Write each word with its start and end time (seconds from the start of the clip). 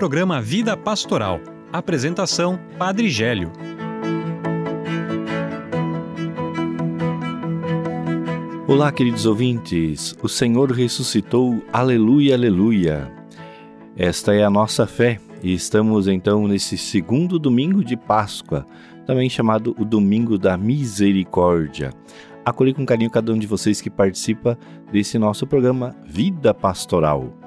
programa 0.00 0.40
Vida 0.40 0.78
Pastoral. 0.78 1.38
Apresentação: 1.70 2.58
Padre 2.78 3.10
Gélio. 3.10 3.52
Olá, 8.66 8.90
queridos 8.90 9.26
ouvintes. 9.26 10.16
O 10.22 10.26
Senhor 10.26 10.72
ressuscitou. 10.72 11.62
Aleluia, 11.70 12.34
aleluia. 12.34 13.12
Esta 13.94 14.34
é 14.34 14.42
a 14.42 14.48
nossa 14.48 14.86
fé 14.86 15.20
e 15.42 15.52
estamos 15.52 16.08
então 16.08 16.48
nesse 16.48 16.78
segundo 16.78 17.38
domingo 17.38 17.84
de 17.84 17.94
Páscoa, 17.94 18.66
também 19.04 19.28
chamado 19.28 19.76
o 19.78 19.84
Domingo 19.84 20.38
da 20.38 20.56
Misericórdia. 20.56 21.92
Acolhi 22.42 22.72
com 22.72 22.86
carinho 22.86 23.10
cada 23.10 23.34
um 23.34 23.38
de 23.38 23.46
vocês 23.46 23.82
que 23.82 23.90
participa 23.90 24.58
desse 24.90 25.18
nosso 25.18 25.46
programa 25.46 25.94
Vida 26.06 26.54
Pastoral. 26.54 27.38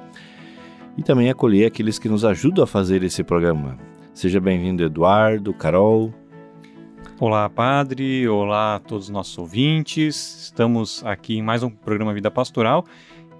E 0.97 1.03
também 1.03 1.29
acolher 1.29 1.65
aqueles 1.65 1.97
que 1.97 2.09
nos 2.09 2.23
ajudam 2.23 2.63
a 2.63 2.67
fazer 2.67 3.03
esse 3.03 3.23
programa. 3.23 3.77
Seja 4.13 4.39
bem-vindo, 4.39 4.83
Eduardo, 4.83 5.53
Carol, 5.53 6.13
Olá, 7.19 7.47
Padre. 7.47 8.27
Olá 8.27 8.75
a 8.75 8.79
todos 8.79 9.05
os 9.05 9.09
nossos 9.09 9.37
ouvintes. 9.37 10.43
Estamos 10.43 11.05
aqui 11.05 11.37
em 11.37 11.41
mais 11.41 11.63
um 11.63 11.69
programa 11.69 12.13
Vida 12.13 12.29
Pastoral 12.29 12.83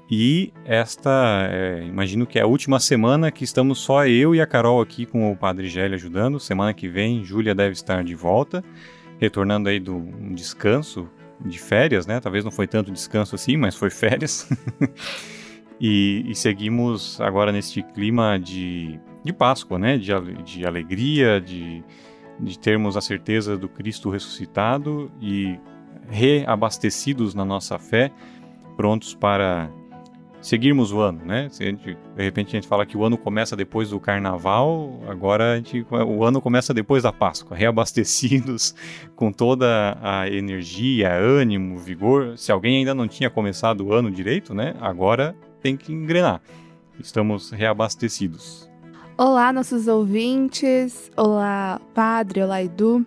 e 0.10 0.54
esta, 0.64 1.48
é, 1.50 1.84
imagino 1.84 2.26
que 2.26 2.38
é 2.38 2.44
a 2.44 2.48
última 2.48 2.80
semana 2.80 3.32
que 3.32 3.44
estamos 3.44 3.80
só 3.80 4.06
eu 4.06 4.36
e 4.36 4.40
a 4.40 4.46
Carol 4.46 4.80
aqui 4.80 5.06
com 5.06 5.32
o 5.32 5.36
Padre 5.36 5.68
Gélio 5.68 5.96
ajudando. 5.96 6.40
Semana 6.40 6.74
que 6.74 6.88
vem, 6.88 7.26
Júlia 7.26 7.56
deve 7.56 7.74
estar 7.74 8.04
de 8.04 8.16
volta, 8.16 8.64
retornando 9.20 9.68
aí 9.68 9.80
do 9.80 9.96
um 9.96 10.34
descanso 10.34 11.10
de 11.44 11.60
férias, 11.60 12.06
né? 12.06 12.20
Talvez 12.20 12.46
não 12.46 12.52
foi 12.52 12.68
tanto 12.68 12.92
descanso 12.92 13.36
assim, 13.36 13.58
mas 13.58 13.76
foi 13.76 13.90
férias. 13.90 14.48
e, 15.80 16.24
e, 16.28 16.36
seguimos 16.36 17.20
agora 17.20 17.52
neste 17.52 17.84
clima 17.84 18.40
de, 18.40 19.00
de 19.24 19.34
Páscoa, 19.34 19.78
né? 19.78 19.98
De, 19.98 20.12
de 20.44 20.66
alegria, 20.66 21.42
de 21.42 21.84
de 22.40 22.58
termos 22.58 22.98
a 22.98 23.02
certeza 23.02 23.58
do 23.58 23.70
Cristo 23.70 24.10
ressuscitado 24.10 25.12
e 25.22 25.60
reabastecidos 26.10 27.34
na 27.34 27.46
nossa 27.46 27.78
fé, 27.80 28.12
prontos 28.76 29.16
para 29.16 29.70
seguirmos 30.42 30.92
o 30.92 31.00
ano, 31.00 31.24
né? 31.24 31.50
Gente, 31.58 31.98
de 32.16 32.24
repente 32.24 32.50
a 32.50 32.60
gente 32.60 32.68
fala 32.68 32.86
que 32.86 32.98
o 32.98 33.06
ano 33.06 33.18
começa 33.18 33.56
depois 33.56 33.92
do 33.92 34.00
carnaval, 34.00 35.00
agora 35.08 35.56
gente, 35.56 35.86
o 35.90 36.24
ano 36.26 36.42
começa 36.42 36.74
depois 36.74 37.04
da 37.04 37.14
Páscoa, 37.14 37.56
reabastecidos 37.56 38.76
com 39.16 39.32
toda 39.32 39.98
a 40.02 40.28
energia, 40.28 41.14
ânimo, 41.14 41.78
vigor. 41.78 42.38
Se 42.38 42.52
alguém 42.52 42.80
ainda 42.80 42.94
não 42.94 43.08
tinha 43.08 43.30
começado 43.30 43.86
o 43.86 43.94
ano 43.94 44.12
direito, 44.12 44.54
né? 44.54 44.76
Agora 44.82 45.34
tem 45.64 45.78
que 45.78 45.94
engrenar. 45.94 46.42
Estamos 47.00 47.50
reabastecidos. 47.50 48.70
Olá, 49.18 49.54
nossos 49.54 49.88
ouvintes. 49.88 51.10
Olá, 51.16 51.80
Padre. 51.94 52.44
Olá, 52.44 52.62
Edu. 52.62 53.06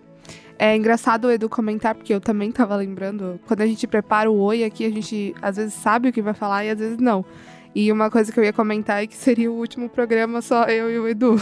É 0.57 0.75
engraçado 0.75 1.25
o 1.25 1.31
Edu 1.31 1.47
comentar, 1.47 1.93
porque 1.93 2.11
eu 2.11 2.19
também 2.19 2.51
tava 2.51 2.75
lembrando. 2.75 3.39
Quando 3.45 3.61
a 3.61 3.67
gente 3.67 3.85
prepara 3.85 4.29
o 4.29 4.39
oi 4.39 4.63
aqui, 4.63 4.85
a 4.85 4.89
gente 4.89 5.35
às 5.39 5.55
vezes 5.57 5.75
sabe 5.75 6.09
o 6.09 6.11
que 6.11 6.21
vai 6.21 6.33
falar 6.33 6.65
e 6.65 6.71
às 6.71 6.79
vezes 6.79 6.97
não. 6.97 7.23
E 7.75 7.91
uma 7.91 8.09
coisa 8.09 8.31
que 8.31 8.39
eu 8.39 8.43
ia 8.43 8.51
comentar 8.51 9.03
é 9.03 9.07
que 9.07 9.15
seria 9.15 9.51
o 9.51 9.55
último 9.55 9.87
programa 9.87 10.41
só 10.41 10.63
eu 10.63 10.91
e 10.91 10.97
o 10.97 11.07
Edu. 11.07 11.35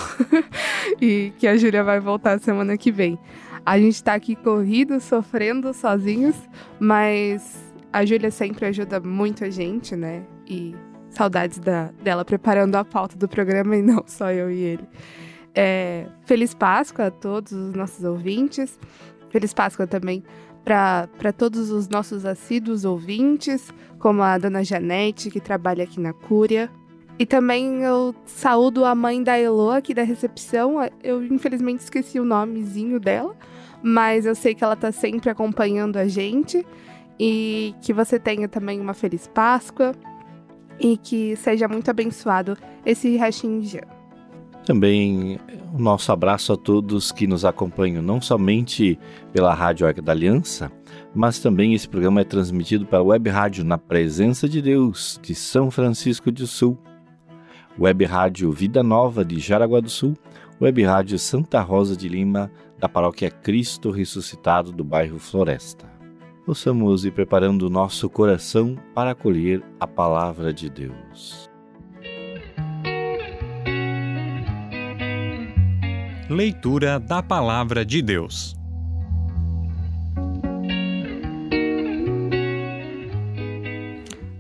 e 1.00 1.32
que 1.40 1.48
a 1.48 1.56
Júlia 1.56 1.82
vai 1.82 2.02
voltar 2.02 2.42
semana 2.42 2.78
que 2.78 2.92
vem. 2.92 3.18
A 3.66 3.80
gente 3.80 4.04
tá 4.04 4.14
aqui 4.14 4.36
corrido, 4.36 5.00
sofrendo 5.00 5.74
sozinhos, 5.74 6.36
mas 6.78 7.74
a 7.94 8.04
Júlia 8.04 8.30
sempre 8.30 8.66
ajuda 8.66 9.00
muito 9.00 9.46
a 9.46 9.50
gente, 9.50 9.96
né? 9.96 10.24
E 10.46 10.76
Saudades 11.16 11.60
da, 11.60 11.92
dela 12.04 12.26
preparando 12.26 12.76
a 12.76 12.84
pauta 12.84 13.16
do 13.18 13.28
programa 13.28 13.76
e 13.78 13.82
não 13.82 14.04
só 14.06 14.32
eu 14.32 14.52
e 14.52 14.60
ele. 14.60 14.88
É, 15.54 16.08
Feliz 16.26 16.54
Páscoa 16.54 17.08
a 17.08 17.12
todos 17.12 17.54
os 17.54 17.74
nossos 17.74 18.04
ouvintes. 18.04 18.78
Feliz 19.30 19.54
Páscoa 19.54 19.88
também 19.88 20.24
para 20.66 21.32
todos 21.32 21.70
os 21.70 21.88
nossos 21.88 22.26
assíduos 22.26 22.84
ouvintes, 22.84 23.72
como 24.00 24.24
a 24.24 24.38
dona 24.38 24.64
Janete, 24.64 25.30
que 25.30 25.40
trabalha 25.40 25.84
aqui 25.84 26.00
na 26.00 26.12
Cúria. 26.12 26.70
E 27.18 27.26
também 27.26 27.84
eu 27.84 28.14
saúdo 28.26 28.84
a 28.84 28.94
mãe 28.94 29.24
da 29.24 29.38
Elo 29.38 29.70
aqui 29.70 29.94
da 29.94 30.04
recepção. 30.04 30.78
Eu 31.02 31.24
infelizmente 31.24 31.80
esqueci 31.80 32.20
o 32.20 32.26
nomezinho 32.26 33.00
dela, 33.00 33.36
mas 33.82 34.26
eu 34.26 34.36
sei 34.36 34.54
que 34.54 34.64
ela 34.64 34.74
está 34.74 34.92
sempre 34.92 35.30
acompanhando 35.30 35.98
a 35.98 36.08
gente. 36.08 36.66
E 37.18 37.74
que 37.82 37.94
você 37.94 38.20
tenha 38.20 38.50
também 38.50 38.82
uma 38.82 38.94
feliz 38.94 39.26
Páscoa 39.28 39.94
e 40.80 40.98
que 40.98 41.36
seja 41.36 41.68
muito 41.68 41.90
abençoado 41.90 42.58
esse 42.86 43.16
restinho 43.18 43.62
de 43.62 43.78
ano. 43.78 43.96
Também 44.66 45.40
o 45.74 45.80
nosso 45.80 46.12
abraço 46.12 46.52
a 46.54 46.58
todos 46.58 47.12
que 47.12 47.28
nos 47.28 47.46
acompanham, 47.46 48.02
não 48.02 48.20
somente 48.20 48.98
pela 49.32 49.54
Rádio 49.54 49.86
Arca 49.86 50.02
da 50.02 50.12
Aliança, 50.12 50.72
mas 51.14 51.38
também 51.40 51.74
esse 51.76 51.88
programa 51.88 52.22
é 52.22 52.24
transmitido 52.24 52.86
pela 52.86 53.04
Web 53.04 53.30
Rádio 53.30 53.64
Na 53.64 53.78
Presença 53.78 54.50
de 54.50 54.62
Deus, 54.62 55.20
de 55.22 55.36
São 55.36 55.70
Francisco 55.70 56.32
do 56.32 56.48
Sul, 56.48 56.78
Web 57.80 58.06
Rádio 58.06 58.52
Vida 58.52 58.82
Nova 58.82 59.24
de 59.24 59.40
Jaraguá 59.40 59.80
do 59.80 59.90
Sul, 59.90 60.16
Web 60.60 60.84
Rádio 60.84 61.20
Santa 61.20 61.62
Rosa 61.62 61.96
de 61.96 62.10
Lima, 62.10 62.52
da 62.80 62.90
paróquia 62.90 63.30
Cristo 63.30 63.92
Ressuscitado 63.92 64.72
do 64.72 64.84
bairro 64.84 65.20
Floresta 65.20 65.95
possamos 66.46 67.04
ir 67.04 67.12
preparando 67.12 67.64
o 67.64 67.70
nosso 67.70 68.08
coração 68.08 68.78
para 68.94 69.12
acolher 69.12 69.64
a 69.80 69.88
palavra 69.88 70.54
de 70.54 70.70
Deus. 70.70 71.50
Leitura 76.30 77.00
da 77.00 77.24
Palavra 77.24 77.84
de 77.84 78.02
Deus. 78.02 78.56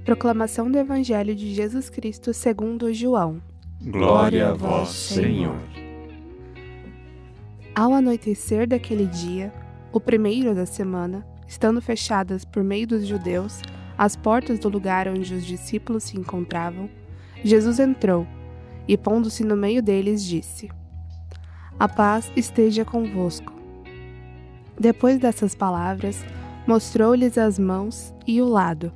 Proclamação 0.03 0.69
do 0.69 0.77
Evangelho 0.77 1.33
de 1.33 1.53
Jesus 1.55 1.89
Cristo 1.89 2.33
segundo 2.33 2.93
João. 2.93 3.41
Glória 3.81 4.49
a 4.49 4.53
vós, 4.53 4.89
Senhor. 4.89 5.57
Ao 7.73 7.93
anoitecer 7.93 8.67
daquele 8.67 9.07
dia, 9.07 9.51
o 9.91 9.99
primeiro 9.99 10.53
da 10.53 10.65
semana, 10.65 11.25
estando 11.47 11.81
fechadas 11.81 12.43
por 12.43 12.63
meio 12.63 12.87
dos 12.87 13.05
judeus 13.05 13.61
as 13.97 14.15
portas 14.15 14.59
do 14.59 14.69
lugar 14.69 15.07
onde 15.07 15.33
os 15.33 15.45
discípulos 15.45 16.03
se 16.03 16.17
encontravam, 16.17 16.89
Jesus 17.43 17.79
entrou 17.79 18.27
e, 18.87 18.97
pondo-se 18.97 19.43
no 19.43 19.55
meio 19.55 19.81
deles, 19.81 20.23
disse: 20.23 20.69
A 21.79 21.87
paz 21.87 22.31
esteja 22.35 22.83
convosco. 22.83 23.53
Depois 24.77 25.17
dessas 25.19 25.55
palavras, 25.55 26.25
mostrou-lhes 26.67 27.37
as 27.37 27.57
mãos 27.57 28.13
e 28.27 28.41
o 28.41 28.47
lado. 28.47 28.91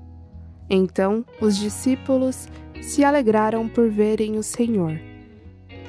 Então 0.70 1.26
os 1.42 1.58
discípulos 1.58 2.48
se 2.82 3.04
alegraram 3.04 3.68
por 3.68 3.90
verem 3.90 4.38
o 4.38 4.44
Senhor. 4.44 5.00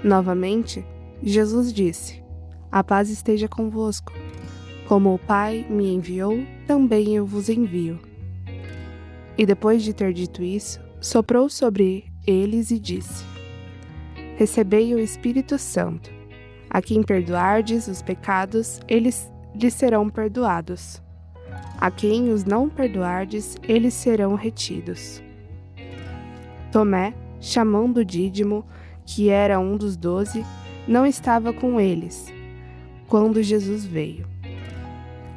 Novamente, 0.05 0.85
Jesus 1.23 1.73
disse: 1.73 2.23
A 2.71 2.85
paz 2.85 3.11
esteja 3.11 3.49
convosco. 3.49 4.13
Como 4.91 5.15
o 5.15 5.19
Pai 5.21 5.65
me 5.71 5.95
enviou, 5.95 6.45
também 6.67 7.15
eu 7.15 7.25
vos 7.25 7.49
envio. 7.49 8.01
E 9.39 9.47
depois 9.47 9.85
de 9.85 9.95
ter 9.95 10.13
dito 10.13 10.43
isso, 10.43 10.81
soprou 11.01 11.49
sobre 11.49 12.07
eles 12.27 12.73
e 12.73 12.79
disse: 12.81 13.25
Recebei 14.37 14.93
o 14.93 14.99
Espírito 14.99 15.57
Santo. 15.59 16.11
A 16.69 16.83
quem 16.83 17.05
perdoardes 17.05 17.87
os 17.87 18.03
pecados, 18.03 18.81
eles 18.89 19.31
lhes 19.55 19.75
serão 19.75 20.11
perdoados. 20.11 21.01
A 21.81 21.89
quem 21.89 22.33
os 22.33 22.43
não 22.43 22.69
perdoardes, 22.69 23.57
eles 23.63 23.95
serão 23.95 24.35
retidos. 24.35 25.23
Tomé, 26.73 27.15
chamando 27.41 28.05
Dídimo, 28.05 28.65
que 29.07 29.29
era 29.29 29.61
um 29.61 29.77
dos 29.77 29.97
doze, 29.97 30.45
não 30.89 31.07
estava 31.07 31.53
com 31.53 31.81
eles, 31.81 32.27
quando 33.07 33.41
Jesus 33.41 33.85
veio. 33.85 34.30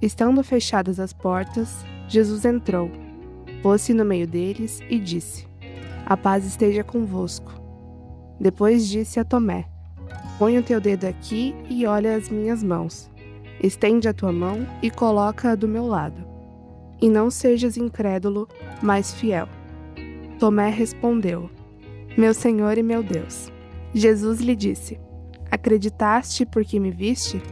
Estando 0.00 0.44
fechadas 0.44 1.00
as 1.00 1.12
portas, 1.12 1.84
Jesus 2.08 2.44
entrou, 2.44 2.88
pôs-se 3.62 3.92
no 3.92 4.04
meio 4.04 4.28
deles 4.28 4.80
e 4.88 4.98
disse: 4.98 5.46
A 6.06 6.16
paz 6.16 6.44
esteja 6.46 6.84
convosco. 6.84 7.52
Depois 8.40 8.86
disse 8.86 9.18
a 9.18 9.24
Tomé: 9.24 9.66
Põe 10.38 10.56
o 10.56 10.62
teu 10.62 10.80
dedo 10.80 11.04
aqui 11.04 11.52
e 11.68 11.84
olha 11.84 12.14
as 12.14 12.28
minhas 12.28 12.62
mãos. 12.62 13.10
Estende 13.60 14.06
a 14.08 14.14
tua 14.14 14.32
mão 14.32 14.64
e 14.80 14.88
coloca-a 14.88 15.56
do 15.56 15.66
meu 15.66 15.84
lado. 15.84 16.24
E 17.02 17.10
não 17.10 17.28
sejas 17.28 17.76
incrédulo, 17.76 18.46
mas 18.80 19.12
fiel. 19.12 19.48
Tomé 20.38 20.70
respondeu: 20.70 21.50
Meu 22.16 22.32
Senhor 22.32 22.78
e 22.78 22.84
meu 22.84 23.02
Deus. 23.02 23.50
Jesus 23.92 24.38
lhe 24.38 24.54
disse: 24.54 25.00
Acreditaste 25.50 26.46
porque 26.46 26.78
me 26.78 26.92
viste? 26.92 27.42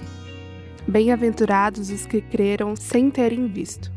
Bem-aventurados 0.88 1.90
os 1.90 2.06
que 2.06 2.20
creram 2.20 2.76
sem 2.76 3.10
terem 3.10 3.48
visto. 3.48 3.92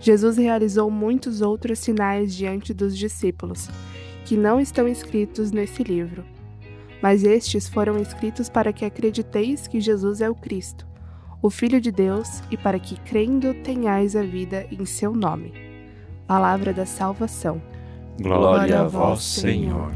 Jesus 0.00 0.36
realizou 0.36 0.90
muitos 0.90 1.40
outros 1.40 1.78
sinais 1.78 2.34
diante 2.34 2.74
dos 2.74 2.96
discípulos, 2.96 3.68
que 4.24 4.36
não 4.36 4.60
estão 4.60 4.88
escritos 4.88 5.52
nesse 5.52 5.82
livro. 5.82 6.24
Mas 7.00 7.22
estes 7.22 7.68
foram 7.68 7.98
escritos 7.98 8.48
para 8.48 8.72
que 8.72 8.84
acrediteis 8.84 9.66
que 9.66 9.80
Jesus 9.80 10.20
é 10.20 10.28
o 10.28 10.34
Cristo, 10.34 10.86
o 11.40 11.50
Filho 11.50 11.80
de 11.80 11.92
Deus, 11.92 12.42
e 12.50 12.56
para 12.56 12.78
que, 12.78 12.98
crendo, 13.00 13.54
tenhais 13.54 14.16
a 14.16 14.22
vida 14.22 14.66
em 14.70 14.84
seu 14.84 15.12
nome. 15.12 15.52
Palavra 16.26 16.72
da 16.72 16.84
salvação. 16.84 17.62
Glória, 18.20 18.38
Glória 18.38 18.80
a 18.80 18.88
vós, 18.88 19.22
Senhor. 19.22 19.92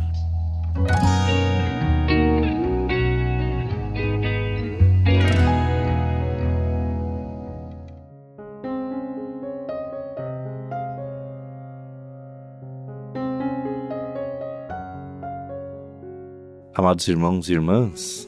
Amados 16.80 17.06
irmãos 17.08 17.50
e 17.50 17.52
irmãs, 17.52 18.26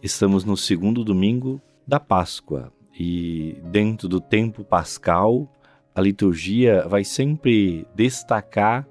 estamos 0.00 0.44
no 0.44 0.56
segundo 0.56 1.02
domingo 1.02 1.60
da 1.84 1.98
Páscoa 1.98 2.72
e 2.96 3.58
dentro 3.64 4.06
do 4.06 4.20
tempo 4.20 4.62
pascal, 4.62 5.52
a 5.92 6.00
liturgia 6.00 6.86
vai 6.86 7.02
sempre 7.02 7.84
destacar 7.92 8.86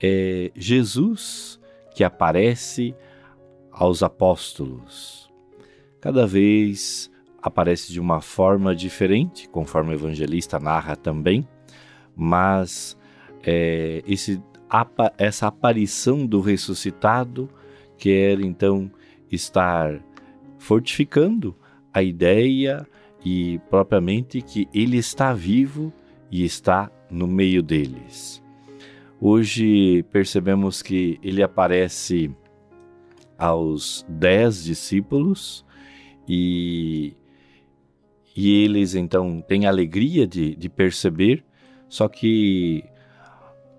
é, 0.00 0.52
Jesus 0.54 1.60
que 1.96 2.04
aparece 2.04 2.94
aos 3.72 4.04
apóstolos. 4.04 5.28
Cada 6.00 6.24
vez 6.24 7.10
aparece 7.42 7.92
de 7.92 7.98
uma 7.98 8.20
forma 8.20 8.72
diferente, 8.72 9.48
conforme 9.48 9.90
o 9.90 9.94
evangelista 9.94 10.60
narra 10.60 10.94
também, 10.94 11.44
mas 12.14 12.96
é, 13.42 14.00
esse, 14.06 14.40
essa 15.18 15.48
aparição 15.48 16.24
do 16.24 16.40
ressuscitado 16.40 17.50
quer 17.98 18.40
então 18.40 18.90
estar 19.30 20.00
fortificando 20.58 21.56
a 21.92 22.02
ideia 22.02 22.86
e 23.24 23.58
propriamente 23.70 24.42
que 24.42 24.68
ele 24.72 24.96
está 24.96 25.32
vivo 25.32 25.92
e 26.30 26.44
está 26.44 26.90
no 27.10 27.26
meio 27.26 27.62
deles. 27.62 28.42
Hoje 29.20 30.02
percebemos 30.10 30.82
que 30.82 31.18
ele 31.22 31.42
aparece 31.42 32.30
aos 33.38 34.04
dez 34.08 34.64
discípulos 34.64 35.64
e, 36.28 37.14
e 38.36 38.64
eles 38.64 38.94
então 38.94 39.40
têm 39.40 39.66
alegria 39.66 40.26
de, 40.26 40.54
de 40.54 40.68
perceber, 40.68 41.44
só 41.88 42.08
que 42.08 42.84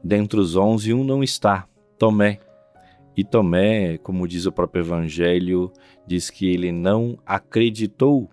dentre 0.03 0.39
os 0.39 0.55
onze 0.55 0.93
um 0.93 1.03
não 1.03 1.23
está, 1.23 1.67
Tomé. 1.97 2.39
E 3.15 3.23
Tomé, 3.23 3.97
como 3.97 4.27
diz 4.27 4.45
o 4.45 4.51
próprio 4.51 4.81
Evangelho, 4.81 5.71
diz 6.05 6.29
que 6.29 6.47
ele 6.47 6.71
não 6.71 7.17
acreditou 7.25 8.29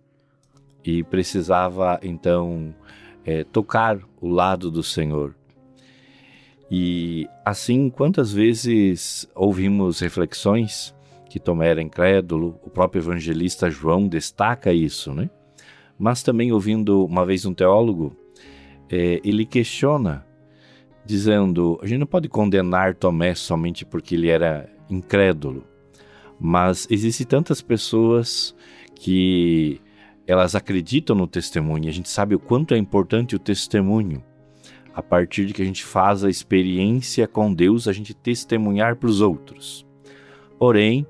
e 0.84 1.04
precisava 1.04 2.00
então 2.02 2.74
é, 3.24 3.44
tocar 3.44 3.98
o 4.20 4.28
lado 4.28 4.70
do 4.70 4.82
Senhor. 4.82 5.34
E 6.70 7.28
assim, 7.44 7.90
quantas 7.90 8.32
vezes 8.32 9.28
ouvimos 9.34 10.00
reflexões 10.00 10.94
que 11.28 11.38
Tomé 11.38 11.68
era 11.68 11.82
incrédulo, 11.82 12.58
o 12.62 12.70
próprio 12.70 13.00
evangelista 13.00 13.70
João 13.70 14.08
destaca 14.08 14.72
isso, 14.72 15.14
né? 15.14 15.30
Mas 15.98 16.22
também 16.22 16.52
ouvindo 16.52 17.04
uma 17.04 17.24
vez 17.24 17.46
um 17.46 17.54
teólogo, 17.54 18.16
é, 18.90 19.20
ele 19.24 19.46
questiona, 19.46 20.26
dizendo: 21.04 21.78
a 21.82 21.86
gente 21.86 22.00
não 22.00 22.06
pode 22.06 22.28
condenar 22.28 22.94
Tomé 22.94 23.34
somente 23.34 23.84
porque 23.84 24.14
ele 24.14 24.28
era 24.28 24.68
incrédulo, 24.94 25.64
mas 26.38 26.86
existem 26.90 27.26
tantas 27.26 27.60
pessoas 27.60 28.54
que 28.94 29.80
elas 30.26 30.54
acreditam 30.54 31.16
no 31.16 31.26
testemunho. 31.26 31.88
A 31.88 31.92
gente 31.92 32.08
sabe 32.08 32.34
o 32.34 32.38
quanto 32.38 32.74
é 32.74 32.78
importante 32.78 33.36
o 33.36 33.38
testemunho. 33.38 34.22
A 34.94 35.02
partir 35.02 35.46
de 35.46 35.54
que 35.54 35.62
a 35.62 35.64
gente 35.64 35.84
faz 35.84 36.22
a 36.22 36.30
experiência 36.30 37.26
com 37.26 37.52
Deus, 37.52 37.88
a 37.88 37.92
gente 37.92 38.12
testemunhar 38.12 38.96
para 38.96 39.08
os 39.08 39.20
outros. 39.20 39.86
Porém, 40.58 41.06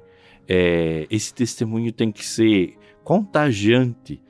é, 0.49 1.07
esse 1.11 1.35
testemunho 1.35 1.93
tem 1.93 2.13
que 2.13 2.25
ser 2.25 2.77
contagiante, 3.03 4.23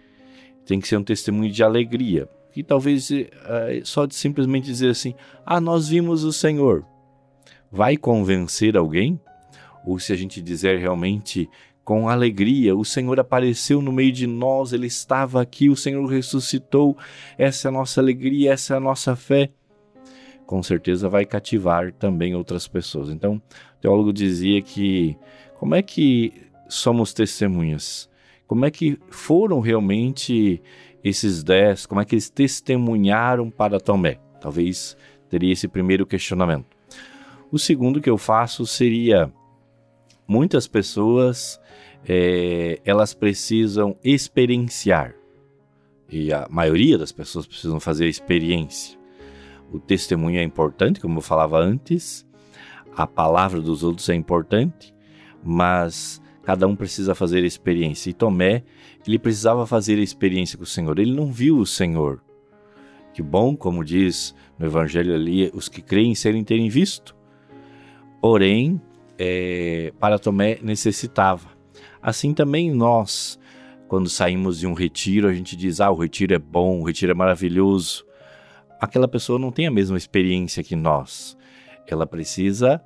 tem 0.64 0.80
que 0.80 0.88
ser 0.88 0.96
um 0.96 1.04
testemunho 1.04 1.50
de 1.50 1.62
alegria. 1.62 2.28
E 2.56 2.62
talvez 2.62 3.10
é, 3.10 3.80
só 3.84 4.06
de 4.06 4.14
simplesmente 4.14 4.66
dizer 4.66 4.90
assim: 4.90 5.14
Ah, 5.44 5.60
nós 5.60 5.88
vimos 5.88 6.24
o 6.24 6.32
Senhor. 6.32 6.84
Vai 7.70 7.96
convencer 7.96 8.76
alguém? 8.76 9.20
Ou 9.86 9.98
se 9.98 10.12
a 10.12 10.16
gente 10.16 10.40
dizer 10.40 10.78
realmente 10.78 11.48
com 11.84 12.08
alegria. 12.08 12.76
O 12.76 12.84
Senhor 12.84 13.18
apareceu 13.18 13.82
no 13.82 13.92
meio 13.92 14.12
de 14.12 14.26
nós, 14.26 14.72
Ele 14.72 14.86
estava 14.86 15.40
aqui, 15.42 15.68
o 15.68 15.76
Senhor 15.76 16.04
ressuscitou. 16.06 16.96
Essa 17.36 17.68
é 17.68 17.70
a 17.70 17.72
nossa 17.72 18.00
alegria, 18.00 18.52
essa 18.52 18.74
é 18.74 18.76
a 18.76 18.80
nossa 18.80 19.16
fé. 19.16 19.50
Com 20.46 20.62
certeza 20.62 21.08
vai 21.08 21.24
cativar 21.24 21.92
também 21.92 22.34
outras 22.34 22.68
pessoas. 22.68 23.08
Então, 23.08 23.36
o 23.36 23.80
teólogo 23.80 24.12
dizia 24.12 24.60
que 24.60 25.16
como 25.58 25.74
é 25.74 25.82
que 25.82 26.32
somos 26.68 27.12
testemunhas? 27.12 28.08
Como 28.46 28.66
é 28.66 28.70
que 28.70 28.98
foram 29.08 29.60
realmente 29.60 30.60
esses 31.02 31.42
dez? 31.42 31.86
Como 31.86 32.00
é 32.00 32.04
que 32.04 32.14
eles 32.14 32.28
testemunharam 32.28 33.50
para 33.50 33.80
Tomé? 33.80 34.18
Talvez 34.40 34.96
teria 35.30 35.52
esse 35.52 35.68
primeiro 35.68 36.04
questionamento. 36.04 36.66
O 37.50 37.58
segundo 37.58 38.00
que 38.00 38.10
eu 38.10 38.18
faço 38.18 38.66
seria 38.66 39.32
muitas 40.26 40.66
pessoas 40.66 41.60
é, 42.06 42.80
elas 42.84 43.14
precisam 43.14 43.96
experienciar 44.02 45.14
e 46.12 46.32
a 46.32 46.46
maioria 46.50 46.98
das 46.98 47.10
pessoas 47.10 47.46
precisam 47.46 47.80
fazer 47.80 48.04
a 48.04 48.10
experiência. 48.10 48.98
O 49.72 49.78
testemunho 49.78 50.38
é 50.38 50.42
importante, 50.42 51.00
como 51.00 51.18
eu 51.18 51.22
falava 51.22 51.58
antes, 51.58 52.26
a 52.94 53.06
palavra 53.06 53.60
dos 53.62 53.82
outros 53.82 54.06
é 54.10 54.14
importante, 54.14 54.94
mas 55.42 56.20
cada 56.42 56.66
um 56.66 56.76
precisa 56.76 57.14
fazer 57.14 57.42
a 57.42 57.46
experiência. 57.46 58.10
E 58.10 58.12
Tomé, 58.12 58.62
ele 59.06 59.18
precisava 59.18 59.66
fazer 59.66 59.98
a 59.98 60.02
experiência 60.02 60.58
com 60.58 60.64
o 60.64 60.66
Senhor. 60.66 60.98
Ele 60.98 61.14
não 61.14 61.32
viu 61.32 61.56
o 61.56 61.66
Senhor. 61.66 62.20
Que 63.14 63.22
bom, 63.22 63.56
como 63.56 63.82
diz 63.82 64.34
no 64.58 64.66
Evangelho 64.66 65.14
ali, 65.14 65.50
os 65.54 65.68
que 65.68 65.80
creem 65.80 66.14
serem 66.14 66.44
terem 66.44 66.68
visto. 66.68 67.16
Porém, 68.20 68.80
é, 69.24 69.92
para 70.00 70.18
Tomé 70.18 70.58
necessitava. 70.60 71.48
Assim 72.02 72.34
também 72.34 72.72
nós, 72.72 73.38
quando 73.86 74.08
saímos 74.08 74.58
de 74.58 74.66
um 74.66 74.74
retiro, 74.74 75.28
a 75.28 75.32
gente 75.32 75.54
diz: 75.54 75.80
ah, 75.80 75.92
o 75.92 75.94
retiro 75.94 76.34
é 76.34 76.38
bom, 76.40 76.80
o 76.80 76.84
retiro 76.84 77.12
é 77.12 77.14
maravilhoso. 77.14 78.04
Aquela 78.80 79.06
pessoa 79.06 79.38
não 79.38 79.52
tem 79.52 79.68
a 79.68 79.70
mesma 79.70 79.96
experiência 79.96 80.64
que 80.64 80.74
nós. 80.74 81.36
Ela 81.86 82.04
precisa 82.04 82.82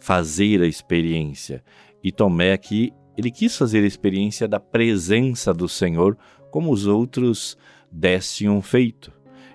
fazer 0.00 0.62
a 0.62 0.66
experiência. 0.66 1.62
E 2.02 2.10
Tomé 2.10 2.52
aqui, 2.52 2.90
ele 3.18 3.30
quis 3.30 3.54
fazer 3.54 3.84
a 3.84 3.86
experiência 3.86 4.48
da 4.48 4.58
presença 4.58 5.52
do 5.52 5.68
Senhor, 5.68 6.16
como 6.50 6.72
os 6.72 6.86
outros 6.86 7.58
dez 7.92 8.34
tinham 8.34 8.62
feito. 8.62 9.12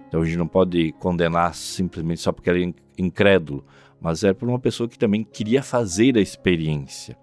Então 0.08 0.22
a 0.22 0.26
gente 0.26 0.38
não 0.38 0.48
pode 0.48 0.92
condenar 1.00 1.56
simplesmente 1.56 2.22
só 2.22 2.32
porque 2.32 2.50
era 2.50 2.60
incrédulo, 2.96 3.66
mas 4.02 4.24
era 4.24 4.34
por 4.34 4.50
uma 4.50 4.60
pessoa 4.60 4.90
que 4.90 4.98
também 4.98 5.24
queria 5.24 5.62
fazer 5.62 6.18
a 6.18 6.22
experiência. 6.22 7.16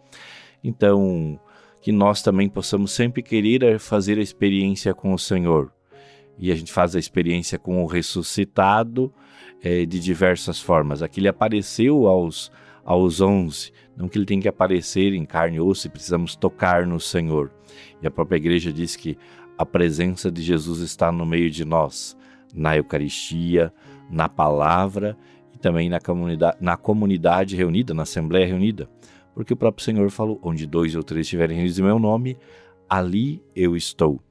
Então, 0.63 1.39
que 1.83 1.91
nós 1.91 2.23
também 2.23 2.49
possamos 2.49 2.93
sempre 2.93 3.21
querer 3.21 3.81
fazer 3.81 4.17
a 4.19 4.23
experiência 4.23 4.95
com 4.95 5.13
o 5.13 5.19
Senhor. 5.19 5.73
E 6.39 6.53
a 6.53 6.55
gente 6.55 6.73
faz 6.73 6.95
a 6.95 6.99
experiência 7.01 7.59
com 7.59 7.83
o 7.83 7.87
ressuscitado 7.87 9.13
é, 9.61 9.85
de 9.85 9.99
diversas 9.99 10.61
formas. 10.61 11.03
Aqui 11.03 11.19
ele 11.19 11.29
apareceu 11.29 12.07
aos, 12.07 12.53
aos 12.85 13.21
onze, 13.21 13.73
não 13.97 14.09
que 14.09 14.17
ele 14.17 14.25
tem 14.25 14.39
que 14.39 14.49
aparecer 14.49 15.13
em 15.15 15.25
carne 15.25 15.57
e 15.57 15.61
osso, 15.61 15.91
precisamos 15.91 16.37
tocar 16.37 16.87
no 16.87 17.01
Senhor. 17.01 17.51
E 18.01 18.07
a 18.07 18.11
própria 18.11 18.37
igreja 18.37 18.73
diz 18.73 18.95
que 18.95 19.19
a 19.57 19.67
presença 19.67 20.31
de 20.31 20.43
Jesus 20.43 20.79
está 20.79 21.11
no 21.11 21.27
meio 21.27 21.51
de 21.51 21.65
nós, 21.65 22.17
na 22.55 22.77
Eucaristia, 22.77 23.73
na 24.09 24.29
palavra 24.29 25.19
e 25.59 25.61
também 25.61 25.89
na 25.89 26.01
comunidade, 26.01 26.57
na 26.61 26.77
comunidade 26.77 27.57
reunida, 27.57 27.93
na 27.93 28.05
Assembleia 28.05 28.47
reunida, 28.47 28.89
porque 29.35 29.53
o 29.53 29.57
próprio 29.57 29.85
Senhor 29.85 30.09
falou: 30.11 30.39
onde 30.43 30.67
dois 30.67 30.95
ou 30.95 31.03
três 31.03 31.27
estiverem 31.27 31.57
reunidos 31.57 31.79
em 31.79 31.83
meu 31.83 31.99
nome, 31.99 32.39
ali 32.89 33.43
eu 33.55 33.77
estou. 33.77 34.23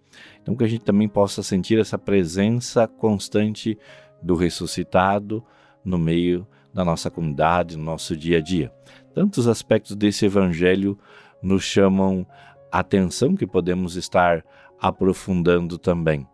Então, 0.42 0.56
que 0.56 0.64
a 0.64 0.68
gente 0.68 0.86
também 0.86 1.08
possa 1.08 1.44
sentir 1.44 1.80
essa 1.80 1.98
presença 1.98 2.88
constante 2.88 3.78
do 4.24 4.36
ressuscitado 4.36 5.44
no 5.84 5.98
meio 5.98 6.48
da 6.74 6.84
nossa 6.84 7.12
comunidade, 7.12 7.78
no 7.78 7.84
nosso 7.84 8.16
dia 8.16 8.38
a 8.38 8.42
dia. 8.42 8.72
Tantos 9.14 9.48
aspectos 9.48 9.96
desse 9.96 10.26
evangelho 10.26 10.98
nos 11.44 11.64
chamam 11.64 12.26
atenção 12.72 13.36
que 13.36 13.46
podemos 13.46 13.96
estar 13.96 14.44
aprofundando 14.80 15.78
também. 15.78 16.26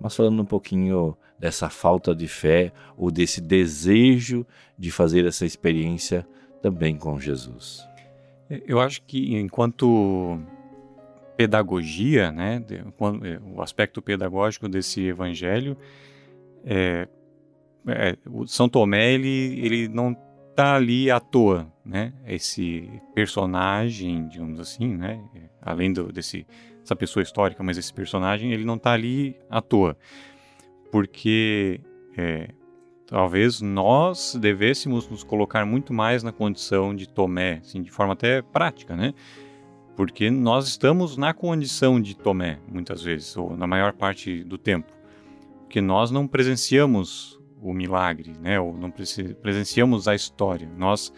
Mas 0.00 0.14
falando 0.14 0.40
um 0.40 0.46
pouquinho 0.46 1.16
dessa 1.38 1.68
falta 1.68 2.14
de 2.14 2.28
fé 2.28 2.72
ou 2.96 3.10
desse 3.10 3.40
desejo 3.40 4.46
de 4.78 4.90
fazer 4.90 5.26
essa 5.26 5.44
experiência 5.44 6.26
também 6.62 6.96
com 6.96 7.18
Jesus. 7.20 7.86
Eu 8.66 8.80
acho 8.80 9.02
que 9.02 9.36
enquanto 9.36 10.38
pedagogia, 11.36 12.32
né, 12.32 12.64
é, 12.70 13.40
o 13.54 13.60
aspecto 13.60 14.00
pedagógico 14.00 14.68
desse 14.68 15.02
evangelho, 15.02 15.76
é, 16.64 17.08
é, 17.88 18.16
o 18.26 18.46
São 18.46 18.68
Tomé 18.68 19.12
ele, 19.12 19.60
ele 19.62 19.88
não 19.88 20.16
está 20.50 20.74
ali 20.76 21.10
à 21.10 21.20
toa, 21.20 21.70
né? 21.84 22.14
Esse 22.26 22.90
personagem, 23.14 24.26
digamos 24.26 24.58
assim, 24.58 24.96
né? 24.96 25.20
Além 25.60 25.92
do, 25.92 26.10
desse 26.10 26.46
essa 26.82 26.96
pessoa 26.96 27.22
histórica, 27.22 27.62
mas 27.62 27.76
esse 27.76 27.92
personagem 27.92 28.52
ele 28.52 28.64
não 28.64 28.76
está 28.76 28.92
ali 28.92 29.36
à 29.50 29.60
toa, 29.60 29.96
porque 30.96 31.78
é, 32.16 32.48
talvez 33.06 33.60
nós 33.60 34.34
devêssemos 34.40 35.06
nos 35.10 35.22
colocar 35.22 35.66
muito 35.66 35.92
mais 35.92 36.22
na 36.22 36.32
condição 36.32 36.96
de 36.96 37.06
Tomé, 37.06 37.60
assim, 37.62 37.82
de 37.82 37.90
forma 37.90 38.14
até 38.14 38.40
prática, 38.40 38.96
né? 38.96 39.12
Porque 39.94 40.30
nós 40.30 40.66
estamos 40.66 41.18
na 41.18 41.34
condição 41.34 42.00
de 42.00 42.16
Tomé, 42.16 42.58
muitas 42.66 43.02
vezes, 43.02 43.36
ou 43.36 43.54
na 43.54 43.66
maior 43.66 43.92
parte 43.92 44.42
do 44.42 44.56
tempo, 44.56 44.90
porque 45.64 45.82
nós 45.82 46.10
não 46.10 46.26
presenciamos 46.26 47.38
o 47.60 47.74
milagre, 47.74 48.32
né? 48.40 48.58
Ou 48.58 48.72
não 48.72 48.90
presenciamos 48.90 50.08
a 50.08 50.14
história. 50.14 50.66
Nós 50.78 51.12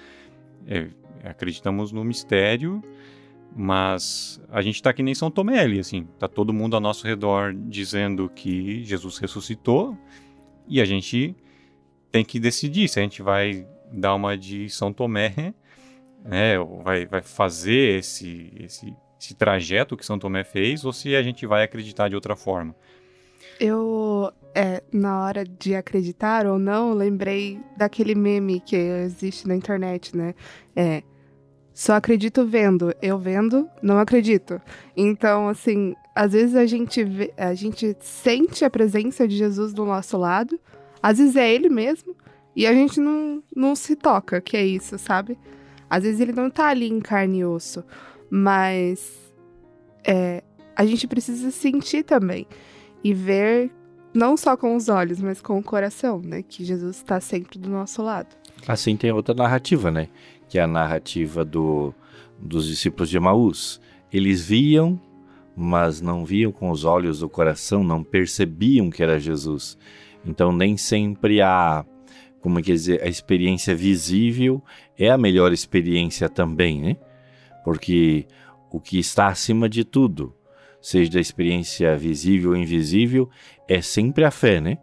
é, 0.67 0.89
acreditamos 1.23 1.93
no 1.93 2.03
mistério, 2.03 2.83
mas 3.57 4.41
a 4.51 4.63
gente 4.63 4.77
está 4.77 4.93
que 4.93 5.03
nem 5.03 5.15
São 5.15 5.31
Tomé 5.31 5.61
ali, 5.61 5.79
assim. 5.79 6.07
Tá 6.19 6.29
todo 6.29 6.53
mundo 6.53 6.75
ao 6.75 6.81
nosso 6.81 7.07
redor 7.07 7.55
dizendo 7.55 8.29
que 8.29 8.85
Jesus 8.85 9.19
ressuscitou 9.19 9.97
e 10.67 10.81
a 10.81 10.85
gente 10.85 11.35
tem 12.11 12.25
que 12.25 12.39
decidir 12.39 12.89
se 12.89 12.99
a 12.99 13.03
gente 13.03 13.23
vai 13.23 13.67
dar 13.93 14.15
uma 14.15 14.37
de 14.37 14.69
São 14.69 14.93
Tomé, 14.93 15.55
né? 16.25 16.59
Vai, 16.83 17.07
vai 17.07 17.23
fazer 17.23 17.99
esse, 17.99 18.53
esse, 18.61 18.95
esse 19.21 19.35
trajeto 19.35 19.97
que 19.97 20.05
São 20.05 20.19
Tomé 20.19 20.45
fez 20.45 20.85
ou 20.85 20.93
se 20.93 21.17
a 21.17 21.23
gente 21.23 21.47
vai 21.47 21.65
acreditar 21.65 22.09
de 22.09 22.15
outra 22.15 22.37
forma. 22.37 22.75
Eu, 23.59 24.33
é, 24.55 24.83
na 24.93 25.25
hora 25.25 25.45
de 25.45 25.75
acreditar 25.75 26.47
ou 26.47 26.59
não, 26.59 26.93
lembrei 26.93 27.61
daquele 27.77 28.15
meme 28.15 28.61
que 28.61 28.77
existe 28.77 29.49
na 29.49 29.57
internet, 29.57 30.17
né? 30.17 30.35
É, 30.77 31.03
só 31.79 31.93
acredito 31.93 32.45
vendo. 32.45 32.93
Eu 33.01 33.17
vendo, 33.17 33.69
não 33.81 34.01
acredito. 34.01 34.61
Então, 34.97 35.49
assim, 35.49 35.95
às 36.13 36.33
vezes 36.33 36.57
a 36.57 36.67
gente, 36.67 37.05
vê, 37.05 37.33
a 37.37 37.55
gente 37.55 37.97
sente 38.01 38.65
a 38.65 38.71
presença 38.71 39.29
de 39.29 39.37
Jesus 39.37 39.73
do 39.73 39.85
nosso 39.85 40.19
lado, 40.19 40.59
às 41.01 41.19
vezes 41.19 41.37
é 41.37 41.49
ele 41.49 41.69
mesmo, 41.69 42.17
e 42.57 42.67
a 42.67 42.73
gente 42.73 42.99
não, 42.99 43.41
não 43.55 43.77
se 43.77 43.95
toca, 43.95 44.41
que 44.41 44.57
é 44.57 44.67
isso, 44.67 44.99
sabe? 44.99 45.39
Às 45.89 46.03
vezes 46.03 46.21
ele 46.21 46.33
não 46.33 46.51
tá 46.51 46.67
ali 46.67 46.89
em 46.89 46.99
carne 46.99 47.39
e 47.39 47.45
osso, 47.45 47.85
mas 48.29 49.33
é, 50.03 50.43
a 50.75 50.85
gente 50.85 51.07
precisa 51.07 51.53
sentir 51.53 52.03
também 52.03 52.45
e 53.05 53.15
ver 53.15 53.71
não 54.13 54.37
só 54.37 54.57
com 54.57 54.75
os 54.75 54.89
olhos, 54.89 55.21
mas 55.21 55.41
com 55.41 55.57
o 55.57 55.63
coração, 55.63 56.21
né? 56.25 56.43
Que 56.43 56.65
Jesus 56.65 56.97
está 56.97 57.21
sempre 57.21 57.57
do 57.57 57.71
nosso 57.71 58.03
lado. 58.03 58.37
Assim 58.67 58.97
tem 58.97 59.13
outra 59.13 59.33
narrativa, 59.33 59.93
né? 59.93 60.09
Que 60.49 60.59
é 60.59 60.63
a 60.63 60.67
narrativa 60.67 61.45
do, 61.45 61.95
dos 62.39 62.67
discípulos 62.67 63.11
de 63.11 63.17
Emaús. 63.17 63.81
Eles 64.13 64.43
viam, 64.43 65.01
mas 65.57 66.01
não 66.01 66.25
viam 66.25 66.51
com 66.51 66.71
os 66.71 66.85
olhos 66.85 67.21
do 67.21 67.29
coração, 67.29 67.85
não 67.85 68.03
percebiam 68.03 68.91
que 68.91 69.03
era 69.03 69.19
Jesus. 69.19 69.77
Então 70.25 70.53
nem 70.53 70.77
sempre 70.77 71.41
a 71.41 71.85
como 72.41 72.63
quer 72.63 72.73
dizer, 72.73 73.03
a 73.03 73.09
experiência 73.09 73.75
visível 73.75 74.63
é 74.97 75.11
a 75.11 75.19
melhor 75.19 75.53
experiência 75.53 76.29
também, 76.29 76.81
né? 76.81 76.97
Porque 77.65 78.27
o 78.71 78.81
que 78.81 78.99
está 78.99 79.27
acima 79.27 79.69
de 79.69 79.85
tudo 79.85 80.33
seja 80.81 81.11
da 81.11 81.21
experiência 81.21 81.97
visível 81.97 82.51
ou 82.51 82.57
invisível, 82.57 83.29
é 83.69 83.81
sempre 83.81 84.25
a 84.25 84.31
fé, 84.31 84.61
né? 84.61 84.79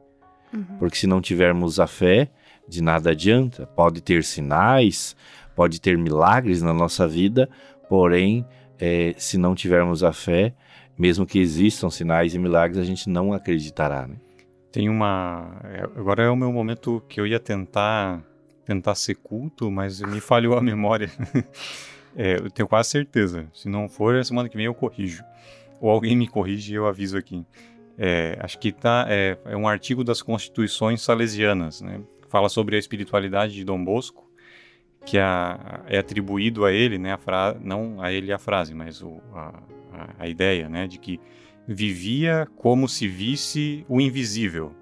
Uhum. 0.54 0.78
Porque 0.78 0.98
se 0.98 1.08
não 1.08 1.22
tivermos 1.22 1.80
a 1.80 1.88
fé, 1.88 2.30
de 2.68 2.82
nada 2.82 3.12
adianta. 3.12 3.66
Pode 3.66 4.02
ter 4.02 4.24
sinais, 4.24 5.16
pode 5.56 5.80
ter 5.80 5.98
milagres 5.98 6.62
na 6.62 6.74
nossa 6.74 7.08
vida, 7.08 7.50
porém, 7.90 8.46
é, 8.78 9.14
se 9.18 9.38
não 9.38 9.56
tivermos 9.56 10.04
a 10.04 10.12
fé, 10.12 10.54
mesmo 10.98 11.26
que 11.26 11.40
existam 11.40 11.90
sinais 11.90 12.34
e 12.34 12.40
milagres, 12.40 12.78
a 12.78 12.84
gente 12.84 13.10
não 13.10 13.34
acreditará, 13.34 14.08
né? 14.08 14.16
Tem 14.72 14.90
uma. 14.90 15.60
É, 15.64 15.84
agora 15.84 16.24
é 16.24 16.30
o 16.30 16.36
meu 16.36 16.52
momento 16.52 17.02
que 17.08 17.20
eu 17.20 17.26
ia 17.26 17.40
tentar 17.40 18.22
tentar 18.66 18.96
ser 18.96 19.16
culto, 19.16 19.72
mas 19.72 20.02
me 20.02 20.20
falhou 20.20 20.58
a 20.58 20.62
memória. 20.62 21.10
é, 22.16 22.38
eu 22.38 22.50
tenho 22.50 22.68
quase 22.68 22.90
certeza. 22.90 23.48
Se 23.54 23.70
não 23.70 23.88
for, 23.88 24.24
semana 24.26 24.50
que 24.50 24.58
vem 24.58 24.66
eu 24.66 24.74
corrijo 24.74 25.24
ou 25.80 25.90
alguém 25.90 26.16
me 26.16 26.28
corrige 26.28 26.74
e 26.74 26.76
eu 26.76 26.88
aviso 26.88 27.18
aqui. 27.18 27.46
É, 27.98 28.38
acho 28.42 28.60
que 28.60 28.72
tá, 28.72 29.06
é, 29.08 29.38
é, 29.46 29.56
um 29.56 29.68
artigo 29.68 30.04
das 30.04 30.22
Constituições 30.22 31.02
Salesianas, 31.02 31.82
né? 31.82 32.02
Fala 32.28 32.50
sobre 32.50 32.76
a 32.76 32.80
espiritualidade 32.80 33.54
de 33.54 33.64
Dom 33.64 33.84
Bosco, 33.84 34.25
que 35.06 35.18
a, 35.18 35.82
é 35.88 35.98
atribuído 35.98 36.66
a 36.66 36.72
ele, 36.72 36.98
né? 36.98 37.14
A 37.14 37.18
fra, 37.18 37.56
não 37.62 38.02
a 38.02 38.12
ele 38.12 38.32
a 38.34 38.40
frase, 38.40 38.74
mas 38.74 39.02
o, 39.02 39.22
a, 39.34 39.64
a, 40.20 40.28
ideia, 40.28 40.68
né? 40.68 40.88
De 40.88 40.98
que 40.98 41.20
vivia 41.68 42.48
como 42.56 42.88
se 42.88 43.08
visse 43.08 43.86
o 43.88 44.02
invisível. 44.02 44.74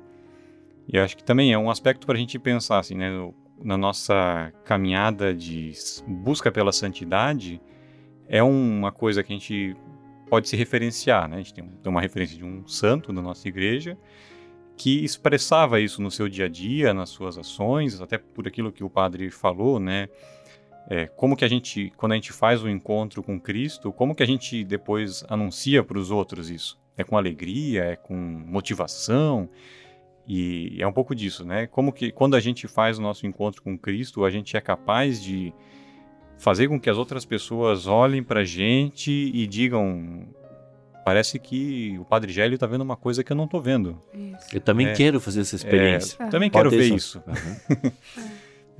E 0.87 0.97
acho 0.97 1.15
que 1.15 1.23
também 1.23 1.53
é 1.53 1.57
um 1.57 1.69
aspecto 1.69 2.05
para 2.05 2.15
a 2.15 2.19
gente 2.19 2.39
pensar, 2.39 2.79
assim, 2.79 2.95
né? 2.95 3.09
No, 3.09 3.35
na 3.61 3.77
nossa 3.77 4.51
caminhada 4.65 5.33
de 5.33 5.71
busca 6.07 6.51
pela 6.51 6.71
santidade, 6.71 7.61
é 8.27 8.41
uma 8.41 8.91
coisa 8.91 9.23
que 9.23 9.31
a 9.31 9.35
gente 9.35 9.75
pode 10.29 10.49
se 10.49 10.55
referenciar. 10.55 11.29
Né? 11.29 11.35
A 11.35 11.39
gente 11.39 11.53
tem 11.53 11.63
uma 11.85 12.01
referência 12.01 12.37
de 12.37 12.43
um 12.43 12.67
santo 12.67 13.13
da 13.13 13.21
nossa 13.21 13.47
igreja 13.47 13.97
que 14.75 15.03
expressava 15.03 15.79
isso 15.79 16.01
no 16.01 16.09
seu 16.09 16.27
dia 16.27 16.45
a 16.45 16.49
dia, 16.49 16.93
nas 16.93 17.09
suas 17.09 17.37
ações, 17.37 18.01
até 18.01 18.17
por 18.17 18.47
aquilo 18.47 18.71
que 18.71 18.83
o 18.83 18.89
padre 18.89 19.29
falou, 19.29 19.79
né? 19.79 20.09
É, 20.89 21.05
como 21.07 21.35
que 21.37 21.45
a 21.45 21.47
gente, 21.47 21.93
quando 21.95 22.11
a 22.11 22.15
gente 22.15 22.33
faz 22.33 22.61
o 22.61 22.65
um 22.65 22.69
encontro 22.69 23.23
com 23.23 23.39
Cristo, 23.39 23.91
como 23.93 24.13
que 24.13 24.23
a 24.23 24.25
gente 24.25 24.63
depois 24.63 25.23
anuncia 25.29 25.83
para 25.83 25.97
os 25.97 26.11
outros 26.11 26.49
isso? 26.49 26.77
É 26.97 27.03
com 27.03 27.17
alegria, 27.17 27.83
é 27.83 27.95
com 27.95 28.15
motivação, 28.15 29.49
e 30.27 30.77
é 30.79 30.87
um 30.87 30.93
pouco 30.93 31.13
disso, 31.13 31.45
né? 31.45 31.67
Como 31.67 31.91
que 31.91 32.11
quando 32.11 32.35
a 32.35 32.39
gente 32.39 32.67
faz 32.67 32.97
o 32.97 33.01
nosso 33.01 33.25
encontro 33.25 33.61
com 33.61 33.77
Cristo, 33.77 34.25
a 34.25 34.29
gente 34.29 34.55
é 34.55 34.61
capaz 34.61 35.21
de 35.21 35.53
fazer 36.37 36.67
com 36.67 36.79
que 36.79 36.89
as 36.89 36.97
outras 36.97 37.25
pessoas 37.25 37.87
olhem 37.87 38.23
para 38.23 38.41
a 38.41 38.45
gente 38.45 39.11
e 39.11 39.45
digam 39.47 40.27
parece 41.03 41.39
que 41.39 41.97
o 41.99 42.05
Padre 42.05 42.31
Gélio 42.31 42.55
está 42.55 42.67
vendo 42.67 42.81
uma 42.81 42.95
coisa 42.95 43.23
que 43.23 43.31
eu 43.31 43.35
não 43.35 43.45
estou 43.45 43.61
vendo. 43.61 43.99
Isso. 44.13 44.55
Eu 44.55 44.61
também 44.61 44.87
é, 44.87 44.93
quero 44.93 45.19
fazer 45.19 45.41
essa 45.41 45.55
experiência. 45.55 46.21
É, 46.21 46.27
também 46.27 46.49
Pode 46.49 46.69
quero 46.69 46.81
ver 46.81 46.93
isso. 46.93 47.21
isso. 47.27 47.71
Uhum. 47.75 47.91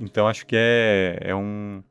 então 0.00 0.26
acho 0.26 0.46
que 0.46 0.56
é, 0.56 1.18
é 1.20 1.34
um 1.34 1.82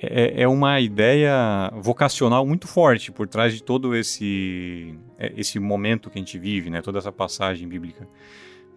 é, 0.00 0.42
é, 0.42 0.48
uma 0.48 0.80
ideia 0.80 1.70
vocacional 1.76 2.46
muito 2.46 2.66
forte 2.66 3.12
por 3.12 3.26
trás 3.26 3.54
de 3.54 3.62
todo 3.62 3.94
esse 3.94 4.94
é, 5.18 5.32
esse 5.36 5.58
momento 5.58 6.10
que 6.10 6.18
a 6.18 6.20
gente 6.20 6.38
vive, 6.38 6.70
né? 6.70 6.82
Toda 6.82 6.98
essa 6.98 7.12
passagem 7.12 7.68
bíblica, 7.68 8.06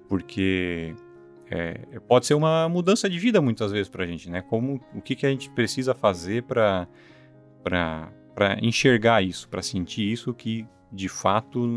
porque 0.07 0.93
é, 1.49 1.99
pode 2.07 2.25
ser 2.25 2.33
uma 2.33 2.69
mudança 2.69 3.09
de 3.09 3.17
vida 3.17 3.41
muitas 3.41 3.71
vezes 3.71 3.89
para 3.89 4.03
a 4.03 4.07
gente, 4.07 4.29
né? 4.29 4.41
Como 4.41 4.81
o 4.93 5.01
que, 5.01 5.15
que 5.15 5.25
a 5.25 5.29
gente 5.29 5.49
precisa 5.49 5.93
fazer 5.93 6.43
para 6.43 6.87
para 7.63 8.09
enxergar 8.61 9.23
isso, 9.23 9.47
para 9.49 9.61
sentir 9.61 10.11
isso 10.11 10.33
que 10.33 10.65
de 10.91 11.09
fato 11.09 11.67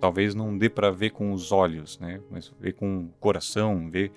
talvez 0.00 0.34
não 0.34 0.56
dê 0.56 0.68
para 0.68 0.90
ver 0.90 1.10
com 1.10 1.32
os 1.32 1.52
olhos, 1.52 1.98
né? 1.98 2.20
Mas 2.30 2.52
ver 2.60 2.72
com 2.72 3.04
o 3.04 3.08
coração, 3.18 3.90
ver 3.90 4.12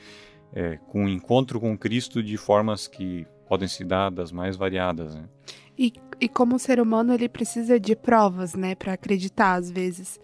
é, 0.53 0.77
com 0.87 1.05
o 1.05 1.09
encontro 1.09 1.59
com 1.59 1.77
Cristo 1.77 2.21
de 2.21 2.37
formas 2.37 2.87
que 2.87 3.25
podem 3.47 3.67
se 3.67 3.83
dar 3.83 4.09
das 4.09 4.31
mais 4.31 4.55
variadas. 4.55 5.15
Né? 5.15 5.23
E, 5.77 5.93
e 6.21 6.29
como 6.29 6.59
ser 6.59 6.79
humano 6.79 7.13
ele 7.13 7.27
precisa 7.27 7.79
de 7.79 7.95
provas, 7.95 8.53
né, 8.53 8.75
para 8.75 8.93
acreditar 8.93 9.55
às 9.55 9.69
vezes. 9.69 10.19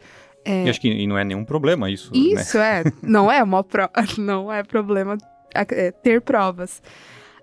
É... 0.46 0.66
E 0.66 0.70
acho 0.70 0.80
que 0.80 1.06
não 1.08 1.18
é 1.18 1.24
nenhum 1.24 1.44
problema 1.44 1.90
isso. 1.90 2.12
Isso 2.16 2.58
né? 2.58 2.82
é, 2.82 2.84
não 3.02 3.32
é 3.32 3.44
uma 3.44 3.64
pro... 3.64 3.90
não 4.18 4.52
é 4.52 4.64
problema 4.64 5.18
é, 5.54 5.92
ter 5.92 6.22
provas. 6.22 6.82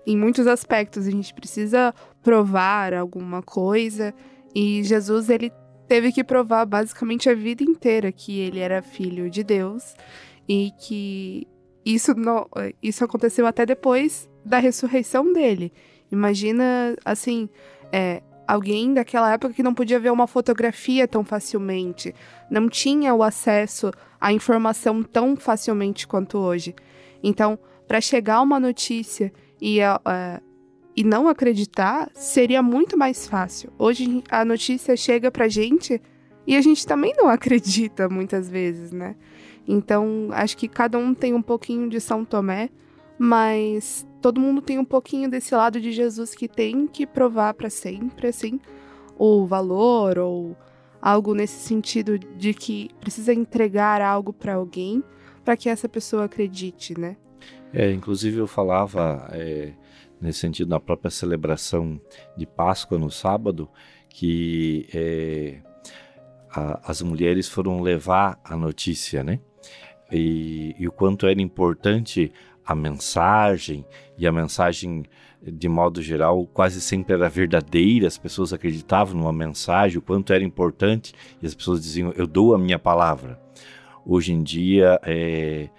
Em 0.07 0.17
muitos 0.17 0.47
aspectos. 0.47 1.05
A 1.05 1.11
gente 1.11 1.33
precisa 1.33 1.93
provar 2.23 2.93
alguma 2.93 3.43
coisa 3.43 4.13
e 4.55 4.81
Jesus 4.83 5.29
ele 5.29 5.51
teve 5.87 6.13
que 6.13 6.23
provar 6.23 6.65
basicamente 6.65 7.29
a 7.29 7.35
vida 7.35 7.63
inteira 7.63 8.11
que 8.11 8.39
ele 8.39 8.59
era 8.59 8.81
filho 8.81 9.29
de 9.29 9.43
Deus 9.43 9.93
e 10.47 10.71
que 10.79 11.45
isso 11.85 12.13
não, 12.15 12.47
isso 12.81 13.03
aconteceu 13.03 13.45
até 13.45 13.65
depois 13.65 14.29
da 14.45 14.59
ressurreição 14.59 15.31
dele. 15.33 15.73
Imagina 16.09 16.95
assim, 17.03 17.49
é, 17.91 18.21
alguém 18.47 18.93
daquela 18.93 19.33
época 19.33 19.53
que 19.53 19.63
não 19.63 19.73
podia 19.73 19.99
ver 19.99 20.11
uma 20.11 20.27
fotografia 20.27 21.05
tão 21.07 21.23
facilmente, 21.23 22.15
não 22.49 22.69
tinha 22.69 23.13
o 23.13 23.21
acesso 23.21 23.91
à 24.19 24.31
informação 24.31 25.03
tão 25.03 25.35
facilmente 25.35 26.07
quanto 26.07 26.37
hoje. 26.37 26.73
Então, 27.21 27.59
para 27.87 28.01
chegar 28.01 28.41
uma 28.41 28.59
notícia 28.59 29.31
e, 29.61 29.79
uh, 29.81 30.41
e 30.95 31.03
não 31.03 31.27
acreditar, 31.27 32.09
seria 32.13 32.61
muito 32.61 32.97
mais 32.97 33.27
fácil. 33.27 33.71
Hoje 33.77 34.23
a 34.29 34.43
notícia 34.43 34.95
chega 34.95 35.31
pra 35.31 35.47
gente 35.47 36.01
e 36.45 36.55
a 36.55 36.61
gente 36.61 36.85
também 36.85 37.13
não 37.17 37.27
acredita 37.29 38.07
muitas 38.09 38.49
vezes, 38.49 38.91
né? 38.91 39.15
Então, 39.67 40.29
acho 40.31 40.55
que 40.55 40.67
cada 40.67 40.97
um 40.97 41.13
tem 41.13 41.33
um 41.33 41.41
pouquinho 41.41 41.89
de 41.89 41.99
São 41.99 42.23
Tomé, 42.23 42.69
mas 43.19 44.07
todo 44.21 44.39
mundo 44.39 44.61
tem 44.61 44.79
um 44.79 44.85
pouquinho 44.85 45.29
desse 45.29 45.53
lado 45.53 45.81
de 45.81 45.91
Jesus 45.91 46.33
que 46.33 46.47
tem 46.47 46.87
que 46.87 47.05
provar 47.05 47.53
para 47.53 47.69
sempre, 47.69 48.27
assim, 48.27 48.59
o 49.17 49.45
valor 49.45 50.17
ou 50.17 50.55
algo 51.01 51.33
nesse 51.33 51.59
sentido 51.67 52.17
de 52.17 52.53
que 52.53 52.89
precisa 52.99 53.33
entregar 53.33 54.01
algo 54.01 54.31
para 54.31 54.55
alguém 54.55 55.03
para 55.43 55.57
que 55.57 55.69
essa 55.69 55.87
pessoa 55.87 56.25
acredite, 56.25 56.97
né? 56.99 57.17
É, 57.73 57.91
inclusive 57.91 58.37
eu 58.37 58.47
falava 58.47 59.27
é, 59.31 59.73
nesse 60.21 60.39
sentido 60.39 60.69
na 60.69 60.79
própria 60.79 61.11
celebração 61.11 61.99
de 62.35 62.45
Páscoa 62.45 62.97
no 62.97 63.11
sábado 63.11 63.69
que 64.09 64.87
é, 64.93 65.61
a, 66.49 66.91
as 66.91 67.01
mulheres 67.01 67.47
foram 67.47 67.81
levar 67.81 68.39
a 68.43 68.55
notícia, 68.55 69.23
né? 69.23 69.39
E, 70.11 70.73
e 70.79 70.87
o 70.87 70.91
quanto 70.91 71.27
era 71.27 71.41
importante 71.41 72.31
a 72.65 72.73
mensagem 72.73 73.85
e 74.17 74.25
a 74.25 74.31
mensagem 74.31 75.03
de 75.41 75.69
modo 75.69 76.01
geral 76.01 76.45
quase 76.47 76.81
sempre 76.81 77.13
era 77.13 77.29
verdadeira, 77.29 78.07
as 78.07 78.17
pessoas 78.17 78.51
acreditavam 78.51 79.15
numa 79.15 79.33
mensagem, 79.33 79.97
o 79.97 80.01
quanto 80.01 80.33
era 80.33 80.43
importante 80.43 81.13
e 81.41 81.45
as 81.45 81.53
pessoas 81.53 81.81
diziam 81.81 82.11
eu 82.15 82.25
dou 82.25 82.55
a 82.55 82.57
minha 82.57 82.79
palavra. 82.79 83.39
Hoje 84.05 84.33
em 84.33 84.41
dia 84.41 84.99
é, 85.03 85.69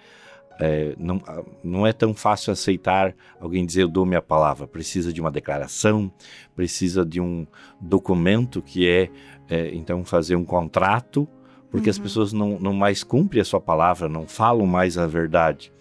é, 0.59 0.93
não, 0.97 1.21
não 1.63 1.87
é 1.87 1.93
tão 1.93 2.13
fácil 2.13 2.51
aceitar 2.51 3.15
alguém 3.39 3.65
dizer 3.65 3.83
eu 3.83 3.87
dou 3.87 4.05
minha 4.05 4.21
palavra. 4.21 4.67
Precisa 4.67 5.13
de 5.13 5.21
uma 5.21 5.31
declaração, 5.31 6.11
precisa 6.53 7.05
de 7.05 7.21
um 7.21 7.47
documento 7.79 8.61
que 8.61 8.87
é, 8.87 9.09
é 9.49 9.73
então 9.73 10.03
fazer 10.03 10.35
um 10.35 10.43
contrato, 10.43 11.27
porque 11.71 11.87
uhum. 11.87 11.91
as 11.91 11.99
pessoas 11.99 12.33
não, 12.33 12.59
não 12.59 12.73
mais 12.73 13.03
cumprem 13.03 13.41
a 13.41 13.45
sua 13.45 13.61
palavra, 13.61 14.09
não 14.09 14.27
falam 14.27 14.67
mais 14.67 14.97
a 14.97 15.07
verdade. 15.07 15.71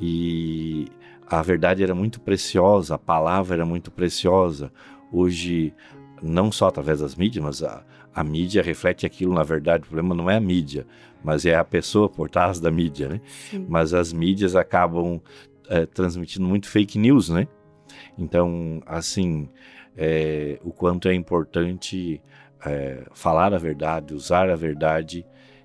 E 0.00 0.86
a 1.26 1.42
verdade 1.42 1.82
era 1.82 1.94
muito 1.94 2.20
preciosa, 2.20 2.94
a 2.94 2.98
palavra 2.98 3.56
era 3.56 3.66
muito 3.66 3.90
preciosa. 3.90 4.72
Hoje, 5.10 5.74
não 6.22 6.52
só 6.52 6.68
através 6.68 7.00
das 7.00 7.16
mídias, 7.16 7.44
mas 7.44 7.62
a, 7.62 7.82
a 8.14 8.22
mídia 8.22 8.62
reflete 8.62 9.06
aquilo, 9.06 9.34
na 9.34 9.42
verdade, 9.42 9.84
o 9.84 9.86
problema 9.86 10.14
não 10.14 10.30
é 10.30 10.36
a 10.36 10.40
mídia, 10.40 10.86
mas 11.24 11.46
é 11.46 11.54
a 11.54 11.64
pessoa 11.64 12.08
por 12.08 12.28
trás 12.28 12.60
da 12.60 12.70
mídia, 12.70 13.08
né? 13.08 13.20
Sim. 13.50 13.66
Mas 13.68 13.94
as 13.94 14.12
mídias 14.12 14.54
acabam 14.54 15.20
é, 15.68 15.86
transmitindo 15.86 16.46
muito 16.46 16.68
fake 16.68 16.98
news, 16.98 17.28
né? 17.28 17.46
Então, 18.18 18.82
assim, 18.86 19.48
é, 19.96 20.58
o 20.62 20.72
quanto 20.72 21.08
é 21.08 21.14
importante 21.14 22.20
é, 22.64 23.04
falar 23.12 23.54
a 23.54 23.58
verdade, 23.58 24.14
usar 24.14 24.50
a 24.50 24.56
verdade, 24.56 25.24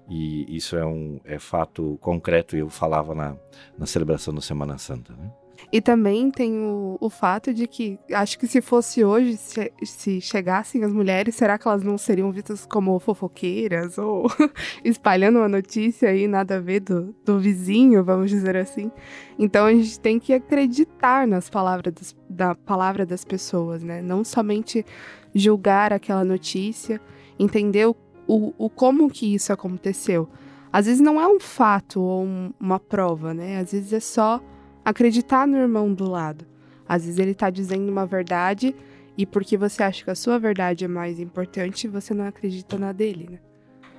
e 0.10 0.56
isso 0.56 0.78
é 0.78 0.86
um 0.86 1.20
é 1.26 1.38
fato 1.38 1.98
concreto, 2.00 2.56
eu 2.56 2.70
falava 2.70 3.14
na, 3.14 3.36
na 3.78 3.86
celebração 3.86 4.34
da 4.34 4.42
Semana 4.42 4.78
Santa, 4.78 5.14
né? 5.14 5.30
E 5.72 5.82
também 5.82 6.32
tem 6.32 6.54
o, 6.60 6.98
o 7.00 7.10
fato 7.10 7.54
de 7.54 7.68
que, 7.68 8.00
acho 8.14 8.40
que 8.40 8.48
se 8.48 8.62
fosse 8.62 9.04
hoje, 9.04 9.36
se, 9.38 9.72
se 9.84 10.22
chegassem 10.22 10.84
as 10.84 10.92
mulheres, 10.92 11.36
será 11.36 11.58
que 11.58 11.68
elas 11.68 11.84
não 11.84 11.98
seriam 11.98 12.32
vistas 12.32 12.66
como 12.66 12.98
fofoqueiras 13.00 13.98
ou 13.98 14.28
espalhando 14.84 15.40
uma 15.40 15.50
notícia 15.50 16.10
aí 16.10 16.28
nada 16.28 16.58
a 16.58 16.60
ver 16.60 16.82
do, 16.82 17.14
do 17.26 17.40
vizinho, 17.40 18.04
vamos 18.04 18.30
dizer 18.30 18.56
assim? 18.56 18.92
Então 19.38 19.66
a 19.66 19.74
gente 19.74 20.00
tem 20.00 20.20
que 20.20 20.34
acreditar 20.34 21.28
nas 21.28 21.50
palavras 21.50 21.94
das, 21.94 22.16
da 22.30 22.56
palavra 22.56 23.06
das 23.06 23.26
pessoas, 23.26 23.84
né? 23.84 24.02
Não 24.02 24.24
somente 24.24 24.86
julgar 25.34 25.92
aquela 25.92 26.24
notícia, 26.24 27.02
entender 27.38 27.88
o, 27.88 27.96
o, 28.28 28.54
o 28.58 28.70
como 28.70 29.10
que 29.10 29.34
isso 29.34 29.52
aconteceu. 29.52 30.30
Às 30.72 30.86
vezes 30.86 31.02
não 31.02 31.20
é 31.20 31.28
um 31.28 31.40
fato 31.40 32.02
ou 32.02 32.24
um, 32.24 32.54
uma 32.60 32.80
prova, 32.80 33.34
né? 33.34 33.60
Às 33.60 33.72
vezes 33.72 33.94
é 33.94 34.00
só 34.00 34.42
acreditar 34.88 35.46
no 35.46 35.58
irmão 35.58 35.94
do 35.94 36.10
lado. 36.10 36.46
Às 36.88 37.04
vezes 37.04 37.20
ele 37.20 37.32
está 37.32 37.50
dizendo 37.50 37.92
uma 37.92 38.06
verdade 38.06 38.74
e 39.18 39.26
porque 39.26 39.58
você 39.58 39.84
acha 39.84 40.02
que 40.02 40.10
a 40.10 40.16
sua 40.16 40.40
verdade 40.40 40.86
é 40.86 40.88
mais 40.88 41.20
importante, 41.20 41.90
você 41.90 42.14
não 42.14 42.26
acredita 42.26 42.78
na 42.78 42.94
dele, 42.94 43.28
né? 43.32 43.40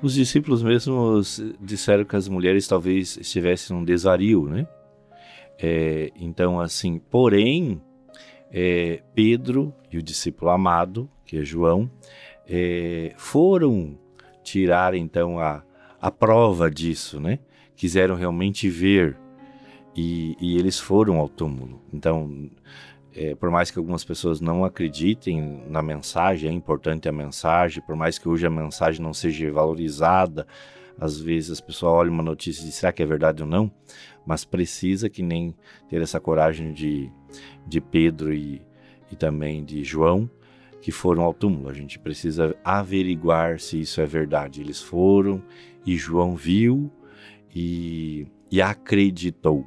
Os 0.01 0.15
discípulos 0.15 0.63
mesmos 0.63 1.45
disseram 1.61 2.07
que 2.07 2.17
as 2.17 2.27
mulheres 2.27 2.67
talvez 2.67 3.19
estivessem 3.19 3.77
num 3.77 3.85
desvario, 3.85 4.49
né? 4.49 4.67
É, 5.59 6.11
então, 6.17 6.59
assim, 6.59 6.99
porém, 6.99 7.83
é, 8.51 9.03
Pedro 9.15 9.75
e 9.93 9.99
o 9.99 10.03
discípulo 10.03 10.51
amado, 10.51 11.11
que 11.27 11.37
é 11.37 11.45
João, 11.45 11.91
é, 12.49 13.13
foram 13.19 13.99
tirar 14.43 14.95
então 14.95 15.39
a, 15.39 15.63
a 16.01 16.11
prova 16.11 16.71
disso, 16.71 17.21
né? 17.21 17.41
Quiseram 17.77 18.15
realmente 18.15 18.71
ver 18.71 19.19
e, 19.99 20.37
e 20.41 20.57
eles 20.57 20.79
foram 20.79 21.19
ao 21.19 21.29
túmulo. 21.29 21.83
Então, 21.93 22.49
é, 23.13 23.35
por 23.35 23.51
mais 23.51 23.69
que 23.69 23.81
algumas 23.81 24.05
pessoas 24.05 24.41
não 24.41 24.65
acreditem 24.65 25.65
na 25.69 25.83
mensagem, 25.83 26.49
é 26.49 26.53
importante 26.53 27.09
a 27.09 27.13
mensagem, 27.13 27.83
por 27.83 27.97
mais 27.97 28.17
que 28.17 28.29
hoje 28.29 28.47
a 28.47 28.51
mensagem 28.51 29.03
não 29.03 29.13
seja 29.13 29.51
valorizada, 29.51 30.47
às 31.01 31.19
vezes 31.19 31.51
as 31.51 31.61
pessoas 31.61 31.95
olham 31.95 32.13
uma 32.13 32.23
notícia 32.23 32.61
e 32.61 32.67
dizem, 32.67 32.79
será 32.79 32.93
que 32.93 33.03
é 33.03 33.07
verdade 33.07 33.43
ou 33.43 33.49
não? 33.49 33.69
Mas 34.25 34.45
precisa 34.45 35.11
que 35.11 35.21
nem 35.21 35.53
ter 35.89 36.01
essa 36.01 36.21
coragem 36.21 36.73
de, 36.73 37.11
de 37.67 37.81
Pedro 37.81 38.33
e, 38.33 38.63
e 39.11 39.17
também 39.17 39.65
de 39.65 39.83
João, 39.83 40.31
que 40.81 40.93
foram 40.93 41.25
ao 41.25 41.35
túmulo. 41.35 41.69
A 41.69 41.75
gente 41.75 41.99
precisa 41.99 42.55
averiguar 42.65 43.59
se 43.59 43.81
isso 43.81 44.01
é 44.01 44.07
verdade. 44.07 44.61
Eles 44.61 44.81
foram 44.81 45.43
e 45.85 45.97
João 45.97 46.37
viu 46.37 46.89
e, 47.53 48.29
e 48.49 48.63
acreditou. 48.63 49.67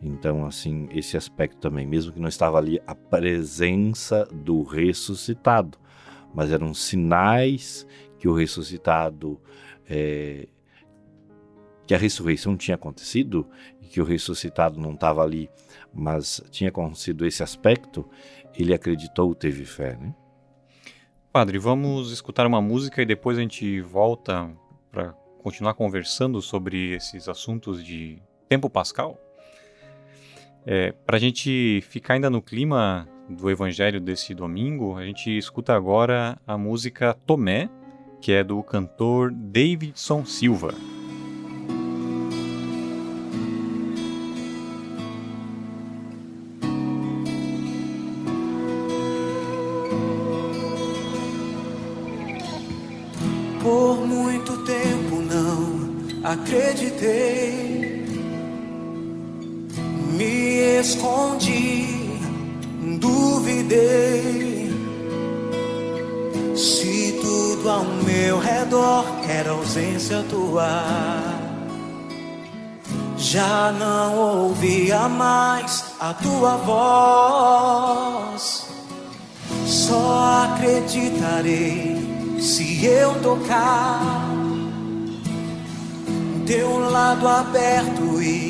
Então, 0.00 0.46
assim, 0.46 0.88
esse 0.92 1.16
aspecto 1.16 1.58
também, 1.58 1.86
mesmo 1.86 2.12
que 2.12 2.20
não 2.20 2.28
estava 2.28 2.58
ali 2.58 2.80
a 2.86 2.94
presença 2.94 4.24
do 4.26 4.62
ressuscitado, 4.62 5.78
mas 6.32 6.52
eram 6.52 6.72
sinais 6.72 7.86
que 8.18 8.28
o 8.28 8.34
ressuscitado, 8.34 9.40
é, 9.88 10.46
que 11.86 11.94
a 11.94 11.98
ressurreição 11.98 12.56
tinha 12.56 12.76
acontecido 12.76 13.48
e 13.82 13.86
que 13.86 14.00
o 14.00 14.04
ressuscitado 14.04 14.78
não 14.78 14.92
estava 14.92 15.22
ali, 15.22 15.50
mas 15.92 16.40
tinha 16.50 16.70
acontecido 16.70 17.26
esse 17.26 17.42
aspecto, 17.42 18.08
ele 18.54 18.74
acreditou, 18.74 19.34
teve 19.34 19.64
fé, 19.64 19.96
né? 19.96 20.14
Padre, 21.32 21.58
vamos 21.58 22.10
escutar 22.10 22.46
uma 22.46 22.60
música 22.60 23.02
e 23.02 23.06
depois 23.06 23.36
a 23.36 23.40
gente 23.40 23.80
volta 23.80 24.50
para 24.90 25.12
continuar 25.42 25.74
conversando 25.74 26.40
sobre 26.40 26.94
esses 26.94 27.28
assuntos 27.28 27.84
de 27.84 28.20
tempo 28.48 28.68
pascal? 28.68 29.27
É, 30.66 30.92
Para 31.06 31.16
a 31.16 31.20
gente 31.20 31.80
ficar 31.88 32.14
ainda 32.14 32.28
no 32.28 32.42
clima 32.42 33.08
do 33.28 33.50
evangelho 33.50 34.00
desse 34.00 34.34
domingo, 34.34 34.96
a 34.96 35.04
gente 35.04 35.36
escuta 35.36 35.74
agora 35.74 36.38
a 36.46 36.56
música 36.56 37.14
Tomé, 37.26 37.68
que 38.20 38.32
é 38.32 38.42
do 38.42 38.62
cantor 38.62 39.30
Davidson 39.32 40.24
Silva. 40.24 40.74
Por 53.62 54.06
muito 54.06 54.64
tempo 54.64 55.16
não 55.20 56.24
acreditei 56.24 57.67
escondi, 60.78 61.86
duvidei. 62.98 64.68
Se 66.56 67.18
tudo 67.20 67.68
ao 67.70 67.84
meu 67.84 68.38
redor 68.38 69.04
era 69.28 69.50
ausência 69.50 70.24
tua, 70.28 70.82
já 73.16 73.72
não 73.72 74.16
ouvia 74.16 75.08
mais 75.08 75.84
a 76.00 76.14
tua 76.14 76.56
voz. 76.56 77.98
Só 79.66 80.48
acreditarei 80.54 81.96
se 82.40 82.84
eu 82.84 83.14
tocar 83.20 84.28
teu 86.48 86.78
lado 86.90 87.28
aberto 87.28 88.22
e 88.22 88.47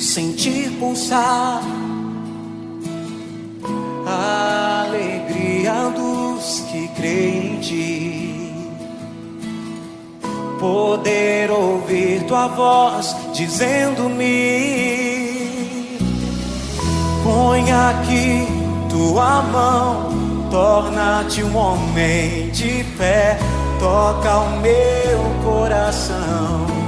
sentir 0.00 0.70
pulsar 0.78 1.62
a 4.06 4.84
alegria 4.86 5.92
dos 5.94 6.60
que 6.70 6.88
creem 6.96 7.56
em 7.56 7.60
ti. 7.60 8.52
Poder 10.58 11.50
ouvir 11.50 12.24
tua 12.24 12.48
voz 12.48 13.14
dizendo-me: 13.34 14.26
Põe 17.22 17.70
aqui 17.70 18.48
tua 18.88 19.42
mão, 19.42 20.48
torna-te 20.50 21.42
um 21.44 21.56
homem 21.56 22.50
de 22.50 22.84
fé, 22.96 23.38
toca 23.78 24.38
o 24.38 24.60
meu 24.60 25.20
coração. 25.44 26.79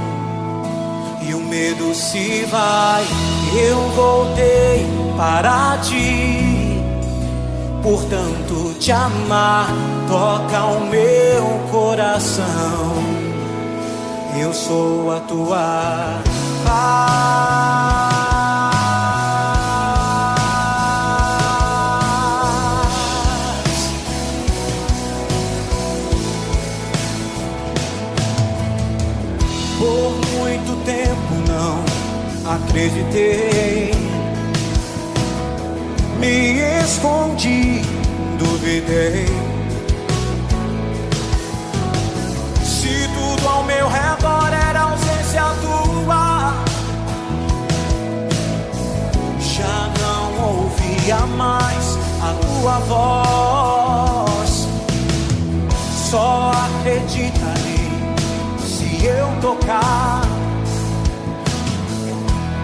Medo 1.53 1.93
se 1.93 2.45
vai, 2.45 3.05
eu 3.55 3.77
voltei 3.91 4.87
para 5.15 5.77
ti. 5.83 6.81
Portanto, 7.83 8.73
te 8.79 8.91
amar 8.91 9.67
toca 10.07 10.65
o 10.65 10.87
meu 10.87 11.45
coração. 11.71 12.95
Eu 14.35 14.51
sou 14.51 15.11
a 15.11 15.19
tua 15.19 16.23
paz. 16.65 17.92
Acreditei. 32.73 33.91
Me 36.19 36.81
escondi, 36.83 37.81
duvidei. 38.39 39.27
Se 42.63 43.07
tudo 43.13 43.47
ao 43.47 43.63
meu 43.63 43.87
redor 43.87 44.51
era 44.69 44.81
ausência 44.81 45.43
tua, 45.61 46.53
já 49.39 49.89
não 50.01 50.63
ouvia 50.63 51.19
mais 51.37 51.97
a 52.21 52.33
tua 52.41 52.79
voz. 52.89 54.67
Só 56.09 56.51
acreditarei 56.51 57.91
se 58.59 59.05
eu 59.05 59.27
tocar 59.41 60.22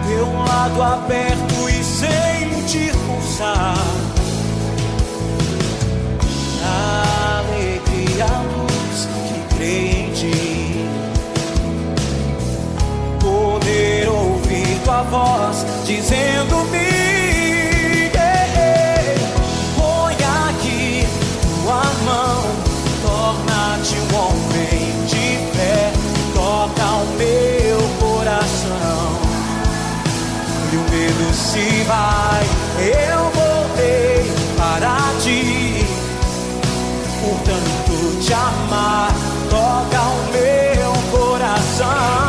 ter 0.09 0.23
um 0.23 0.43
lado 0.43 0.81
aberto 0.81 1.69
e 1.69 1.83
sentir 1.83 2.91
pulsar 3.05 3.77
alegria, 7.37 8.25
a 8.25 8.41
luz 8.41 9.07
que 9.13 9.55
crê 9.55 9.77
em 10.01 10.11
ti. 10.13 10.85
Poder 13.19 14.09
ouvir 14.09 14.81
tua 14.83 15.03
voz 15.03 15.65
dizendo-me. 15.85 16.88
Se 31.39 31.83
vai. 31.87 32.43
Eu 32.79 33.31
voltei 33.31 34.31
para 34.57 34.97
ti, 35.23 35.85
portanto 37.21 38.19
te 38.21 38.33
amar 38.33 39.13
toca 39.49 40.01
o 40.01 40.31
meu 40.31 41.19
coração. 41.19 42.28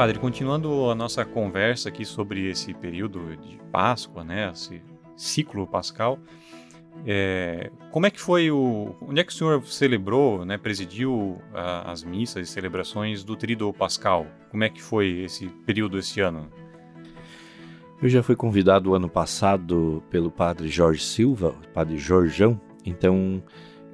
Padre, 0.00 0.18
continuando 0.18 0.88
a 0.88 0.94
nossa 0.94 1.26
conversa 1.26 1.90
aqui 1.90 2.06
sobre 2.06 2.48
esse 2.48 2.72
período 2.72 3.36
de 3.36 3.60
Páscoa, 3.70 4.24
né, 4.24 4.50
esse 4.50 4.80
ciclo 5.14 5.66
pascal, 5.66 6.18
é, 7.06 7.70
como 7.90 8.06
é 8.06 8.10
que 8.10 8.18
foi 8.18 8.50
o, 8.50 8.94
onde 9.02 9.20
é 9.20 9.24
que 9.24 9.30
o 9.30 9.34
senhor 9.34 9.62
celebrou, 9.66 10.42
né, 10.46 10.56
presidiu 10.56 11.36
a- 11.52 11.92
as 11.92 12.02
missas 12.02 12.48
e 12.48 12.50
celebrações 12.50 13.22
do 13.22 13.36
Tríduo 13.36 13.74
Pascal? 13.74 14.26
Como 14.50 14.64
é 14.64 14.70
que 14.70 14.80
foi 14.80 15.20
esse 15.20 15.48
período 15.66 15.98
esse 15.98 16.18
ano? 16.22 16.48
Eu 18.02 18.08
já 18.08 18.22
fui 18.22 18.34
convidado 18.34 18.94
ano 18.94 19.06
passado 19.06 20.02
pelo 20.08 20.30
padre 20.30 20.68
Jorge 20.68 21.04
Silva, 21.04 21.54
padre 21.74 21.98
Jorjão, 21.98 22.58
então 22.86 23.42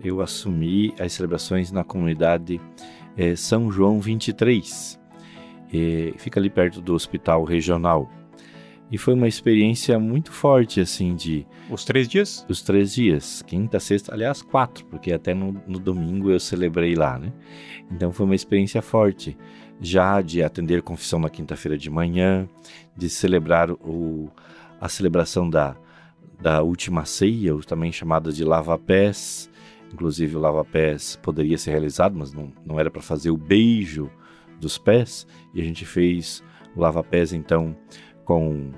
eu 0.05 0.21
assumi 0.21 0.95
as 1.01 1.15
celebrações 1.15 1.73
na 1.73 1.83
comunidade 1.83 2.61
eh, 3.17 3.35
São 3.35 3.73
João 3.73 4.01
23, 4.01 5.05
eh, 5.73 6.13
fica 6.17 6.41
ali 6.41 6.51
perto 6.51 6.81
do 6.81 6.95
hospital 6.95 7.45
regional. 7.45 8.11
E 8.91 8.97
foi 8.97 9.15
uma 9.15 9.27
experiência 9.27 9.99
muito 9.99 10.31
forte, 10.31 10.81
assim, 10.81 11.17
de 11.17 11.45
Os 11.69 11.85
três 11.85 12.07
dias? 12.07 12.47
os 12.49 12.63
três 12.63 12.95
dias, 12.95 13.43
quinta, 13.43 13.81
sexta, 13.81 14.15
aliás, 14.15 14.43
quatro, 14.43 14.85
porque 14.85 15.13
até 15.13 15.35
no, 15.35 15.61
no 15.67 15.79
domingo 15.81 16.31
eu 16.31 16.39
celebrei 16.39 16.95
lá, 16.95 17.19
né? 17.19 17.33
Então 17.91 18.13
foi 18.13 18.25
uma 18.27 18.35
experiência 18.37 18.81
forte, 18.81 19.37
já 19.81 20.23
de 20.23 20.41
atender 20.41 20.83
confissão 20.83 21.19
na 21.19 21.29
quinta-feira 21.29 21.77
de 21.77 21.91
manhã, 21.91 22.49
de 22.97 23.11
celebrar 23.11 23.73
o, 23.73 24.31
a 24.81 24.89
celebração 24.89 25.51
da, 25.51 25.77
da 26.41 26.63
última 26.63 27.05
ceia, 27.05 27.55
ou 27.55 27.63
também 27.63 27.91
chamada 27.91 28.31
de 28.33 28.45
lava-pés. 28.45 29.51
Inclusive, 29.93 30.37
o 30.37 30.41
lava-pés 30.41 31.19
poderia 31.21 31.59
ser 31.59 31.73
realizado, 31.73 32.17
mas 32.17 32.33
não, 32.33 32.53
não 32.65 32.79
era 32.79 32.91
para 32.91 33.03
fazer 33.03 33.31
o 33.31 33.37
beijo 33.37 34.09
dos 34.61 34.79
pés, 34.79 35.27
e 35.55 35.61
a 35.61 35.65
gente 35.65 35.85
fez 35.85 36.43
o 36.75 36.81
Lava 36.81 37.03
Pés, 37.03 37.33
então, 37.33 37.77
com 38.25 38.71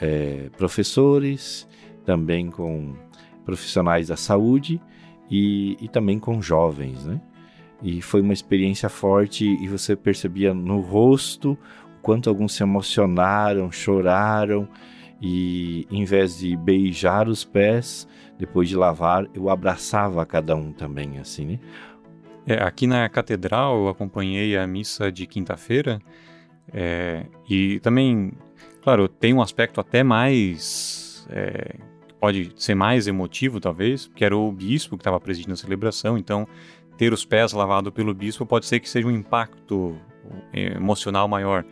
é, 0.00 0.50
professores, 0.56 1.68
também 2.04 2.50
com 2.50 2.94
profissionais 3.44 4.08
da 4.08 4.16
saúde 4.16 4.80
e, 5.30 5.76
e 5.80 5.88
também 5.88 6.18
com 6.18 6.40
jovens, 6.40 7.04
né? 7.04 7.20
E 7.82 8.00
foi 8.00 8.20
uma 8.20 8.32
experiência 8.32 8.88
forte 8.88 9.44
e 9.44 9.66
você 9.66 9.96
percebia 9.96 10.54
no 10.54 10.80
rosto 10.80 11.58
o 11.98 12.00
quanto 12.00 12.30
alguns 12.30 12.54
se 12.54 12.62
emocionaram, 12.62 13.72
choraram 13.72 14.68
e 15.20 15.86
em 15.90 16.04
vez 16.04 16.38
de 16.38 16.56
beijar 16.56 17.28
os 17.28 17.44
pés 17.44 18.06
depois 18.38 18.68
de 18.68 18.76
lavar, 18.76 19.28
eu 19.34 19.48
abraçava 19.48 20.24
cada 20.26 20.56
um 20.56 20.72
também, 20.72 21.18
assim, 21.18 21.46
né? 21.46 21.58
É, 22.46 22.62
aqui 22.62 22.86
na 22.86 23.08
catedral 23.08 23.84
eu 23.84 23.88
acompanhei 23.88 24.56
a 24.56 24.66
missa 24.66 25.12
de 25.12 25.26
quinta-feira 25.26 26.00
é, 26.72 27.26
e 27.48 27.78
também, 27.80 28.32
claro, 28.82 29.08
tem 29.08 29.32
um 29.32 29.40
aspecto 29.40 29.80
até 29.80 30.02
mais 30.02 31.26
é, 31.30 31.76
pode 32.22 32.52
ser 32.54 32.76
mais 32.76 33.08
emotivo, 33.08 33.58
talvez, 33.58 34.08
que 34.14 34.24
era 34.24 34.36
o 34.36 34.52
bispo 34.52 34.96
que 34.96 35.00
estava 35.00 35.18
presente 35.18 35.48
na 35.48 35.56
celebração, 35.56 36.16
então 36.16 36.46
ter 36.96 37.12
os 37.12 37.24
pés 37.24 37.52
lavados 37.52 37.92
pelo 37.92 38.14
bispo 38.14 38.46
pode 38.46 38.66
ser 38.66 38.78
que 38.78 38.88
seja 38.88 39.08
um 39.08 39.10
impacto 39.10 39.98
é, 40.52 40.76
emocional 40.76 41.26
maior. 41.26 41.64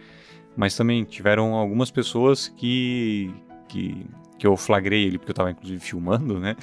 Mas 0.57 0.77
também 0.77 1.05
tiveram 1.05 1.55
algumas 1.55 1.93
pessoas 1.93 2.49
que, 2.49 3.33
que, 3.69 4.05
que 4.39 4.45
eu 4.45 4.57
flagrei 4.57 5.05
ele, 5.05 5.19
porque 5.19 5.31
eu 5.31 5.35
estava 5.35 5.53
inclusive 5.53 5.79
filmando, 5.79 6.41
né? 6.41 6.57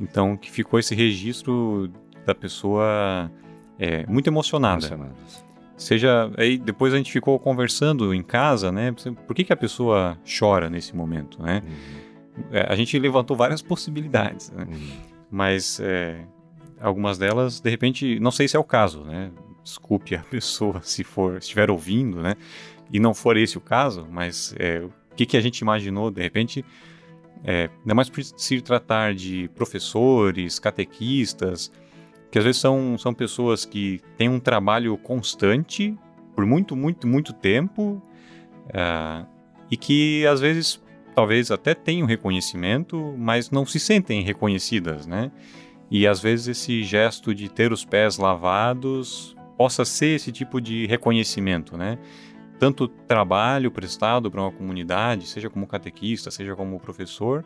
Então 0.00 0.36
que 0.36 0.48
ficou 0.48 0.78
esse 0.78 0.94
registro 0.94 1.90
da 2.24 2.36
pessoa 2.36 3.28
é, 3.78 4.06
muito 4.06 4.26
emocionada. 4.28 4.86
Emocionadas. 4.86 5.44
Seja, 5.76 6.30
aí 6.36 6.58
depois 6.58 6.94
a 6.94 6.96
gente 6.96 7.10
ficou 7.10 7.38
conversando 7.38 8.14
em 8.14 8.22
casa, 8.22 8.70
né? 8.70 8.92
Por 9.26 9.34
que, 9.34 9.44
que 9.44 9.52
a 9.52 9.56
pessoa 9.56 10.16
chora 10.38 10.70
nesse 10.70 10.94
momento, 10.94 11.42
né? 11.42 11.62
Uhum. 11.64 12.44
É, 12.52 12.66
a 12.72 12.76
gente 12.76 12.98
levantou 12.98 13.36
várias 13.36 13.60
possibilidades, 13.60 14.50
né? 14.50 14.66
uhum. 14.70 14.90
mas 15.30 15.80
é, 15.80 16.24
algumas 16.80 17.18
delas, 17.18 17.60
de 17.60 17.68
repente, 17.68 18.18
não 18.20 18.30
sei 18.30 18.48
se 18.48 18.56
é 18.56 18.60
o 18.60 18.64
caso, 18.64 19.02
né? 19.04 19.30
Desculpe 19.62 20.14
a 20.14 20.20
pessoa 20.30 20.80
se 20.82 21.04
for 21.04 21.38
estiver 21.38 21.70
ouvindo, 21.70 22.22
né? 22.22 22.36
E 22.92 23.00
não 23.00 23.14
for 23.14 23.36
esse 23.36 23.58
o 23.58 23.60
caso, 23.60 24.06
mas 24.10 24.54
é, 24.58 24.80
o 24.80 24.92
que, 25.16 25.26
que 25.26 25.36
a 25.36 25.40
gente 25.40 25.58
imaginou, 25.58 26.10
de 26.10 26.22
repente, 26.22 26.64
é, 27.42 27.70
ainda 27.80 27.94
mais 27.94 28.08
por 28.08 28.22
se 28.22 28.60
tratar 28.60 29.14
de 29.14 29.48
professores, 29.54 30.58
catequistas, 30.58 31.72
que 32.32 32.38
às 32.38 32.44
vezes 32.46 32.62
são, 32.62 32.96
são 32.96 33.12
pessoas 33.12 33.66
que 33.66 34.00
têm 34.16 34.26
um 34.30 34.40
trabalho 34.40 34.96
constante 34.96 35.94
por 36.34 36.46
muito, 36.46 36.74
muito, 36.74 37.06
muito 37.06 37.34
tempo 37.34 38.02
uh, 38.68 39.26
e 39.70 39.76
que 39.76 40.26
às 40.26 40.40
vezes 40.40 40.82
talvez 41.14 41.50
até 41.50 41.74
tenham 41.74 42.06
reconhecimento, 42.06 43.14
mas 43.18 43.50
não 43.50 43.66
se 43.66 43.78
sentem 43.78 44.22
reconhecidas, 44.22 45.06
né? 45.06 45.30
E 45.90 46.06
às 46.06 46.20
vezes 46.20 46.48
esse 46.48 46.82
gesto 46.82 47.34
de 47.34 47.50
ter 47.50 47.70
os 47.70 47.84
pés 47.84 48.16
lavados 48.16 49.36
possa 49.58 49.84
ser 49.84 50.16
esse 50.16 50.32
tipo 50.32 50.58
de 50.58 50.86
reconhecimento, 50.86 51.76
né? 51.76 51.98
Tanto 52.58 52.88
trabalho 52.88 53.70
prestado 53.70 54.30
para 54.30 54.40
uma 54.40 54.52
comunidade, 54.52 55.26
seja 55.26 55.50
como 55.50 55.66
catequista, 55.66 56.30
seja 56.30 56.56
como 56.56 56.80
professor, 56.80 57.44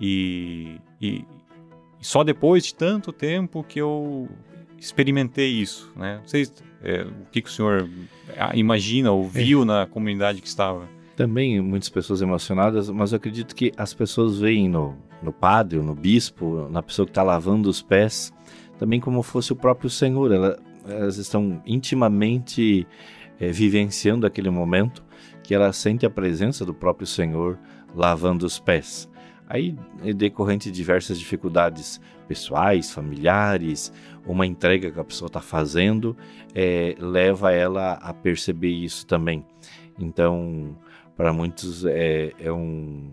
e, 0.00 0.80
e, 0.98 1.22
só 2.04 2.22
depois 2.22 2.64
de 2.64 2.74
tanto 2.74 3.12
tempo 3.12 3.64
que 3.64 3.80
eu 3.80 4.28
experimentei 4.78 5.50
isso, 5.50 5.90
né? 5.96 6.20
Sei 6.26 6.46
é, 6.82 7.02
o 7.02 7.30
que, 7.32 7.40
que 7.40 7.48
o 7.48 7.52
senhor 7.52 7.88
ah, 8.36 8.54
imagina 8.54 9.10
ou 9.10 9.26
viu 9.26 9.62
é. 9.62 9.64
na 9.64 9.86
comunidade 9.86 10.42
que 10.42 10.46
estava 10.46 10.86
também 11.16 11.62
muitas 11.62 11.88
pessoas 11.88 12.20
emocionadas, 12.20 12.90
mas 12.90 13.12
eu 13.12 13.16
acredito 13.16 13.54
que 13.54 13.72
as 13.76 13.94
pessoas 13.94 14.38
veem 14.38 14.68
no, 14.68 14.94
no 15.22 15.32
padre, 15.32 15.78
no 15.78 15.94
bispo, 15.94 16.68
na 16.70 16.82
pessoa 16.82 17.06
que 17.06 17.10
está 17.10 17.22
lavando 17.22 17.70
os 17.70 17.80
pés, 17.80 18.32
também 18.78 19.00
como 19.00 19.22
fosse 19.22 19.52
o 19.52 19.56
próprio 19.56 19.88
Senhor. 19.88 20.30
Ela, 20.30 20.58
elas 20.86 21.16
estão 21.16 21.62
intimamente 21.64 22.86
é, 23.40 23.50
vivenciando 23.50 24.26
aquele 24.26 24.50
momento 24.50 25.02
que 25.42 25.54
ela 25.54 25.72
sente 25.72 26.04
a 26.04 26.10
presença 26.10 26.66
do 26.66 26.74
próprio 26.74 27.06
Senhor 27.06 27.58
lavando 27.94 28.44
os 28.44 28.58
pés. 28.58 29.08
Aí, 29.46 29.76
decorrente 30.16 30.70
de 30.70 30.76
diversas 30.76 31.18
dificuldades 31.18 32.00
pessoais, 32.26 32.90
familiares, 32.90 33.92
uma 34.26 34.46
entrega 34.46 34.90
que 34.90 34.98
a 34.98 35.04
pessoa 35.04 35.26
está 35.26 35.40
fazendo, 35.40 36.16
é, 36.54 36.94
leva 36.98 37.52
ela 37.52 37.94
a 37.94 38.14
perceber 38.14 38.70
isso 38.70 39.06
também. 39.06 39.44
Então, 39.98 40.76
para 41.16 41.32
muitos 41.32 41.84
é, 41.84 42.32
é, 42.38 42.50
um, 42.50 43.12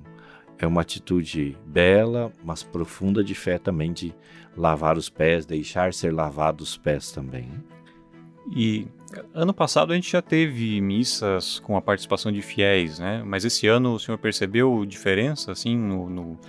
é 0.57 0.65
uma 0.65 0.81
atitude 0.81 1.57
bela, 1.65 2.31
mas 2.43 2.63
profunda 2.63 3.23
de 3.23 3.35
fé 3.35 3.57
também 3.57 3.91
de 3.91 4.13
lavar 4.55 4.97
os 4.97 5.09
pés, 5.09 5.45
deixar 5.45 5.93
ser 5.93 6.13
lavados 6.13 6.71
os 6.71 6.77
pés 6.77 7.11
também. 7.11 7.51
E 8.55 8.87
ano 9.33 9.53
passado 9.53 9.91
a 9.91 9.95
gente 9.95 10.11
já 10.11 10.21
teve 10.21 10.79
missas 10.81 11.59
com 11.59 11.75
a 11.77 11.81
participação 11.81 12.31
de 12.31 12.41
fiéis, 12.41 12.99
né? 12.99 13.23
Mas 13.25 13.45
esse 13.45 13.67
ano 13.67 13.93
o 13.93 13.99
senhor 13.99 14.17
percebeu 14.17 14.85
diferença 14.85 15.51
assim 15.51 15.77
no, 15.77 16.09
no, 16.09 16.39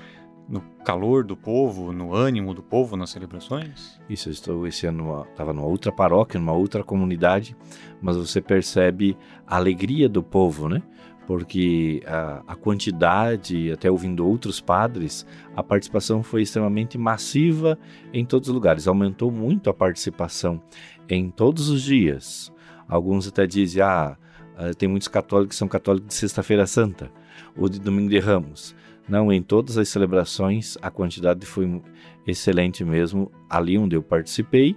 no 0.48 0.60
calor 0.84 1.24
do 1.24 1.36
povo, 1.36 1.92
no 1.92 2.14
ânimo 2.14 2.54
do 2.54 2.62
povo 2.62 2.96
nas 2.96 3.10
celebrações? 3.10 4.00
Isso, 4.08 4.28
eu 4.28 4.32
estou 4.32 4.66
esse 4.66 4.86
ano 4.86 5.26
estava 5.30 5.52
numa 5.52 5.66
outra 5.66 5.90
paróquia, 5.90 6.38
numa 6.38 6.52
outra 6.52 6.82
comunidade, 6.82 7.56
mas 8.00 8.16
você 8.16 8.40
percebe 8.40 9.16
a 9.46 9.56
alegria 9.56 10.08
do 10.08 10.22
povo, 10.22 10.68
né? 10.68 10.82
porque 11.26 12.02
a, 12.06 12.42
a, 12.48 12.56
quantidade, 12.56 13.70
até 13.70 13.90
ouvindo 13.90 14.26
outros 14.26 14.60
padres, 14.60 15.24
a 15.54 15.62
participação 15.62 16.22
foi 16.22 16.42
extremamente 16.42 16.98
massiva 16.98 17.78
em 18.12 18.24
todos 18.24 18.48
os 18.48 18.54
lugares. 18.54 18.86
Aumentou 18.86 19.30
muito 19.30 19.70
a 19.70 19.74
participação 19.74 20.60
em 21.08 21.30
todos 21.30 21.68
os 21.68 21.82
dias. 21.82 22.51
Alguns 22.92 23.26
até 23.26 23.46
dizem, 23.46 23.82
ah, 23.82 24.18
ah 24.54 24.74
tem 24.76 24.86
muitos 24.86 25.08
católicos 25.08 25.54
que 25.54 25.58
são 25.58 25.66
católicos 25.66 26.08
de 26.08 26.14
Sexta-feira 26.14 26.66
Santa 26.66 27.10
ou 27.56 27.66
de 27.66 27.80
Domingo 27.80 28.10
de 28.10 28.18
Ramos. 28.18 28.76
Não, 29.08 29.32
em 29.32 29.42
todas 29.42 29.78
as 29.78 29.88
celebrações 29.88 30.76
a 30.82 30.90
quantidade 30.90 31.46
foi 31.46 31.80
excelente 32.26 32.84
mesmo 32.84 33.32
ali 33.48 33.78
onde 33.78 33.96
eu 33.96 34.02
participei. 34.02 34.76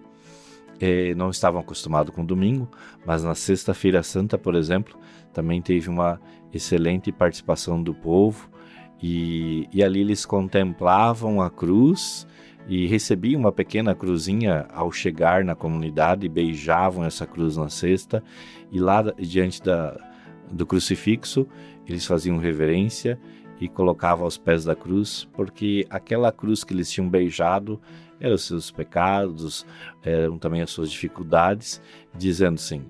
Eh, 0.80 1.14
não 1.16 1.30
estavam 1.30 1.60
acostumados 1.60 2.16
com 2.16 2.26
domingo, 2.26 2.70
mas 3.06 3.22
na 3.22 3.36
Sexta-feira 3.36 4.02
Santa, 4.02 4.38
por 4.38 4.56
exemplo, 4.56 4.98
também 5.34 5.62
teve 5.62 5.90
uma 5.90 6.20
excelente 6.54 7.12
participação 7.12 7.84
do 7.84 7.94
povo 7.94 8.50
e, 9.04 9.68
e 9.74 9.84
ali 9.84 10.00
eles 10.00 10.26
contemplavam 10.26 11.42
a 11.42 11.50
cruz 11.50 12.26
e 12.68 12.88
recebiam 12.88 13.40
uma 13.40 13.52
pequena 13.52 13.94
cruzinha 13.94 14.66
ao 14.74 14.92
chegar 14.92 15.44
na 15.44 15.56
comunidade, 15.56 16.28
beijavam 16.28 17.06
essa 17.06 17.26
cruz 17.26 17.58
na 17.58 17.70
cesta 17.70 18.24
e 18.72 18.80
lá 18.80 19.04
diante 19.18 19.62
da, 19.62 19.96
do 20.52 20.66
crucifixo 20.66 21.48
eles 21.88 22.06
faziam 22.06 22.38
reverência 22.38 23.20
e 23.60 23.70
colocavam 23.70 24.26
aos 24.26 24.38
pés 24.38 24.66
da 24.66 24.76
cruz, 24.76 25.28
porque 25.34 25.86
aquela 25.90 26.32
cruz 26.32 26.64
que 26.64 26.74
eles 26.74 26.92
tinham 26.92 27.10
beijado 27.10 27.80
eram 28.20 28.38
seus 28.38 28.72
pecados, 28.72 29.66
eram 30.04 30.38
também 30.38 30.62
as 30.62 30.72
suas 30.72 30.90
dificuldades, 30.90 31.82
dizendo 32.18 32.56
assim: 32.56 32.84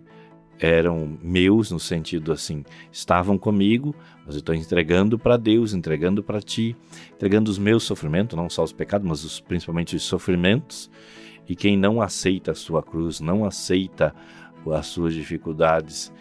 eram 0.59 1.17
meus 1.21 1.71
no 1.71 1.79
sentido 1.79 2.31
assim, 2.31 2.63
estavam 2.91 3.37
comigo, 3.37 3.95
mas 4.25 4.35
eu 4.35 4.39
estou 4.39 4.55
entregando 4.55 5.19
para 5.19 5.37
Deus, 5.37 5.73
entregando 5.73 6.23
para 6.23 6.41
Ti, 6.41 6.75
entregando 7.13 7.51
os 7.51 7.57
meus 7.57 7.83
sofrimentos, 7.83 8.37
não 8.37 8.49
só 8.49 8.63
os 8.63 8.71
pecados, 8.71 9.07
mas 9.07 9.23
os, 9.23 9.39
principalmente 9.39 9.95
os 9.95 10.03
sofrimentos. 10.03 10.89
E 11.47 11.55
quem 11.55 11.77
não 11.77 12.01
aceita 12.01 12.51
a 12.51 12.55
sua 12.55 12.81
cruz, 12.81 13.19
não 13.19 13.45
aceita 13.45 14.13
as 14.73 14.87
suas 14.87 15.13
dificuldades 15.13 16.11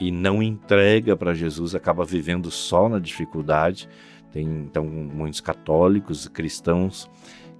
e 0.00 0.10
não 0.10 0.42
entrega 0.42 1.16
para 1.16 1.34
Jesus, 1.34 1.74
acaba 1.74 2.04
vivendo 2.04 2.50
só 2.50 2.88
na 2.88 2.98
dificuldade. 2.98 3.88
Tem 4.32 4.44
então 4.44 4.84
muitos 4.84 5.40
católicos, 5.40 6.26
cristãos 6.26 7.08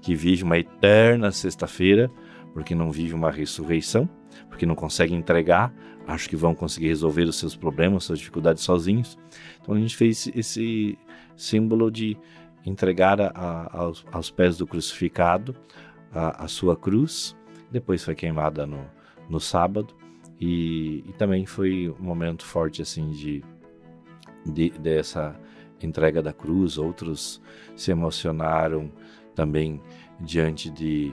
que 0.00 0.14
vivem 0.14 0.44
uma 0.44 0.58
eterna 0.58 1.30
sexta-feira 1.30 2.10
porque 2.52 2.74
não 2.74 2.90
vivem 2.90 3.14
uma 3.14 3.30
ressurreição, 3.30 4.08
porque 4.48 4.64
não 4.64 4.76
conseguem 4.76 5.18
entregar 5.18 5.74
acham 6.06 6.28
que 6.28 6.36
vão 6.36 6.54
conseguir 6.54 6.88
resolver 6.88 7.24
os 7.24 7.36
seus 7.36 7.56
problemas, 7.56 8.04
suas 8.04 8.18
dificuldades 8.18 8.62
sozinhos. 8.62 9.18
Então 9.60 9.74
a 9.74 9.78
gente 9.78 9.96
fez 9.96 10.30
esse 10.34 10.98
símbolo 11.36 11.90
de 11.90 12.16
entregar 12.64 13.20
a, 13.20 13.28
a, 13.28 13.78
aos, 13.78 14.04
aos, 14.10 14.30
pés 14.30 14.56
do 14.56 14.66
crucificado 14.66 15.54
a, 16.12 16.44
a, 16.44 16.48
sua 16.48 16.76
cruz. 16.76 17.36
Depois 17.70 18.04
foi 18.04 18.14
queimada 18.14 18.66
no, 18.66 18.84
no 19.28 19.40
sábado 19.40 19.94
e, 20.40 21.04
e, 21.06 21.12
também 21.14 21.46
foi 21.46 21.88
um 21.88 22.02
momento 22.02 22.44
forte 22.44 22.82
assim 22.82 23.10
de, 23.10 23.44
de 24.46 24.70
dessa 24.70 25.38
entrega 25.80 26.22
da 26.22 26.32
cruz. 26.32 26.78
Outros 26.78 27.40
se 27.76 27.90
emocionaram 27.90 28.90
também 29.34 29.80
diante 30.20 30.70
de 30.70 31.12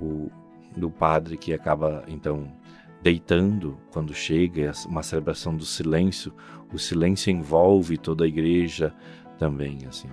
o, 0.00 0.30
do 0.76 0.90
padre 0.90 1.36
que 1.36 1.52
acaba 1.52 2.04
então 2.08 2.50
deitando 3.02 3.78
quando 3.90 4.14
chega 4.14 4.72
uma 4.86 5.02
celebração 5.02 5.56
do 5.56 5.64
silêncio, 5.64 6.32
o 6.72 6.78
silêncio 6.78 7.30
envolve 7.30 7.98
toda 7.98 8.24
a 8.24 8.28
igreja 8.28 8.94
também, 9.38 9.78
assim. 9.88 10.08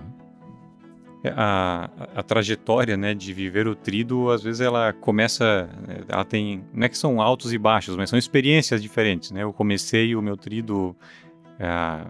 É, 1.22 1.32
a, 1.36 1.90
a, 2.16 2.22
trajetória, 2.22 2.96
né, 2.96 3.12
de 3.14 3.32
viver 3.34 3.68
o 3.68 3.74
trido, 3.74 4.30
às 4.30 4.42
vezes 4.42 4.60
ela 4.62 4.92
começa, 4.92 5.68
ela 6.08 6.24
tem, 6.24 6.64
não 6.72 6.86
é 6.86 6.88
que 6.88 6.96
são 6.96 7.20
altos 7.20 7.52
e 7.52 7.58
baixos, 7.58 7.94
mas 7.94 8.08
são 8.08 8.18
experiências 8.18 8.82
diferentes, 8.82 9.30
né? 9.30 9.42
Eu 9.42 9.52
comecei 9.52 10.16
o 10.16 10.22
meu 10.22 10.34
trido 10.34 10.96
é, 11.58 12.06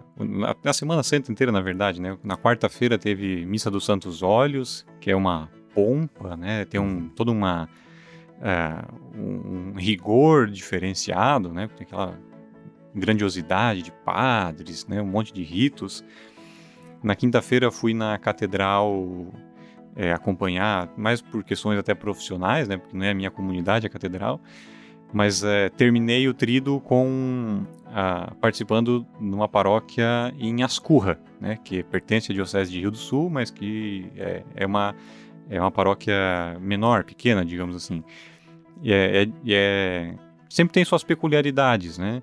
na 0.63 0.73
Semana 0.73 1.03
Santa 1.03 1.33
inteira, 1.33 1.51
na 1.51 1.61
verdade, 1.61 2.01
né? 2.01 2.17
Na 2.23 2.37
quarta-feira 2.37 2.97
teve 2.97 3.45
Missa 3.47 3.69
dos 3.69 3.85
Santos 3.85 4.23
Olhos, 4.23 4.87
que 5.01 5.11
é 5.11 5.17
uma 5.17 5.51
pompa, 5.75 6.37
né? 6.37 6.65
Tem 6.65 6.81
um, 6.81 7.09
toda 7.09 7.33
uma 7.33 7.69
é, 8.41 8.85
um 9.15 9.75
rigor 9.77 10.49
diferenciado, 10.49 11.53
né? 11.53 11.69
Tem 11.77 11.87
aquela 11.87 12.19
grandiosidade 12.95 13.83
de 13.83 13.93
padres, 13.93 14.87
né? 14.87 15.01
Um 15.01 15.07
monte 15.07 15.33
de 15.33 15.43
ritos. 15.43 16.05
Na 17.03 17.15
quinta-feira 17.15 17.71
fui 17.71 17.95
na 17.95 18.19
catedral 18.19 19.33
é, 19.95 20.13
acompanhar, 20.13 20.93
mais 20.97 21.21
por 21.21 21.45
questões 21.45 21.79
até 21.79 21.95
profissionais, 21.95 22.69
né? 22.69 22.77
Porque 22.77 22.97
não 22.97 23.05
é 23.05 23.11
a 23.11 23.15
minha 23.15 23.31
comunidade 23.31 23.87
a 23.87 23.91
catedral. 23.91 24.41
Mas 25.13 25.43
é, 25.43 25.69
terminei 25.71 26.29
o 26.29 26.35
trido 26.35 26.81
com 26.81 27.65
a, 27.87 28.33
participando 28.41 29.05
numa 29.21 29.49
paróquia 29.49 30.33
em 30.39 30.63
Ascurra, 30.63 31.19
né? 31.41 31.59
Que 31.63 31.83
pertence 31.83 32.33
à 32.33 32.35
diocese 32.35 32.71
de 32.71 32.81
Rio 32.81 32.91
do 32.91 32.97
Sul, 32.97 33.29
mas 33.29 33.51
que 33.51 34.11
é, 34.17 34.43
é 34.55 34.67
uma 34.67 34.95
é 35.51 35.61
uma 35.61 35.71
paróquia 35.71 36.57
menor, 36.61 37.03
pequena, 37.03 37.45
digamos 37.45 37.75
assim. 37.75 38.05
E 38.83 38.93
é, 38.93 39.23
é, 39.23 39.29
é, 39.49 40.15
sempre 40.49 40.73
tem 40.73 40.85
suas 40.85 41.05
peculiaridades, 41.05 41.99
né? 41.99 42.23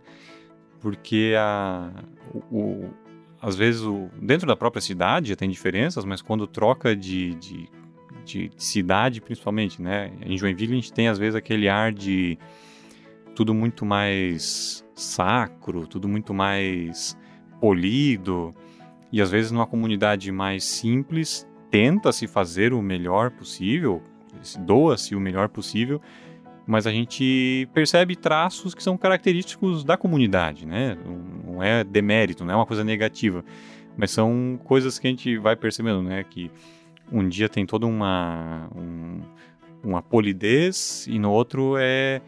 Porque 0.79 1.33
a, 1.37 1.91
o, 2.33 2.57
o, 2.57 2.93
às 3.41 3.55
vezes 3.55 3.81
o, 3.81 4.09
dentro 4.21 4.47
da 4.47 4.55
própria 4.55 4.81
cidade 4.81 5.29
já 5.29 5.35
tem 5.35 5.49
diferenças, 5.49 6.03
mas 6.05 6.21
quando 6.21 6.47
troca 6.47 6.95
de, 6.95 7.35
de, 7.35 7.69
de, 8.25 8.51
cidade, 8.57 9.21
principalmente, 9.21 9.81
né? 9.81 10.11
Em 10.21 10.37
Joinville 10.37 10.73
a 10.73 10.75
gente 10.75 10.93
tem 10.93 11.07
às 11.07 11.17
vezes 11.17 11.35
aquele 11.35 11.69
ar 11.69 11.91
de 11.91 12.37
tudo 13.35 13.53
muito 13.53 13.85
mais 13.85 14.83
sacro, 14.95 15.85
tudo 15.85 16.07
muito 16.07 16.33
mais 16.33 17.17
polido. 17.61 18.53
E 19.11 19.21
às 19.21 19.29
vezes 19.31 19.51
numa 19.51 19.67
comunidade 19.67 20.31
mais 20.31 20.63
simples 20.63 21.47
tenta-se 21.69 22.27
fazer 22.27 22.73
o 22.73 22.81
melhor 22.81 23.31
possível, 23.31 24.01
doa-se 24.59 25.15
o 25.15 25.19
melhor 25.19 25.49
possível, 25.49 26.01
mas 26.67 26.85
a 26.85 26.91
gente 26.91 27.67
percebe 27.73 28.15
traços 28.15 28.75
que 28.75 28.83
são 28.83 28.97
característicos 28.97 29.85
da 29.85 29.95
comunidade, 29.95 30.67
né? 30.67 30.97
Não 31.45 31.63
é 31.63 31.81
demérito, 31.81 32.43
não 32.43 32.53
é 32.53 32.55
uma 32.57 32.65
coisa 32.65 32.83
negativa, 32.83 33.43
mas 33.95 34.11
são 34.11 34.59
coisas 34.65 34.99
que 34.99 35.07
a 35.07 35.09
gente 35.09 35.37
vai 35.37 35.55
percebendo, 35.55 36.03
né? 36.03 36.25
Que 36.29 36.51
um 37.09 37.27
dia 37.27 37.47
tem 37.47 37.65
toda 37.65 37.85
uma 37.85 38.69
um, 38.75 39.21
uma 39.81 40.01
polidez 40.01 41.07
e 41.07 41.17
no 41.17 41.31
outro 41.31 41.75
é 41.79 42.21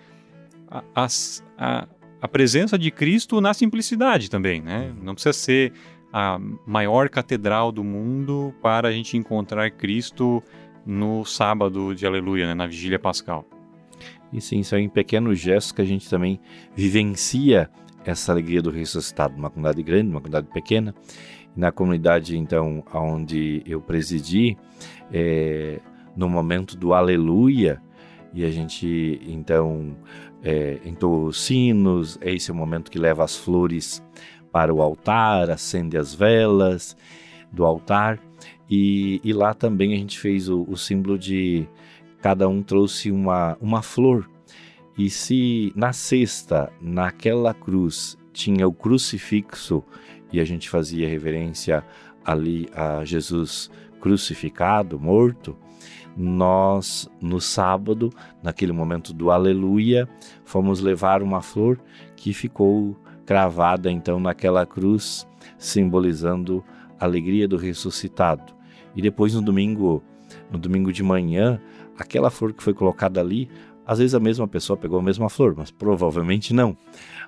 a, 0.71 1.07
a, 1.57 1.87
a 2.21 2.27
presença 2.29 2.79
de 2.79 2.89
Cristo 2.91 3.41
na 3.41 3.53
simplicidade 3.53 4.29
também, 4.29 4.61
né? 4.61 4.93
Não 5.01 5.13
precisa 5.13 5.33
ser 5.33 5.73
a 6.13 6.39
maior 6.65 7.09
catedral 7.09 7.73
do 7.73 7.83
mundo 7.83 8.55
para 8.61 8.87
a 8.87 8.91
gente 8.91 9.17
encontrar 9.17 9.69
Cristo 9.71 10.41
no 10.85 11.25
sábado 11.25 11.93
de 11.93 12.05
Aleluia, 12.07 12.47
né, 12.47 12.53
na 12.53 12.65
vigília 12.65 12.97
pascal. 12.97 13.45
E 14.31 14.39
sim, 14.39 14.61
são 14.63 14.77
em 14.77 14.89
pequenos 14.89 15.39
gestos 15.39 15.71
que 15.71 15.81
a 15.81 15.85
gente 15.85 16.09
também 16.09 16.39
vivencia 16.75 17.69
essa 18.05 18.31
alegria 18.31 18.61
do 18.61 18.69
ressuscitado, 18.69 19.35
uma 19.35 19.49
comunidade 19.49 19.83
grande, 19.83 20.09
uma 20.09 20.21
comunidade 20.21 20.47
pequena. 20.53 20.93
Na 21.55 21.71
comunidade, 21.71 22.37
então, 22.37 22.83
onde 22.93 23.63
eu 23.65 23.81
presidi, 23.81 24.57
é, 25.11 25.79
no 26.15 26.29
momento 26.29 26.77
do 26.77 26.93
Aleluia, 26.93 27.81
e 28.33 28.45
a 28.45 28.51
gente, 28.51 29.19
então, 29.27 29.97
é, 30.43 30.79
entoa 30.85 31.29
os 31.29 31.41
sinos, 31.41 32.17
é 32.21 32.31
esse 32.31 32.51
o 32.51 32.55
momento 32.55 32.91
que 32.91 32.99
leva 32.99 33.23
as 33.23 33.35
flores 33.35 34.03
para 34.51 34.73
o 34.73 34.81
altar, 34.81 35.49
acende 35.49 35.97
as 35.97 36.13
velas 36.13 36.95
do 37.51 37.65
altar. 37.65 38.19
E, 38.69 39.19
e 39.23 39.33
lá 39.33 39.53
também 39.53 39.93
a 39.93 39.97
gente 39.97 40.19
fez 40.19 40.47
o, 40.47 40.63
o 40.67 40.77
símbolo 40.77 41.17
de 41.17 41.67
cada 42.21 42.47
um 42.47 42.61
trouxe 42.61 43.11
uma, 43.11 43.57
uma 43.61 43.81
flor. 43.81 44.29
E 44.97 45.09
se 45.09 45.71
na 45.75 45.93
sexta, 45.93 46.71
naquela 46.81 47.53
cruz, 47.53 48.17
tinha 48.33 48.67
o 48.67 48.73
crucifixo 48.73 49.83
e 50.31 50.39
a 50.39 50.45
gente 50.45 50.69
fazia 50.69 51.07
reverência 51.07 51.83
ali 52.23 52.69
a 52.73 53.03
Jesus 53.03 53.69
crucificado, 53.99 54.99
morto, 54.99 55.57
nós 56.15 57.09
no 57.21 57.39
sábado, 57.39 58.09
naquele 58.43 58.71
momento 58.71 59.13
do 59.13 59.31
aleluia, 59.31 60.07
fomos 60.43 60.81
levar 60.81 61.23
uma 61.23 61.41
flor 61.41 61.79
que 62.15 62.33
ficou 62.33 62.97
cravada 63.25 63.91
então 63.91 64.19
naquela 64.19 64.65
cruz, 64.65 65.27
simbolizando 65.57 66.63
a 66.99 67.05
alegria 67.05 67.47
do 67.47 67.57
ressuscitado. 67.57 68.53
E 68.95 69.01
depois 69.01 69.33
no 69.33 69.41
domingo, 69.41 70.03
no 70.51 70.57
domingo 70.57 70.91
de 70.91 71.03
manhã, 71.03 71.61
aquela 71.99 72.29
flor 72.29 72.53
que 72.53 72.63
foi 72.63 72.73
colocada 72.73 73.19
ali, 73.19 73.49
às 73.85 73.99
vezes 73.99 74.13
a 74.13 74.19
mesma 74.19 74.47
pessoa 74.47 74.77
pegou 74.77 74.99
a 74.99 75.03
mesma 75.03 75.29
flor, 75.29 75.55
mas 75.57 75.71
provavelmente 75.71 76.53
não. 76.53 76.77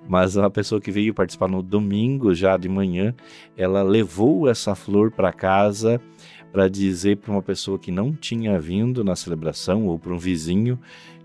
Mas 0.07 0.37
a 0.37 0.49
pessoa 0.49 0.79
que 0.79 0.91
veio 0.91 1.13
participar 1.13 1.47
no 1.47 1.61
domingo 1.61 2.33
já 2.33 2.55
de 2.55 2.69
manhã, 2.69 3.15
ela 3.57 3.81
levou 3.81 4.47
essa 4.47 4.75
flor 4.75 5.11
para 5.11 5.33
casa 5.33 5.99
para 6.51 6.67
dizer 6.67 7.17
para 7.17 7.31
uma 7.31 7.41
pessoa 7.41 7.79
que 7.79 7.91
não 7.91 8.13
tinha 8.13 8.59
vindo 8.59 9.03
na 9.03 9.15
celebração 9.15 9.87
ou 9.87 9.97
para 9.97 10.13
um 10.13 10.17
vizinho 10.17 10.77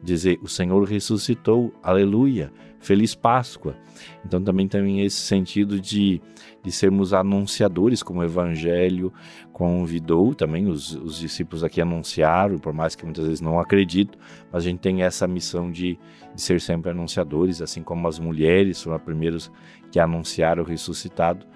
dizer 0.02 0.38
o 0.40 0.48
Senhor 0.48 0.84
ressuscitou, 0.84 1.74
aleluia, 1.82 2.52
feliz 2.80 3.14
Páscoa. 3.14 3.76
Então 4.24 4.42
também 4.42 4.68
tem 4.68 5.00
esse 5.00 5.16
sentido 5.16 5.80
de, 5.80 6.20
de 6.62 6.72
sermos 6.72 7.12
anunciadores, 7.12 8.02
como 8.02 8.20
o 8.20 8.24
Evangelho 8.24 9.12
convidou 9.52 10.34
também 10.34 10.66
os, 10.66 10.94
os 10.94 11.18
discípulos 11.18 11.64
aqui 11.64 11.80
anunciaram, 11.80 12.58
por 12.58 12.72
mais 12.72 12.94
que 12.94 13.04
muitas 13.04 13.24
vezes 13.24 13.40
não 13.40 13.58
acreditam, 13.58 14.18
mas 14.52 14.64
a 14.64 14.68
gente 14.68 14.80
tem 14.80 15.02
essa 15.02 15.26
missão 15.26 15.70
de, 15.70 15.98
de 16.34 16.42
ser 16.42 16.60
sempre 16.60 16.90
anunciadores, 16.90 17.62
assim 17.62 17.82
como 17.82 18.06
as 18.06 18.18
mulheres 18.18 18.82
foram 18.82 18.96
as 18.96 19.02
primeiras 19.02 19.50
que 19.90 19.98
anunciaram 19.98 20.62
o 20.62 20.66
ressuscitado, 20.66 21.46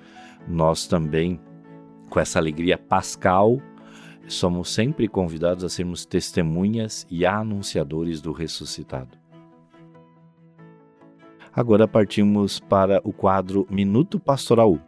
nós 0.48 0.86
também 0.86 1.38
com 2.08 2.18
essa 2.18 2.38
alegria 2.38 2.76
pascal 2.76 3.60
somos 4.26 4.72
sempre 4.72 5.08
convidados 5.08 5.64
a 5.64 5.68
sermos 5.68 6.06
testemunhas 6.06 7.06
e 7.10 7.26
anunciadores 7.26 8.20
do 8.20 8.32
ressuscitado. 8.32 9.19
Agora 11.60 11.86
partimos 11.86 12.58
para 12.58 13.02
o 13.04 13.12
quadro 13.12 13.66
Minuto 13.68 14.18
Pastoral, 14.18 14.78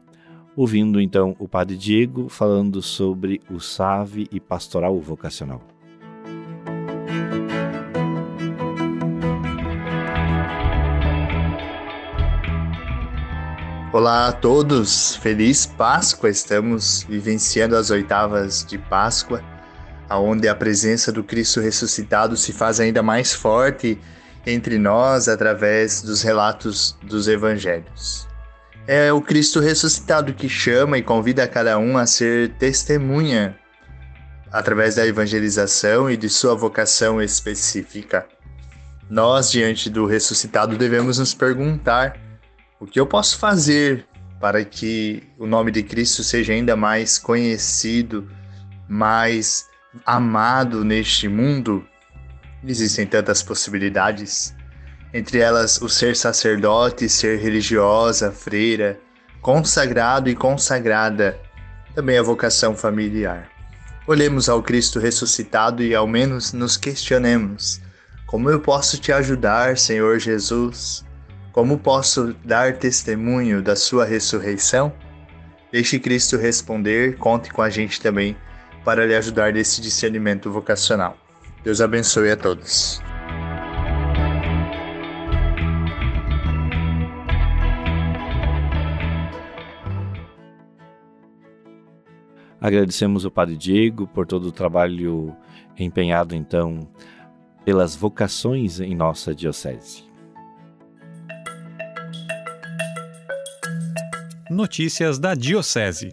ouvindo 0.56 1.02
então 1.02 1.36
o 1.38 1.46
Padre 1.46 1.76
Diego 1.76 2.30
falando 2.30 2.80
sobre 2.80 3.42
o 3.50 3.60
SAVE 3.60 4.26
e 4.32 4.40
pastoral 4.40 4.98
vocacional. 4.98 5.60
Olá 13.92 14.28
a 14.28 14.32
todos, 14.32 15.16
feliz 15.16 15.66
Páscoa! 15.66 16.30
Estamos 16.30 17.02
vivenciando 17.06 17.76
as 17.76 17.90
oitavas 17.90 18.64
de 18.64 18.78
Páscoa, 18.78 19.44
onde 20.10 20.48
a 20.48 20.54
presença 20.54 21.12
do 21.12 21.22
Cristo 21.22 21.60
ressuscitado 21.60 22.34
se 22.34 22.50
faz 22.50 22.80
ainda 22.80 23.02
mais 23.02 23.34
forte 23.34 24.00
entre 24.46 24.78
nós 24.78 25.28
através 25.28 26.02
dos 26.02 26.22
relatos 26.22 26.96
dos 27.02 27.28
evangelhos. 27.28 28.26
É 28.86 29.12
o 29.12 29.20
Cristo 29.20 29.60
ressuscitado 29.60 30.34
que 30.34 30.48
chama 30.48 30.98
e 30.98 31.02
convida 31.02 31.46
cada 31.46 31.78
um 31.78 31.96
a 31.96 32.06
ser 32.06 32.50
testemunha 32.54 33.56
através 34.50 34.96
da 34.96 35.06
evangelização 35.06 36.10
e 36.10 36.16
de 36.16 36.28
sua 36.28 36.54
vocação 36.54 37.22
específica. 37.22 38.26
Nós, 39.08 39.50
diante 39.50 39.88
do 39.88 40.06
ressuscitado, 40.06 40.76
devemos 40.76 41.18
nos 41.18 41.32
perguntar 41.32 42.18
o 42.80 42.86
que 42.86 42.98
eu 42.98 43.06
posso 43.06 43.38
fazer 43.38 44.06
para 44.40 44.64
que 44.64 45.22
o 45.38 45.46
nome 45.46 45.70
de 45.70 45.82
Cristo 45.82 46.24
seja 46.24 46.52
ainda 46.52 46.74
mais 46.74 47.18
conhecido, 47.18 48.28
mais 48.88 49.66
amado 50.04 50.84
neste 50.84 51.28
mundo? 51.28 51.86
Existem 52.64 53.06
tantas 53.06 53.42
possibilidades, 53.42 54.54
entre 55.12 55.38
elas 55.38 55.80
o 55.82 55.88
ser 55.88 56.14
sacerdote, 56.14 57.08
ser 57.08 57.38
religiosa, 57.40 58.30
freira, 58.30 58.98
consagrado 59.40 60.30
e 60.30 60.34
consagrada, 60.34 61.38
também 61.94 62.16
a 62.16 62.22
vocação 62.22 62.76
familiar. 62.76 63.50
Olhemos 64.06 64.48
ao 64.48 64.62
Cristo 64.62 64.98
ressuscitado 64.98 65.82
e 65.82 65.94
ao 65.94 66.06
menos 66.06 66.52
nos 66.52 66.76
questionemos: 66.76 67.80
como 68.26 68.48
eu 68.48 68.60
posso 68.60 68.98
te 68.98 69.12
ajudar, 69.12 69.76
Senhor 69.76 70.18
Jesus? 70.18 71.04
Como 71.52 71.78
posso 71.78 72.34
dar 72.44 72.78
testemunho 72.78 73.60
da 73.60 73.76
sua 73.76 74.06
ressurreição? 74.06 74.92
Deixe 75.70 75.98
Cristo 75.98 76.36
responder, 76.36 77.16
conte 77.18 77.52
com 77.52 77.60
a 77.60 77.68
gente 77.68 78.00
também 78.00 78.36
para 78.84 79.04
lhe 79.04 79.14
ajudar 79.14 79.52
nesse 79.52 79.80
discernimento 79.80 80.50
vocacional. 80.50 81.16
Deus 81.64 81.80
abençoe 81.80 82.30
a 82.30 82.36
todos. 82.36 83.00
Agradecemos 92.60 93.24
o 93.24 93.30
Padre 93.30 93.56
Diego 93.56 94.06
por 94.06 94.24
todo 94.26 94.44
o 94.44 94.52
trabalho 94.52 95.36
empenhado, 95.76 96.34
então, 96.34 96.88
pelas 97.64 97.96
vocações 97.96 98.78
em 98.78 98.94
nossa 98.94 99.34
Diocese. 99.34 100.04
Notícias 104.48 105.18
da 105.18 105.34
Diocese. 105.34 106.12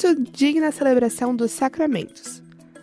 Curso 0.00 0.14
Digna 0.30 0.70
Celebração 0.70 1.34
dos 1.34 1.50
Sacramentos. 1.50 2.40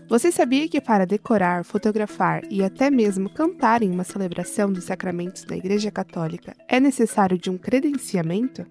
Você 0.10 0.34
sabia 0.34 0.68
que 0.68 0.82
para 0.82 1.06
decorar, 1.06 1.64
fotografar 1.64 2.44
e 2.52 2.62
até 2.62 2.92
mesmo 2.92 3.30
cantar 3.30 3.82
em 3.82 3.90
uma 3.90 4.04
celebração 4.04 4.70
dos 4.70 4.84
sacramentos 4.84 5.46
da 5.46 5.56
Igreja 5.56 5.90
Católica 5.90 6.54
é 6.68 6.78
necessário 6.78 7.38
de 7.38 7.50
um 7.50 7.58
credenciamento? 7.58 8.66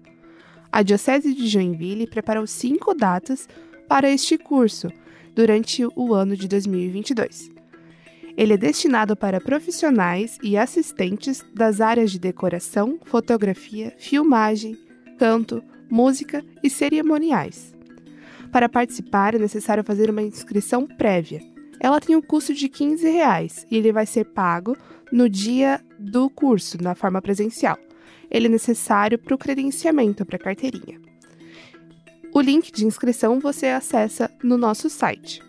A 0.71 0.83
Diocese 0.83 1.33
de 1.33 1.47
Joinville 1.47 2.05
preparou 2.05 2.45
cinco 2.45 2.93
datas 2.93 3.49
para 3.87 4.11
este 4.11 4.37
curso 4.37 4.91
durante 5.33 5.83
o 5.95 6.13
ano 6.13 6.37
de 6.37 6.47
2022. 6.47 7.49
Ele 8.37 8.53
é 8.53 8.57
destinado 8.57 9.15
para 9.15 9.41
profissionais 9.41 10.37
e 10.43 10.55
assistentes 10.55 11.43
das 11.51 11.81
áreas 11.81 12.11
de 12.11 12.19
decoração, 12.19 12.99
fotografia, 13.05 13.95
filmagem, 13.97 14.77
canto, 15.17 15.63
música 15.89 16.45
e 16.61 16.69
cerimoniais. 16.69 17.74
Para 18.55 18.69
participar 18.69 19.35
é 19.35 19.37
necessário 19.37 19.83
fazer 19.83 20.09
uma 20.09 20.21
inscrição 20.21 20.87
prévia. 20.87 21.41
Ela 21.77 21.99
tem 21.99 22.15
um 22.15 22.21
custo 22.21 22.53
de 22.53 22.69
15 22.69 23.05
reais, 23.09 23.67
e 23.69 23.75
ele 23.75 23.91
vai 23.91 24.05
ser 24.05 24.23
pago 24.23 24.77
no 25.11 25.27
dia 25.27 25.81
do 25.99 26.29
curso, 26.29 26.81
na 26.81 26.95
forma 26.95 27.21
presencial. 27.21 27.77
Ele 28.31 28.45
é 28.45 28.49
necessário 28.49 29.19
para 29.19 29.35
o 29.35 29.37
credenciamento 29.37 30.25
para 30.25 30.37
a 30.37 30.39
carteirinha. 30.39 31.01
O 32.33 32.39
link 32.39 32.71
de 32.71 32.85
inscrição 32.85 33.41
você 33.41 33.65
acessa 33.65 34.31
no 34.41 34.57
nosso 34.57 34.89
site. 34.89 35.43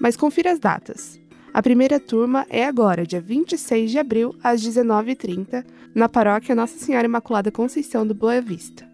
Mas 0.00 0.16
confira 0.16 0.52
as 0.52 0.60
datas. 0.60 1.20
A 1.52 1.60
primeira 1.60 1.98
turma 1.98 2.46
é 2.48 2.64
agora, 2.64 3.04
dia 3.04 3.20
26 3.20 3.90
de 3.90 3.98
abril, 3.98 4.32
às 4.40 4.62
19h30, 4.62 5.66
na 5.92 6.08
paróquia 6.08 6.54
Nossa 6.54 6.78
Senhora 6.78 7.06
Imaculada 7.06 7.50
Conceição 7.50 8.06
do 8.06 8.14
Boa 8.14 8.40
Vista. 8.40 8.86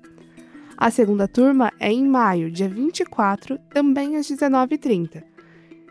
A 0.83 0.91
segunda 0.91 1.29
turma 1.29 1.73
é 1.79 1.93
em 1.93 2.05
maio, 2.05 2.51
dia 2.51 2.69
24, 2.69 3.57
também 3.73 4.17
às 4.17 4.27
19h30. 4.27 5.23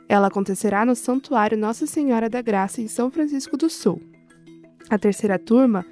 Ela 0.09 0.27
acontecerá 0.27 0.83
no 0.83 0.97
Santuário 0.97 1.57
Nossa 1.57 1.87
Senhora 1.87 2.29
da 2.29 2.41
Graça, 2.41 2.81
em 2.81 2.89
São 2.89 3.09
Francisco 3.09 3.55
do 3.55 3.69
Sul. 3.69 4.01
A 4.89 4.97
terceira 4.97 5.39
turma 5.39 5.85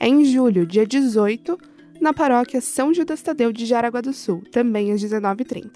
é 0.00 0.08
em 0.08 0.24
julho, 0.24 0.64
dia 0.64 0.86
18, 0.86 1.58
na 2.00 2.14
paróquia 2.14 2.62
São 2.62 2.94
Judas 2.94 3.20
Tadeu 3.20 3.52
de 3.52 3.66
Jaraguá 3.66 4.00
do 4.00 4.14
Sul, 4.14 4.42
também 4.50 4.90
às 4.90 5.02
19h30. 5.02 5.72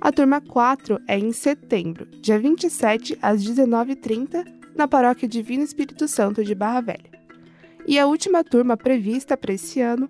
A 0.00 0.12
turma 0.12 0.40
4 0.40 0.96
é 1.08 1.18
em 1.18 1.32
setembro, 1.32 2.06
dia 2.22 2.38
27 2.38 3.18
às 3.20 3.42
19h30, 3.42 4.46
na 4.76 4.86
paróquia 4.86 5.26
Divino 5.26 5.64
Espírito 5.64 6.06
Santo 6.06 6.44
de 6.44 6.54
Barra 6.54 6.82
Velha. 6.82 7.10
E 7.84 7.98
a 7.98 8.06
última 8.06 8.44
turma 8.44 8.76
prevista 8.76 9.36
para 9.36 9.54
esse 9.54 9.80
ano 9.80 10.08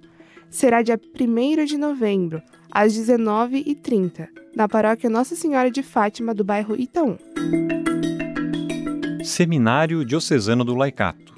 será 0.51 0.83
dia 0.83 1.01
1 1.19 1.65
de 1.65 1.79
novembro, 1.79 2.43
às 2.71 2.93
19h30, 2.93 4.29
na 4.55 4.69
paróquia 4.69 5.09
Nossa 5.09 5.37
Senhora 5.37 5.71
de 5.71 5.83
Fátima 5.83 6.35
do 6.35 6.45
bairro 6.45 6.77
Itaú. 6.77 7.17
Seminário 9.23 10.05
Diocesano 10.05 10.65
do 10.65 10.75
Laicato. 10.75 11.31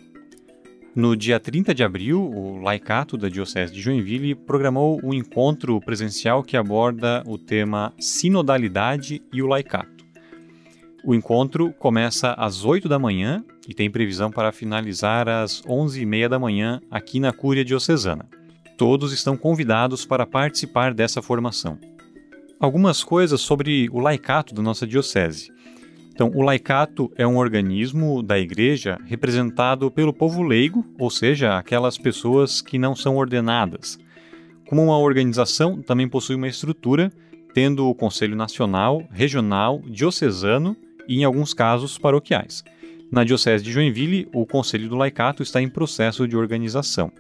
No 0.95 1.17
dia 1.17 1.41
30 1.41 1.75
de 1.75 1.83
abril, 1.83 2.21
o 2.21 2.61
Laicato 2.61 3.17
da 3.17 3.29
Diocese 3.29 3.73
de 3.73 3.81
Joinville 3.81 4.35
programou 4.35 5.01
um 5.03 5.15
encontro 5.15 5.81
presencial 5.81 6.43
que 6.43 6.57
aborda 6.57 7.23
o 7.27 7.39
tema 7.39 7.95
Sinodalidade 7.99 9.23
e 9.33 9.43
o 9.43 9.47
Laicato. 9.47 10.05
O 11.05 11.15
encontro 11.15 11.73
começa 11.73 12.33
às 12.35 12.65
8 12.65 12.89
da 12.89 12.99
manhã 12.99 13.45
e 13.67 13.75
tem 13.75 13.91
previsão 13.91 14.31
para 14.31 14.53
finalizar 14.53 15.29
às 15.29 15.63
11h30 15.63 16.29
da 16.29 16.39
manhã 16.39 16.81
aqui 16.91 17.19
na 17.19 17.33
Cúria 17.33 17.65
Diocesana 17.65 18.29
todos 18.83 19.13
estão 19.13 19.37
convidados 19.37 20.05
para 20.05 20.27
participar 20.27 20.93
dessa 20.93 21.23
formação. 21.23 21.79
Algumas 22.59 23.05
coisas 23.05 23.41
sobre 23.41 23.89
o 23.93 24.01
laicato 24.01 24.53
da 24.53 24.61
nossa 24.61 24.85
diocese. 24.85 25.53
Então, 26.13 26.33
o 26.35 26.43
laicato 26.43 27.09
é 27.15 27.25
um 27.25 27.37
organismo 27.37 28.25
da 28.25 28.41
igreja 28.41 28.99
representado 29.07 29.89
pelo 29.89 30.13
povo 30.13 30.43
leigo, 30.43 30.85
ou 30.99 31.11
seja, 31.11 31.57
aquelas 31.57 31.97
pessoas 31.97 32.61
que 32.61 32.77
não 32.77 32.97
são 32.97 33.17
ordenadas. 33.17 34.01
Como 34.69 34.83
uma 34.83 34.99
organização, 34.99 35.81
também 35.81 36.09
possui 36.09 36.35
uma 36.35 36.49
estrutura, 36.49 37.13
tendo 37.55 37.89
o 37.89 37.95
Conselho 37.95 38.35
Nacional, 38.35 39.05
Regional, 39.13 39.81
Diocesano 39.87 40.77
e, 41.07 41.21
em 41.21 41.25
alguns 41.25 41.55
casos, 41.55 41.99
paroquiais. 41.99 42.65
Na 43.13 43.23
Diocese 43.23 43.63
de 43.63 43.71
Joinville, 43.71 44.29
o 44.35 44.45
Conselho 44.45 44.89
do 44.89 44.97
Laicato 44.97 45.41
está 45.41 45.63
em 45.63 45.69
processo 45.69 46.27
de 46.27 46.37
organização. 46.37 47.13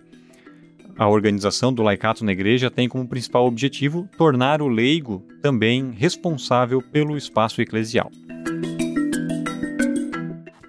A 0.96 1.08
organização 1.08 1.72
do 1.72 1.82
laicato 1.82 2.24
na 2.24 2.32
igreja 2.32 2.70
tem 2.70 2.88
como 2.88 3.08
principal 3.08 3.46
objetivo 3.46 4.08
tornar 4.16 4.60
o 4.60 4.68
leigo 4.68 5.24
também 5.40 5.90
responsável 5.90 6.82
pelo 6.82 7.16
espaço 7.16 7.62
eclesial. 7.62 8.10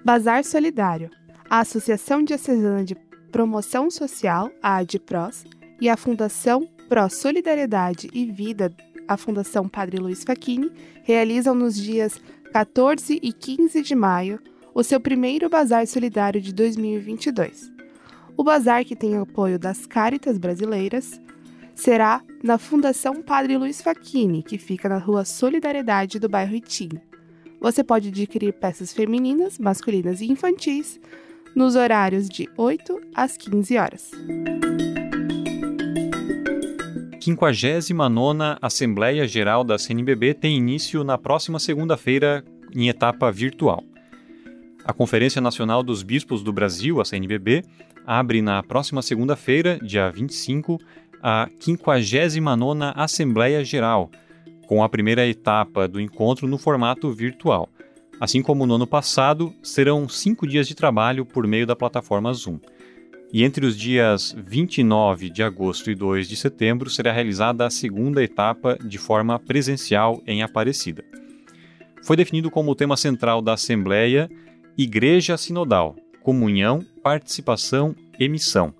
Bazar 0.04 0.44
Solidário. 0.44 1.10
A 1.48 1.60
Associação 1.60 2.22
Diocesana 2.22 2.84
de 2.84 2.96
Promoção 3.30 3.90
Social, 3.90 4.50
a 4.62 4.76
ADPROS, 4.76 5.44
e 5.80 5.88
a 5.88 5.96
Fundação 5.96 6.68
Pro 6.88 7.08
Solidariedade 7.10 8.08
e 8.12 8.24
Vida, 8.30 8.72
a 9.06 9.16
Fundação 9.16 9.68
Padre 9.68 9.98
Luiz 9.98 10.24
Facchini, 10.24 10.70
realizam 11.02 11.54
nos 11.54 11.74
dias 11.76 12.20
14 12.52 13.18
e 13.22 13.32
15 13.32 13.82
de 13.82 13.94
maio 13.94 14.40
o 14.74 14.82
seu 14.82 14.98
primeiro 15.00 15.48
Bazar 15.48 15.86
Solidário 15.86 16.40
de 16.40 16.52
2022. 16.52 17.72
O 18.36 18.42
bazar, 18.42 18.84
que 18.84 18.96
tem 18.96 19.16
apoio 19.16 19.58
das 19.58 19.86
Caritas 19.86 20.38
Brasileiras, 20.38 21.20
será 21.74 22.20
na 22.42 22.58
Fundação 22.58 23.22
Padre 23.22 23.56
Luiz 23.56 23.80
Facchini, 23.80 24.42
que 24.42 24.58
fica 24.58 24.88
na 24.88 24.98
Rua 24.98 25.24
Solidariedade 25.24 26.18
do 26.18 26.28
bairro 26.28 26.54
Itinho. 26.54 27.00
Você 27.60 27.84
pode 27.84 28.08
adquirir 28.08 28.52
peças 28.52 28.92
femininas, 28.92 29.58
masculinas 29.58 30.20
e 30.20 30.26
infantis 30.26 31.00
nos 31.54 31.76
horários 31.76 32.28
de 32.28 32.48
8 32.56 33.00
às 33.14 33.36
15 33.36 33.78
horas. 33.78 34.10
59 37.20 38.58
Assembleia 38.60 39.26
Geral 39.26 39.62
da 39.62 39.78
CNBB 39.78 40.34
tem 40.34 40.58
início 40.58 41.04
na 41.04 41.16
próxima 41.16 41.60
segunda-feira 41.60 42.44
em 42.74 42.88
etapa 42.88 43.30
virtual. 43.30 43.82
A 44.84 44.92
Conferência 44.92 45.40
Nacional 45.40 45.82
dos 45.82 46.02
Bispos 46.02 46.42
do 46.42 46.52
Brasil, 46.52 47.00
a 47.00 47.04
CNBB, 47.04 47.62
abre 48.06 48.42
na 48.42 48.62
próxima 48.62 49.02
segunda-feira, 49.02 49.78
dia 49.82 50.10
25, 50.10 50.78
a 51.22 51.48
59ª 51.58 52.92
Assembleia 52.94 53.64
Geral, 53.64 54.10
com 54.66 54.82
a 54.82 54.88
primeira 54.88 55.26
etapa 55.26 55.88
do 55.88 56.00
encontro 56.00 56.46
no 56.46 56.58
formato 56.58 57.10
virtual. 57.12 57.68
Assim 58.20 58.42
como 58.42 58.66
no 58.66 58.74
ano 58.74 58.86
passado, 58.86 59.52
serão 59.62 60.08
cinco 60.08 60.46
dias 60.46 60.68
de 60.68 60.74
trabalho 60.74 61.24
por 61.24 61.46
meio 61.46 61.66
da 61.66 61.74
plataforma 61.74 62.32
Zoom. 62.32 62.58
E 63.32 63.42
entre 63.42 63.66
os 63.66 63.76
dias 63.76 64.34
29 64.46 65.28
de 65.28 65.42
agosto 65.42 65.90
e 65.90 65.94
2 65.94 66.28
de 66.28 66.36
setembro 66.36 66.88
será 66.88 67.10
realizada 67.10 67.66
a 67.66 67.70
segunda 67.70 68.22
etapa 68.22 68.78
de 68.84 68.96
forma 68.96 69.38
presencial 69.38 70.22
em 70.26 70.42
Aparecida. 70.42 71.04
Foi 72.04 72.16
definido 72.16 72.50
como 72.50 72.74
tema 72.76 72.96
central 72.96 73.42
da 73.42 73.54
Assembleia 73.54 74.30
Igreja 74.78 75.36
Sinodal, 75.36 75.96
comunhão, 76.24 76.82
participação 77.02 77.94
e 78.18 78.26
missão, 78.30 78.74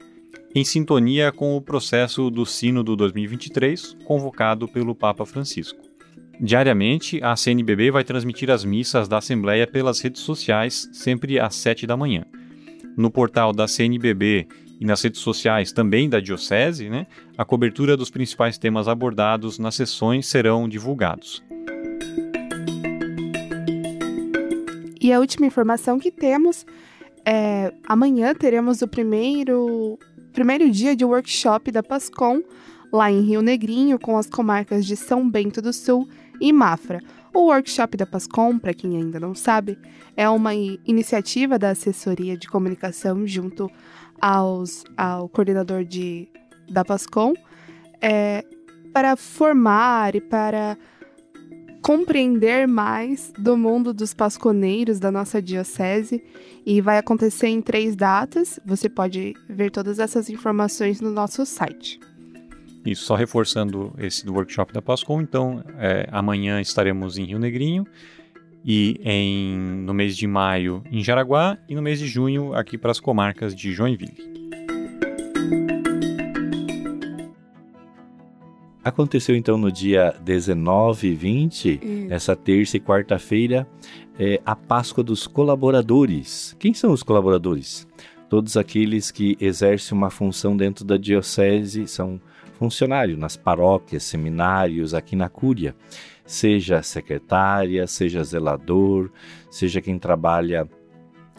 em 0.54 0.64
sintonia 0.64 1.30
com 1.30 1.54
o 1.54 1.60
processo 1.60 2.30
do 2.30 2.46
Sínodo 2.46 2.96
2023, 2.96 3.98
convocado 4.02 4.66
pelo 4.66 4.94
Papa 4.94 5.26
Francisco. 5.26 5.78
Diariamente, 6.40 7.22
a 7.22 7.36
CNBB 7.36 7.90
vai 7.90 8.02
transmitir 8.02 8.50
as 8.50 8.64
missas 8.64 9.08
da 9.08 9.18
Assembleia 9.18 9.66
pelas 9.66 10.00
redes 10.00 10.22
sociais, 10.22 10.88
sempre 10.90 11.38
às 11.38 11.54
7 11.56 11.86
da 11.86 11.98
manhã. 11.98 12.24
No 12.96 13.10
portal 13.10 13.52
da 13.52 13.68
CNBB 13.68 14.48
e 14.80 14.86
nas 14.86 15.02
redes 15.02 15.20
sociais 15.20 15.70
também 15.70 16.08
da 16.08 16.20
Diocese, 16.20 16.88
né, 16.88 17.06
a 17.36 17.44
cobertura 17.44 17.94
dos 17.94 18.10
principais 18.10 18.56
temas 18.56 18.88
abordados 18.88 19.58
nas 19.58 19.74
sessões 19.74 20.26
serão 20.26 20.66
divulgados. 20.66 21.44
E 24.98 25.12
a 25.12 25.20
última 25.20 25.46
informação 25.46 25.98
que 25.98 26.10
temos 26.10 26.64
é 27.26 27.72
amanhã 27.86 28.34
teremos 28.34 28.82
o 28.82 28.88
primeiro, 28.88 29.98
primeiro 30.32 30.70
dia 30.70 30.94
de 30.94 31.04
workshop 31.04 31.70
da 31.70 31.82
Pascom 31.82 32.42
lá 32.92 33.10
em 33.10 33.22
Rio 33.22 33.42
Negrinho 33.42 33.98
com 33.98 34.16
as 34.16 34.26
comarcas 34.26 34.86
de 34.86 34.96
São 34.96 35.28
Bento 35.28 35.60
do 35.60 35.72
Sul 35.72 36.08
e 36.40 36.52
Mafra. 36.52 37.00
O 37.34 37.46
workshop 37.46 37.96
da 37.96 38.06
Pascom, 38.06 38.58
para 38.58 38.72
quem 38.72 38.96
ainda 38.96 39.18
não 39.18 39.34
sabe, 39.34 39.76
é 40.16 40.28
uma 40.28 40.54
iniciativa 40.54 41.58
da 41.58 41.70
assessoria 41.70 42.36
de 42.36 42.46
comunicação 42.46 43.26
junto 43.26 43.68
aos, 44.20 44.84
ao 44.96 45.28
coordenador 45.28 45.84
de, 45.84 46.28
da 46.70 46.84
Pascom 46.84 47.34
é, 48.00 48.44
para 48.92 49.16
formar 49.16 50.14
e 50.14 50.20
para 50.20 50.78
compreender 51.84 52.66
mais 52.66 53.30
do 53.38 53.58
mundo 53.58 53.92
dos 53.92 54.14
pasconeiros 54.14 54.98
da 54.98 55.12
nossa 55.12 55.42
diocese 55.42 56.24
e 56.64 56.80
vai 56.80 56.96
acontecer 56.96 57.48
em 57.48 57.60
três 57.60 57.94
datas. 57.94 58.58
Você 58.64 58.88
pode 58.88 59.34
ver 59.50 59.70
todas 59.70 59.98
essas 59.98 60.30
informações 60.30 61.02
no 61.02 61.10
nosso 61.10 61.44
site. 61.44 62.00
Isso, 62.86 63.04
só 63.04 63.14
reforçando 63.14 63.92
esse 63.98 64.26
workshop 64.26 64.72
da 64.72 64.80
Pascom, 64.80 65.20
então 65.20 65.62
é, 65.78 66.08
amanhã 66.10 66.58
estaremos 66.58 67.18
em 67.18 67.26
Rio 67.26 67.38
Negrinho 67.38 67.86
e 68.64 68.98
em, 69.04 69.54
no 69.84 69.92
mês 69.92 70.16
de 70.16 70.26
maio 70.26 70.82
em 70.90 71.04
Jaraguá 71.04 71.58
e 71.68 71.74
no 71.74 71.82
mês 71.82 71.98
de 71.98 72.06
junho 72.06 72.54
aqui 72.54 72.78
para 72.78 72.92
as 72.92 73.00
comarcas 73.00 73.54
de 73.54 73.72
Joinville. 73.72 74.32
Aconteceu 78.84 79.34
então 79.34 79.56
no 79.56 79.72
dia 79.72 80.14
19 80.20 81.08
e 81.08 81.14
20, 81.14 81.80
essa 82.10 82.36
terça 82.36 82.76
e 82.76 82.80
quarta-feira, 82.80 83.66
é, 84.18 84.42
a 84.44 84.54
Páscoa 84.54 85.02
dos 85.02 85.26
colaboradores. 85.26 86.54
Quem 86.58 86.74
são 86.74 86.92
os 86.92 87.02
colaboradores? 87.02 87.88
Todos 88.28 88.58
aqueles 88.58 89.10
que 89.10 89.38
exercem 89.40 89.96
uma 89.96 90.10
função 90.10 90.54
dentro 90.54 90.84
da 90.84 90.98
diocese 90.98 91.88
são 91.88 92.20
funcionário 92.58 93.16
nas 93.16 93.38
paróquias, 93.38 94.02
seminários, 94.02 94.92
aqui 94.92 95.16
na 95.16 95.30
Cúria, 95.30 95.74
seja 96.26 96.82
secretária, 96.82 97.86
seja 97.86 98.22
zelador, 98.22 99.10
seja 99.50 99.80
quem 99.80 99.98
trabalha 99.98 100.68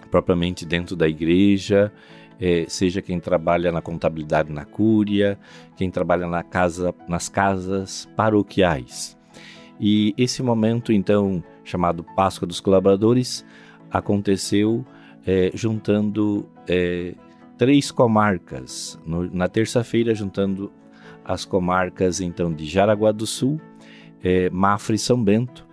propriamente 0.10 0.66
dentro 0.66 0.96
da 0.96 1.08
igreja, 1.08 1.91
é, 2.40 2.66
seja 2.68 3.02
quem 3.02 3.20
trabalha 3.20 3.72
na 3.72 3.82
contabilidade 3.82 4.52
na 4.52 4.66
Cúria, 4.66 5.40
quem 5.76 5.90
trabalha 5.90 6.28
na 6.28 6.44
casa, 6.44 6.94
nas 7.08 7.30
casas 7.30 8.08
paroquiais. 8.16 9.18
E 9.80 10.14
esse 10.18 10.42
momento, 10.42 10.92
então, 10.92 11.44
chamado 11.64 12.04
Páscoa 12.16 12.48
dos 12.48 12.60
Colaboradores, 12.60 13.46
aconteceu 13.92 14.86
é, 15.26 15.52
juntando 15.54 16.48
é, 16.68 17.14
três 17.58 17.92
comarcas. 17.92 19.00
No, 19.06 19.30
na 19.34 19.48
terça-feira, 19.48 20.14
juntando 20.14 20.72
as 21.24 21.44
comarcas 21.44 22.22
então 22.22 22.54
de 22.54 22.66
Jaraguá 22.66 23.12
do 23.12 23.26
Sul, 23.26 23.60
é, 24.24 24.50
Mafra 24.50 24.96
e 24.96 25.00
São 25.00 25.22
Bento, 25.22 25.66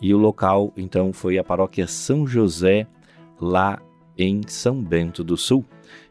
e 0.00 0.14
o 0.14 0.18
local 0.18 0.72
então 0.76 1.12
foi 1.12 1.36
a 1.36 1.44
paróquia 1.44 1.86
São 1.86 2.26
José, 2.26 2.86
lá 3.40 3.80
em 4.16 4.40
São 4.46 4.82
Bento 4.82 5.24
do 5.24 5.36
Sul. 5.36 5.64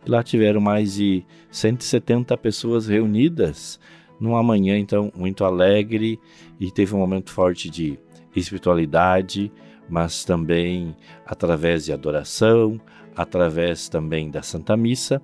E 0.05 0.09
lá 0.09 0.23
tiveram 0.23 0.61
mais 0.61 0.93
de 0.93 1.25
170 1.51 2.35
pessoas 2.37 2.87
reunidas 2.87 3.79
numa 4.19 4.43
manhã 4.43 4.77
então 4.77 5.11
muito 5.15 5.45
alegre 5.45 6.19
e 6.59 6.69
teve 6.69 6.93
um 6.93 6.99
momento 6.99 7.31
forte 7.31 7.69
de 7.69 7.97
espiritualidade, 8.35 9.51
mas 9.89 10.23
também 10.23 10.95
através 11.25 11.85
de 11.85 11.93
adoração, 11.93 12.79
através 13.15 13.89
também 13.89 14.29
da 14.29 14.41
Santa 14.41 14.75
Missa 14.75 15.21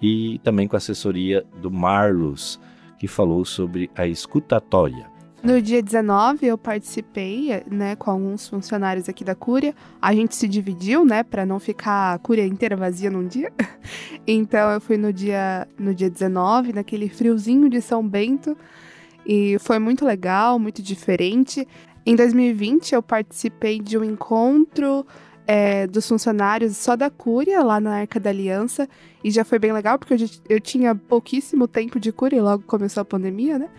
e 0.00 0.40
também 0.42 0.66
com 0.66 0.76
a 0.76 0.78
assessoria 0.78 1.44
do 1.60 1.70
Marlos, 1.70 2.58
que 2.98 3.06
falou 3.06 3.44
sobre 3.44 3.90
a 3.94 4.06
escutatória. 4.06 5.17
No 5.40 5.62
dia 5.62 5.80
19 5.80 6.46
eu 6.46 6.58
participei, 6.58 7.62
né, 7.70 7.94
com 7.94 8.10
alguns 8.10 8.48
funcionários 8.48 9.08
aqui 9.08 9.22
da 9.22 9.36
Cúria. 9.36 9.72
A 10.02 10.12
gente 10.12 10.34
se 10.34 10.48
dividiu, 10.48 11.04
né, 11.04 11.22
para 11.22 11.46
não 11.46 11.60
ficar 11.60 12.14
a 12.14 12.18
Cúria 12.18 12.44
inteira 12.44 12.76
vazia 12.76 13.10
num 13.10 13.26
dia. 13.26 13.52
Então 14.30 14.70
eu 14.72 14.78
fui 14.78 14.98
no 14.98 15.10
dia 15.10 15.66
no 15.78 15.94
dia 15.94 16.10
19, 16.10 16.74
naquele 16.74 17.08
friozinho 17.08 17.66
de 17.70 17.80
São 17.80 18.06
Bento, 18.06 18.54
e 19.24 19.56
foi 19.58 19.78
muito 19.78 20.04
legal, 20.04 20.58
muito 20.58 20.82
diferente. 20.82 21.66
Em 22.04 22.14
2020 22.14 22.94
eu 22.94 23.02
participei 23.02 23.80
de 23.80 23.96
um 23.96 24.04
encontro 24.04 25.06
é, 25.46 25.86
dos 25.86 26.06
funcionários 26.06 26.76
só 26.76 26.94
da 26.94 27.08
Cúria, 27.08 27.62
lá 27.62 27.80
na 27.80 28.00
Arca 28.00 28.20
da 28.20 28.28
Aliança, 28.28 28.86
e 29.24 29.30
já 29.30 29.44
foi 29.44 29.58
bem 29.58 29.72
legal, 29.72 29.98
porque 29.98 30.12
eu, 30.12 30.18
eu 30.46 30.60
tinha 30.60 30.94
pouquíssimo 30.94 31.66
tempo 31.66 31.98
de 31.98 32.12
Cúria 32.12 32.36
e 32.36 32.40
logo 32.40 32.64
começou 32.64 33.00
a 33.00 33.04
pandemia, 33.04 33.58
né? 33.58 33.70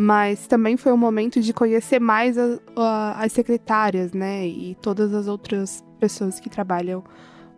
Mas 0.00 0.46
também 0.46 0.76
foi 0.76 0.92
um 0.92 0.96
momento 0.96 1.40
de 1.40 1.52
conhecer 1.52 2.00
mais 2.00 2.38
a, 2.38 2.58
a, 2.76 3.24
as 3.24 3.32
secretárias, 3.32 4.12
né? 4.12 4.46
E 4.46 4.74
todas 4.80 5.12
as 5.12 5.28
outras 5.28 5.84
pessoas 5.98 6.40
que 6.40 6.48
trabalham 6.48 7.04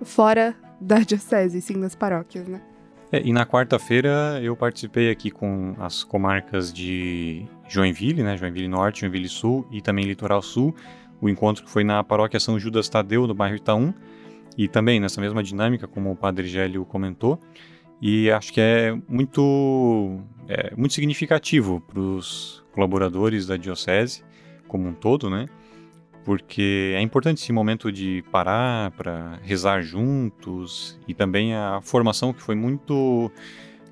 fora 0.02 0.56
da 0.80 0.98
diocese, 0.98 1.60
sim, 1.60 1.76
nas 1.76 1.94
paróquias, 1.94 2.48
né? 2.48 2.60
É, 3.12 3.22
e 3.22 3.32
na 3.32 3.44
quarta-feira 3.44 4.40
eu 4.42 4.56
participei 4.56 5.10
aqui 5.10 5.30
com 5.30 5.74
as 5.78 6.02
comarcas 6.02 6.72
de 6.72 7.46
Joinville, 7.68 8.22
né? 8.22 8.36
Joinville 8.36 8.68
Norte, 8.68 9.02
Joinville 9.02 9.28
Sul 9.28 9.66
e 9.70 9.80
também 9.80 10.04
Litoral 10.04 10.42
Sul 10.42 10.74
o 11.22 11.28
encontro 11.28 11.64
foi 11.68 11.84
na 11.84 12.02
paróquia 12.02 12.40
São 12.40 12.58
Judas 12.58 12.88
Tadeu, 12.88 13.28
no 13.28 13.32
bairro 13.32 13.54
Itaú, 13.54 13.94
e 14.58 14.66
também 14.66 14.98
nessa 14.98 15.20
mesma 15.20 15.40
dinâmica, 15.40 15.86
como 15.86 16.10
o 16.10 16.16
Padre 16.16 16.48
Gélio 16.48 16.84
comentou, 16.84 17.38
e 18.02 18.28
acho 18.32 18.52
que 18.52 18.60
é 18.60 18.92
muito, 19.08 20.18
é, 20.48 20.74
muito 20.76 20.92
significativo 20.92 21.80
para 21.80 22.00
os 22.00 22.64
colaboradores 22.72 23.46
da 23.46 23.56
Diocese 23.56 24.24
como 24.66 24.88
um 24.88 24.92
todo, 24.92 25.30
né? 25.30 25.46
Porque 26.24 26.94
é 26.96 27.00
importante 27.00 27.40
esse 27.40 27.52
momento 27.52 27.92
de 27.92 28.24
parar 28.32 28.90
para 28.92 29.38
rezar 29.42 29.82
juntos 29.82 30.98
e 31.06 31.14
também 31.14 31.54
a 31.54 31.80
formação 31.80 32.32
que 32.32 32.42
foi 32.42 32.56
muito, 32.56 33.30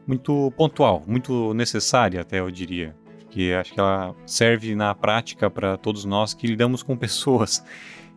muito 0.05 0.53
pontual, 0.57 1.05
muito 1.07 1.55
necessária 1.55 2.21
até 2.21 2.41
eu 2.41 2.51
diria 2.51 2.97
que 3.31 3.53
acho 3.55 3.73
que 3.73 3.79
ela 3.79 4.13
serve 4.27 4.75
na 4.75 4.93
prática 4.93 5.49
para 5.49 5.77
todos 5.77 6.05
nós 6.05 6.35
que 6.35 6.49
lidamos 6.49 6.83
com 6.83 6.97
pessoas. 6.99 7.65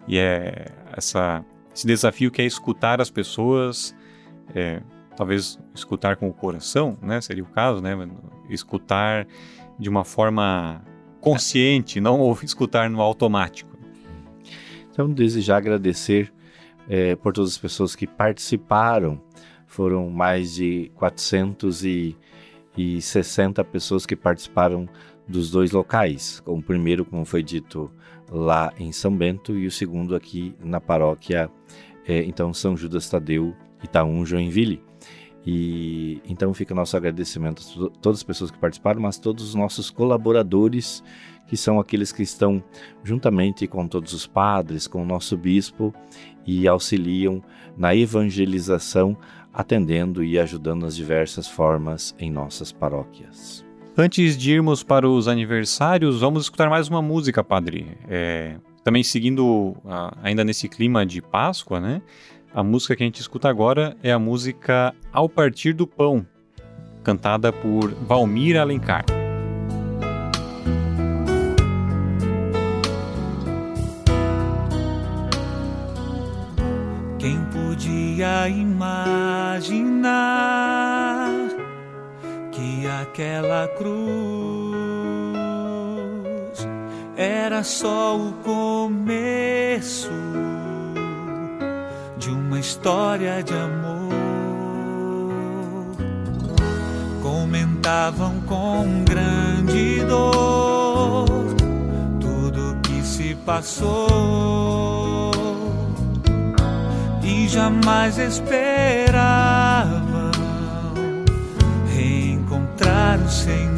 E 0.07 0.17
é 0.17 0.65
essa, 0.97 1.45
esse 1.73 1.85
desafio 1.85 2.31
que 2.31 2.41
é 2.41 2.45
escutar 2.45 2.99
as 2.99 3.11
pessoas, 3.11 3.95
é, 4.55 4.81
talvez 5.15 5.59
escutar 5.73 6.15
com 6.17 6.27
o 6.27 6.33
coração, 6.33 6.97
né? 7.01 7.21
Seria 7.21 7.43
o 7.43 7.47
caso, 7.47 7.81
né? 7.81 7.97
Escutar 8.49 9.27
de 9.77 9.89
uma 9.89 10.03
forma 10.03 10.81
consciente, 11.19 11.99
não 11.99 12.31
escutar 12.43 12.89
no 12.89 13.01
automático. 13.01 13.71
Então, 14.91 15.09
desejar 15.09 15.57
agradecer 15.57 16.31
é, 16.87 17.15
por 17.15 17.33
todas 17.33 17.51
as 17.51 17.57
pessoas 17.57 17.95
que 17.95 18.05
participaram. 18.05 19.21
Foram 19.65 20.07
mais 20.09 20.53
de 20.53 20.91
400 20.95 21.83
e 21.83 22.15
e 22.77 23.01
60 23.01 23.63
pessoas 23.63 24.05
que 24.05 24.15
participaram 24.15 24.87
dos 25.27 25.49
dois 25.49 25.71
locais. 25.71 26.41
O 26.45 26.61
primeiro, 26.61 27.05
como 27.05 27.25
foi 27.25 27.43
dito, 27.43 27.91
lá 28.31 28.73
em 28.77 28.91
São 28.91 29.15
Bento 29.15 29.57
e 29.57 29.67
o 29.67 29.71
segundo 29.71 30.15
aqui 30.15 30.55
na 30.63 30.81
paróquia, 30.81 31.49
é, 32.07 32.23
então 32.23 32.53
São 32.53 32.75
Judas 32.75 33.09
Tadeu, 33.09 33.55
Itaú, 33.83 34.25
Joinville. 34.25 34.81
E 35.45 36.21
então 36.27 36.53
fica 36.53 36.73
nosso 36.73 36.95
agradecimento 36.95 37.61
a 37.61 37.99
todas 37.99 38.19
as 38.19 38.23
pessoas 38.23 38.49
que 38.49 38.57
participaram, 38.57 39.01
mas 39.01 39.17
todos 39.17 39.49
os 39.49 39.55
nossos 39.55 39.89
colaboradores, 39.89 41.03
que 41.47 41.57
são 41.57 41.79
aqueles 41.79 42.11
que 42.11 42.23
estão 42.23 42.63
juntamente 43.03 43.67
com 43.67 43.87
todos 43.87 44.13
os 44.13 44.25
padres, 44.25 44.87
com 44.87 45.03
o 45.03 45.05
nosso 45.05 45.37
bispo 45.37 45.93
e 46.45 46.67
auxiliam 46.67 47.41
na 47.77 47.95
evangelização 47.95 49.17
atendendo 49.53 50.23
e 50.23 50.39
ajudando 50.39 50.81
nas 50.81 50.95
diversas 50.95 51.47
formas 51.47 52.15
em 52.17 52.31
nossas 52.31 52.71
paróquias. 52.71 53.63
Antes 53.95 54.35
de 54.35 54.51
irmos 54.51 54.81
para 54.81 55.07
os 55.07 55.27
aniversários, 55.27 56.21
vamos 56.21 56.43
escutar 56.43 56.67
mais 56.69 56.87
uma 56.87 57.01
música, 57.01 57.43
Padre. 57.43 57.95
É, 58.07 58.55
também 58.83 59.03
seguindo 59.03 59.75
ainda 60.21 60.43
nesse 60.43 60.67
clima 60.67 61.05
de 61.05 61.21
Páscoa, 61.21 61.79
né? 61.79 62.01
A 62.53 62.61
música 62.61 62.95
que 62.95 63.03
a 63.03 63.05
gente 63.05 63.19
escuta 63.19 63.49
agora 63.49 63.97
é 64.03 64.11
a 64.11 64.19
música 64.19 64.93
Ao 65.11 65.27
Partir 65.27 65.73
do 65.73 65.87
Pão, 65.87 66.25
cantada 67.03 67.51
por 67.51 67.91
Valmir 67.91 68.57
Alencar. 68.57 69.05
podia 77.73 78.47
imaginar 78.49 80.07
que 82.51 82.87
aquela 82.87 83.67
cruz 83.69 83.93
era 87.17 87.63
só 87.63 88.15
o 88.15 88.31
começo 88.43 90.11
história 92.59 93.43
de 93.43 93.53
amor. 93.53 94.13
Comentavam 97.21 98.39
com 98.47 99.03
grande 99.03 100.03
dor 100.05 101.25
tudo 102.19 102.77
que 102.83 103.01
se 103.03 103.35
passou 103.45 105.31
e 107.23 107.47
jamais 107.47 108.17
esperavam 108.17 108.71
reencontrar 111.95 113.19
o 113.19 113.29
Senhor. 113.29 113.72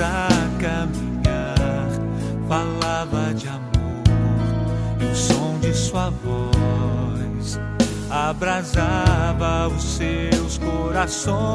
A 0.00 0.28
caminhar, 0.58 1.88
falava 2.48 3.34
de 3.34 3.48
amor 3.48 3.70
e 5.00 5.04
o 5.04 5.14
som 5.14 5.58
de 5.60 5.74
sua 5.74 6.10
voz 6.10 7.60
abrasava 8.10 9.68
os 9.68 9.82
seus 9.82 10.58
corações 10.58 11.54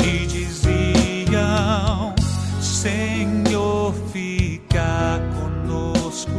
e 0.00 0.26
diziam: 0.26 2.14
Senhor, 2.60 3.94
fica 4.12 5.20
conosco. 5.34 6.30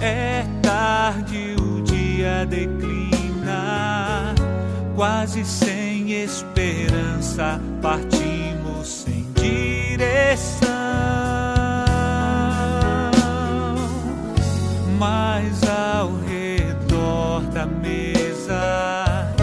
É 0.00 0.44
tarde, 0.62 1.56
o 1.60 1.82
dia 1.82 2.46
declina, 2.46 4.34
quase 4.94 5.44
sem 5.44 5.81
esperança, 6.22 7.60
partimos 7.80 9.04
sem 9.04 9.26
direção. 9.34 10.68
Mas 14.98 15.62
ao 15.68 16.16
redor 16.20 17.40
da 17.52 17.66
mesa 17.66 19.34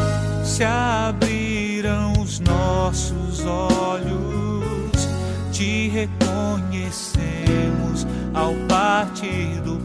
se 0.43 0.63
abriram 0.63 2.13
os 2.13 2.39
nossos 2.39 3.45
olhos, 3.45 5.09
te 5.51 5.89
reconhecemos 5.89 8.07
ao 8.33 8.53
partir 8.69 9.59
do 9.61 9.78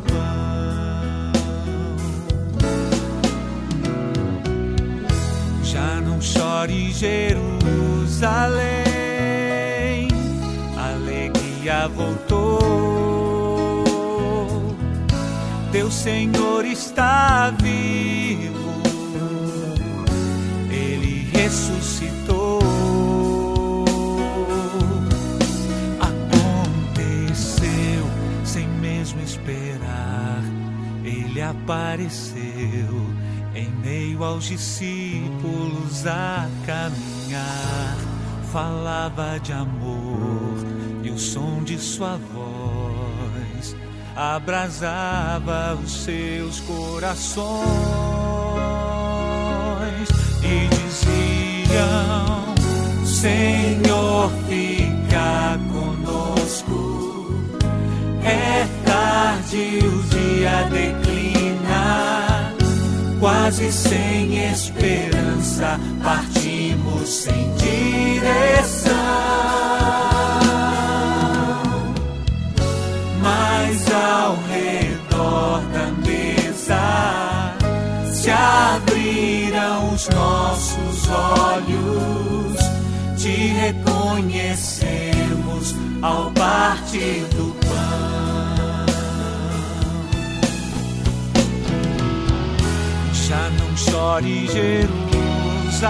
chore 6.64 6.92
Jerusalém, 6.92 7.28
alegria 10.76 11.88
voltou. 11.88 12.64
Teu 15.70 15.90
Senhor 15.90 16.64
está 16.64 17.50
vivo, 17.62 18.82
ele 20.70 21.28
ressuscitou. 21.32 22.60
Aconteceu 26.00 27.54
sem 28.44 28.66
mesmo 28.68 29.20
esperar, 29.20 30.42
ele 31.04 31.42
apareceu 31.42 32.43
em 34.14 34.16
meio 34.16 34.24
aos 34.24 34.44
discípulos 34.44 36.06
a 36.06 36.48
caminhar, 36.64 37.96
falava 38.52 39.38
de 39.40 39.52
amor 39.52 40.54
e 41.02 41.10
o 41.10 41.18
som 41.18 41.62
de 41.64 41.76
sua 41.78 42.18
voz 42.32 43.76
abrasava 44.16 45.76
os 45.82 46.04
seus 46.04 46.60
corações 46.60 47.58
e 50.42 50.68
diziam: 50.68 52.54
Senhor, 53.04 54.30
fica 54.48 55.58
conosco. 55.72 57.34
É 58.22 58.66
tarde, 58.86 59.80
o 59.82 60.02
dia 60.08 60.62
declina 60.70 61.03
quase 63.24 63.72
sem 63.72 64.52
esperança, 64.52 65.80
partimos 66.02 67.08
sem 67.08 67.54
direção. 67.54 68.92
Mas 73.22 73.90
ao 73.90 74.36
redor 74.52 75.62
da 75.72 75.86
mesa 76.06 77.56
se 78.12 78.30
abriram 78.30 79.94
os 79.94 80.06
nossos 80.10 81.08
olhos, 81.08 82.58
te 83.16 83.30
reconhecemos 83.30 85.74
ao 86.02 86.30
partir 86.32 87.24
do 87.34 87.53
chore 93.94 94.48
Jerusalém. 94.48 95.84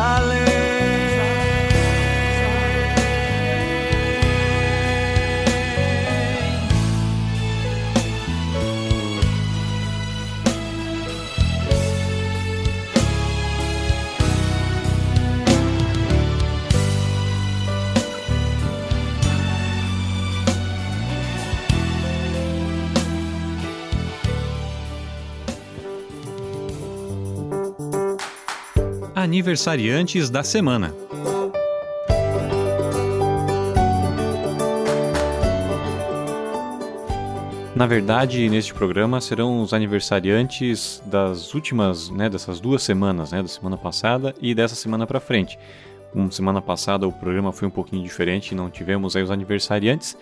Aniversariantes 29.24 30.28
da 30.28 30.42
semana. 30.42 30.94
Na 37.74 37.86
verdade, 37.86 38.48
neste 38.50 38.74
programa 38.74 39.22
serão 39.22 39.62
os 39.62 39.72
aniversariantes 39.72 41.02
das 41.06 41.54
últimas, 41.54 42.10
né, 42.10 42.28
dessas 42.28 42.60
duas 42.60 42.82
semanas, 42.82 43.32
né, 43.32 43.40
da 43.40 43.48
semana 43.48 43.78
passada 43.78 44.34
e 44.42 44.54
dessa 44.54 44.74
semana 44.74 45.06
para 45.06 45.18
frente. 45.18 45.58
Uma 46.14 46.30
semana 46.30 46.60
passada 46.60 47.08
o 47.08 47.12
programa 47.12 47.50
foi 47.50 47.66
um 47.66 47.70
pouquinho 47.70 48.04
diferente, 48.04 48.54
não 48.54 48.68
tivemos 48.68 49.16
aí 49.16 49.22
os 49.22 49.30
aniversariantes, 49.30 50.16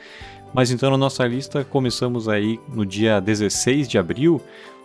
mas 0.55 0.71
então 0.71 0.91
na 0.93 0.97
nossa 0.97 1.27
lista 1.27 1.65
começamos 1.65 2.29
aí 2.29 2.59
no 2.69 2.87
dia 2.87 3.21
16 3.21 3.89
de 3.89 3.99
abril, 3.99 4.41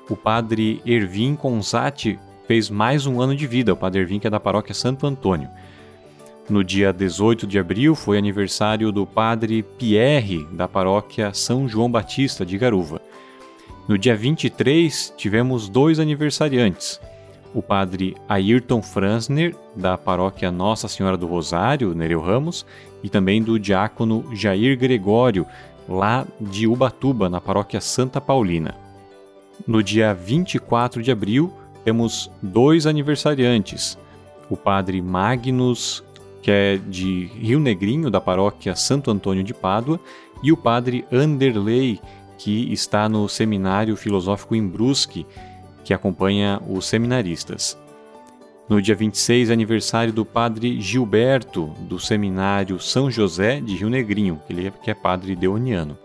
o 0.10 0.18
padre 0.18 0.82
Ervin 0.86 1.36
Consati 1.36 2.20
fez 2.48 2.70
mais 2.70 3.06
um 3.06 3.20
ano 3.20 3.36
de 3.36 3.46
vida, 3.46 3.74
o 3.74 3.78
Padre 3.78 4.20
que 4.20 4.26
é 4.26 4.30
da 4.30 4.40
paróquia 4.40 4.74
Santo 4.74 5.06
Antônio. 5.06 5.50
No 6.50 6.64
dia 6.64 6.94
18 6.94 7.46
de 7.46 7.60
abril 7.60 7.94
foi 7.94 8.18
aniversário 8.18 8.90
do 8.90 9.06
Padre 9.06 9.64
Pierre, 9.78 10.48
da 10.54 10.66
paróquia 10.66 11.34
São 11.34 11.68
João 11.68 11.92
Batista 11.92 12.46
de 12.46 12.58
Garuva. 12.58 13.02
No 13.86 13.98
dia 13.98 14.16
23 14.16 15.14
tivemos 15.18 15.68
dois 15.68 16.00
aniversariantes, 16.00 17.02
o 17.54 17.62
Padre 17.62 18.16
Ayrton 18.30 18.82
Franzner, 18.82 19.54
da 19.76 19.98
paróquia 19.98 20.50
Nossa 20.50 20.88
Senhora 20.88 21.18
do 21.18 21.28
Rosário, 21.28 21.94
Nereu 21.94 22.22
Ramos, 22.22 22.66
e 23.04 23.10
também 23.10 23.44
do 23.44 23.60
diácono 23.60 24.24
Jair 24.34 24.78
Gregório, 24.78 25.46
lá 25.88 26.26
de 26.40 26.66
Ubatuba, 26.66 27.28
na 27.28 27.42
paróquia 27.42 27.82
Santa 27.82 28.22
Paulina. 28.22 28.74
No 29.68 29.84
dia 29.84 30.14
24 30.14 31.04
de 31.04 31.12
abril 31.12 31.52
temos 31.88 32.30
dois 32.42 32.86
aniversariantes. 32.86 33.98
O 34.50 34.58
padre 34.58 35.02
Magnus, 35.02 36.04
que 36.42 36.52
é 36.52 36.76
de 36.76 37.28
Rio 37.28 37.62
Negrinho, 37.62 38.12
da 38.12 38.20
paróquia 38.20 38.76
Santo 38.76 39.10
Antônio 39.10 39.42
de 39.42 39.54
Pádua, 39.54 39.98
e 40.44 40.52
o 40.52 40.58
padre 40.58 41.06
Anderley, 41.10 42.02
que 42.38 42.74
está 42.74 43.08
no 43.08 43.30
Seminário 43.30 43.96
Filosófico 43.96 44.54
em 44.54 44.68
Brusque, 44.68 45.26
que 45.86 45.94
acompanha 45.94 46.62
os 46.68 46.86
seminaristas. 46.86 47.78
No 48.68 48.82
dia 48.82 48.94
26, 48.94 49.50
aniversário 49.50 50.12
do 50.12 50.26
padre 50.26 50.82
Gilberto, 50.82 51.68
do 51.80 51.98
Seminário 51.98 52.82
São 52.82 53.10
José 53.10 53.62
de 53.62 53.78
Rio 53.78 53.90
Negrinho, 53.90 54.42
ele 54.50 54.68
é, 54.68 54.72
que 54.72 54.92
é 54.92 54.94
padre 54.94 55.38
deoniano. 55.38 55.98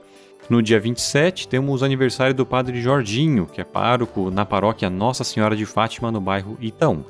No 0.53 0.61
dia 0.61 0.79
27, 0.79 1.49
temos 1.49 1.81
o 1.81 1.85
aniversário 1.87 2.35
do 2.35 2.45
Padre 2.45 2.79
Jorginho, 2.79 3.47
que 3.47 3.59
é 3.59 3.65
pároco 3.65 4.31
na 4.31 4.45
paróquia 4.45 4.91
Nossa 4.91 5.25
Senhora 5.25 5.57
de 5.57 5.65
Fátima, 5.65 6.13
no 6.13 6.21
bairro 6.21 6.59
Itão. 6.61 7.07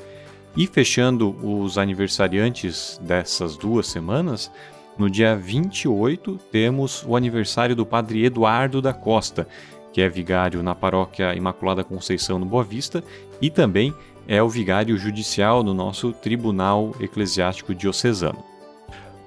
E 0.57 0.64
fechando 0.64 1.34
os 1.45 1.76
aniversariantes 1.76 3.01
dessas 3.03 3.57
duas 3.57 3.88
semanas, 3.88 4.49
no 4.97 5.11
dia 5.11 5.34
28 5.34 6.38
temos 6.53 7.05
o 7.05 7.16
aniversário 7.16 7.74
do 7.74 7.84
Padre 7.84 8.24
Eduardo 8.24 8.80
da 8.80 8.95
Costa, 8.95 9.49
que 9.93 10.01
é 10.01 10.09
vigário 10.09 10.62
na 10.62 10.76
paróquia 10.76 11.34
Imaculada 11.34 11.82
Conceição 11.82 12.38
no 12.38 12.47
Boa 12.47 12.62
Vista 12.62 13.03
e 13.40 13.51
também 13.51 13.93
é 14.28 14.40
o 14.40 14.49
vigário 14.49 14.97
judicial 14.97 15.64
no 15.64 15.74
nosso 15.74 16.12
Tribunal 16.12 16.95
Eclesiástico 17.01 17.74
Diocesano. 17.74 18.51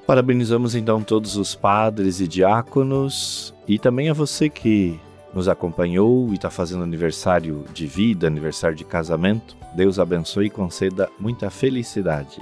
Parabenizamos 0.06 0.76
então 0.76 1.02
todos 1.02 1.36
os 1.36 1.56
padres 1.56 2.20
e 2.20 2.28
diáconos 2.28 3.56
e 3.68 3.80
também 3.80 4.08
a 4.08 4.14
você 4.14 4.50
que 4.50 5.00
nos 5.34 5.48
acompanhou 5.50 6.30
e 6.30 6.36
está 6.36 6.52
fazendo 6.52 6.84
aniversário 6.84 7.66
de 7.74 7.88
vida, 7.88 8.28
aniversário 8.28 8.78
de 8.78 8.86
casamento. 8.86 9.58
Deus 9.76 9.98
abençoe 9.98 10.46
e 10.46 10.50
conceda 10.52 11.10
muita 11.20 11.50
felicidade. 11.50 12.40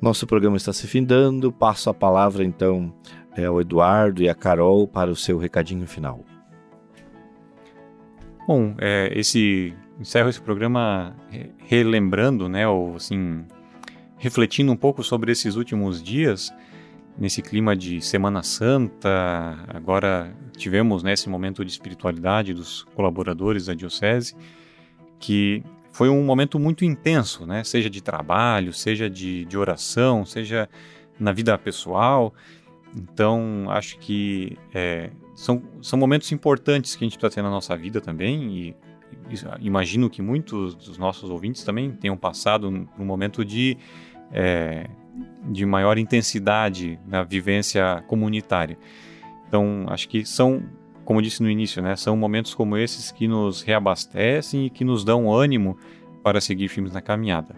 Nosso 0.00 0.26
programa 0.26 0.56
está 0.56 0.72
se 0.72 0.86
findando. 0.86 1.52
Passo 1.52 1.90
a 1.90 1.94
palavra 1.94 2.42
então 2.42 2.94
ao 3.46 3.60
Eduardo 3.60 4.22
e 4.22 4.28
a 4.28 4.34
Carol 4.34 4.88
para 4.88 5.10
o 5.10 5.16
seu 5.16 5.36
recadinho 5.36 5.86
final. 5.86 6.24
Bom, 8.48 8.74
é, 8.78 9.12
esse 9.14 9.74
encerro 10.00 10.30
esse 10.30 10.40
programa 10.40 11.14
relembrando, 11.58 12.48
né, 12.48 12.66
ou 12.66 12.96
assim, 12.96 13.44
refletindo 14.16 14.72
um 14.72 14.76
pouco 14.76 15.02
sobre 15.02 15.30
esses 15.30 15.54
últimos 15.54 16.02
dias, 16.02 16.50
nesse 17.18 17.42
clima 17.42 17.76
de 17.76 18.00
Semana 18.00 18.42
Santa. 18.42 19.10
Agora 19.68 20.34
tivemos 20.56 21.02
né, 21.02 21.12
esse 21.12 21.28
momento 21.28 21.62
de 21.62 21.70
espiritualidade 21.70 22.54
dos 22.54 22.84
colaboradores 22.94 23.66
da 23.66 23.74
diocese, 23.74 24.34
que 25.18 25.62
foi 25.92 26.08
um 26.08 26.24
momento 26.24 26.58
muito 26.58 26.86
intenso, 26.86 27.44
né? 27.44 27.62
Seja 27.64 27.90
de 27.90 28.00
trabalho, 28.00 28.72
seja 28.72 29.10
de, 29.10 29.44
de 29.44 29.58
oração, 29.58 30.24
seja 30.24 30.70
na 31.20 31.32
vida 31.32 31.58
pessoal. 31.58 32.32
Então, 32.96 33.66
acho 33.68 33.98
que 33.98 34.56
é, 34.72 35.10
são, 35.38 35.62
são 35.80 35.96
momentos 35.96 36.32
importantes 36.32 36.96
que 36.96 37.04
a 37.04 37.06
gente 37.06 37.16
está 37.16 37.30
tendo 37.30 37.44
na 37.44 37.52
nossa 37.52 37.76
vida 37.76 38.00
também, 38.00 38.52
e, 38.58 38.76
imagino 39.60 40.10
que 40.10 40.20
muitos 40.20 40.74
dos 40.74 40.98
nossos 40.98 41.30
ouvintes 41.30 41.62
também 41.62 41.92
tenham 41.92 42.16
passado 42.16 42.68
num 42.68 43.04
momento 43.04 43.44
de, 43.44 43.78
é, 44.32 44.90
de 45.48 45.64
maior 45.64 45.96
intensidade 45.96 46.98
na 47.06 47.22
vivência 47.22 48.02
comunitária. 48.08 48.76
Então, 49.46 49.86
acho 49.86 50.08
que 50.08 50.24
são, 50.26 50.60
como 51.04 51.22
disse 51.22 51.40
no 51.40 51.48
início, 51.48 51.80
né, 51.80 51.94
são 51.94 52.16
momentos 52.16 52.52
como 52.52 52.76
esses 52.76 53.12
que 53.12 53.28
nos 53.28 53.62
reabastecem 53.62 54.66
e 54.66 54.70
que 54.70 54.84
nos 54.84 55.04
dão 55.04 55.32
ânimo 55.32 55.78
para 56.20 56.40
seguir 56.40 56.66
firmes 56.66 56.92
na 56.92 57.00
caminhada. 57.00 57.54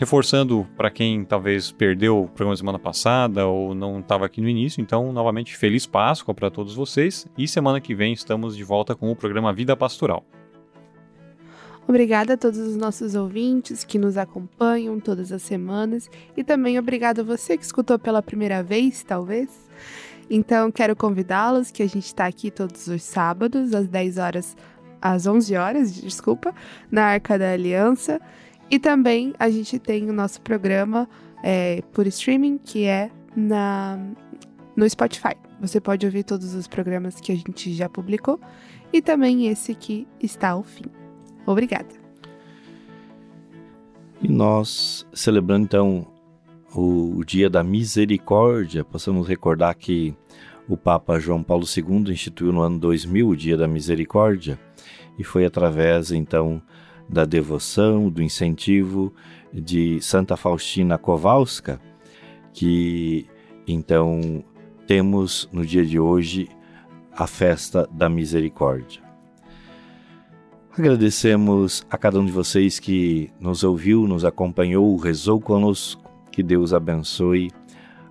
Reforçando 0.00 0.66
para 0.78 0.90
quem 0.90 1.26
talvez 1.26 1.70
perdeu 1.70 2.22
o 2.22 2.26
programa 2.26 2.56
semana 2.56 2.78
passada 2.78 3.46
ou 3.46 3.74
não 3.74 4.00
estava 4.00 4.24
aqui 4.24 4.40
no 4.40 4.48
início, 4.48 4.80
então, 4.80 5.12
novamente, 5.12 5.54
feliz 5.54 5.84
Páscoa 5.84 6.34
para 6.34 6.50
todos 6.50 6.74
vocês 6.74 7.26
e 7.36 7.46
semana 7.46 7.82
que 7.82 7.94
vem 7.94 8.14
estamos 8.14 8.56
de 8.56 8.64
volta 8.64 8.94
com 8.94 9.12
o 9.12 9.14
programa 9.14 9.52
Vida 9.52 9.76
Pastoral. 9.76 10.24
Obrigada 11.86 12.32
a 12.32 12.36
todos 12.38 12.58
os 12.58 12.78
nossos 12.78 13.14
ouvintes 13.14 13.84
que 13.84 13.98
nos 13.98 14.16
acompanham 14.16 14.98
todas 14.98 15.30
as 15.30 15.42
semanas 15.42 16.08
e 16.34 16.42
também 16.42 16.78
obrigada 16.78 17.20
a 17.20 17.24
você 17.24 17.58
que 17.58 17.64
escutou 17.64 17.98
pela 17.98 18.22
primeira 18.22 18.62
vez, 18.62 19.02
talvez. 19.02 19.68
Então, 20.30 20.72
quero 20.72 20.96
convidá-los 20.96 21.70
que 21.70 21.82
a 21.82 21.86
gente 21.86 22.06
está 22.06 22.24
aqui 22.24 22.50
todos 22.50 22.86
os 22.86 23.02
sábados, 23.02 23.74
às 23.74 23.86
10 23.86 24.16
horas, 24.16 24.56
às 24.98 25.26
11 25.26 25.56
horas, 25.56 25.94
desculpa, 25.94 26.54
na 26.90 27.04
Arca 27.04 27.38
da 27.38 27.52
Aliança. 27.52 28.18
E 28.70 28.78
também 28.78 29.34
a 29.38 29.50
gente 29.50 29.78
tem 29.78 30.08
o 30.08 30.12
nosso 30.12 30.40
programa 30.40 31.08
é, 31.42 31.82
por 31.92 32.06
streaming, 32.06 32.58
que 32.58 32.84
é 32.84 33.10
na, 33.34 33.98
no 34.76 34.88
Spotify. 34.88 35.34
Você 35.60 35.80
pode 35.80 36.06
ouvir 36.06 36.22
todos 36.22 36.54
os 36.54 36.68
programas 36.68 37.20
que 37.20 37.32
a 37.32 37.34
gente 37.34 37.72
já 37.74 37.88
publicou 37.88 38.40
e 38.92 39.02
também 39.02 39.48
esse 39.48 39.74
que 39.74 40.06
está 40.22 40.50
ao 40.50 40.62
fim. 40.62 40.84
Obrigada. 41.44 41.88
E 44.22 44.28
nós, 44.28 45.06
celebrando 45.12 45.64
então 45.64 46.06
o, 46.74 47.24
Dia 47.24 47.50
da 47.50 47.64
Misericórdia, 47.64 48.84
possamos 48.84 49.26
recordar 49.26 49.74
que 49.74 50.14
o 50.68 50.76
Papa 50.76 51.18
João 51.18 51.42
Paulo 51.42 51.64
II 51.64 52.12
instituiu 52.12 52.52
no 52.52 52.60
ano 52.60 52.78
2000 52.78 53.28
o 53.28 53.36
Dia 53.36 53.56
da 53.56 53.66
Misericórdia 53.66 54.58
e 55.18 55.24
foi 55.24 55.44
através 55.44 56.12
então 56.12 56.62
da 57.10 57.24
devoção, 57.24 58.08
do 58.08 58.22
incentivo 58.22 59.12
de 59.52 60.00
Santa 60.00 60.36
Faustina 60.36 60.96
Kowalska, 60.96 61.80
que 62.52 63.26
então 63.66 64.44
temos 64.86 65.48
no 65.52 65.66
dia 65.66 65.84
de 65.84 65.98
hoje 65.98 66.48
a 67.12 67.26
festa 67.26 67.88
da 67.92 68.08
misericórdia. 68.08 69.02
Agradecemos 70.72 71.84
a 71.90 71.98
cada 71.98 72.20
um 72.20 72.24
de 72.24 72.30
vocês 72.30 72.78
que 72.78 73.30
nos 73.40 73.64
ouviu, 73.64 74.06
nos 74.06 74.24
acompanhou, 74.24 74.96
rezou 74.96 75.40
conosco. 75.40 76.08
Que 76.30 76.44
Deus 76.44 76.72
abençoe 76.72 77.50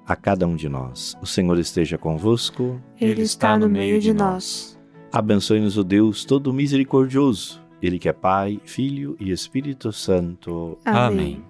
a 0.05 0.13
cada 0.13 0.45
um 0.45 0.57
de 0.57 0.67
nós. 0.67 1.15
O 1.21 1.25
Senhor 1.25 1.57
esteja 1.57 1.97
convosco. 1.97 2.79
Ele 2.99 3.21
está 3.21 3.57
no 3.57 3.69
meio 3.69 4.01
de 4.01 4.13
nós. 4.13 4.77
Abençoe-nos 5.11 5.77
o 5.77 5.83
Deus 5.85 6.25
todo 6.25 6.53
misericordioso 6.53 7.68
ele 7.81 7.99
que 7.99 8.09
é 8.09 8.13
Pai, 8.13 8.59
Filho 8.65 9.15
e 9.19 9.31
Espírito 9.31 9.91
Santo. 9.91 10.77
Amém. 10.85 11.43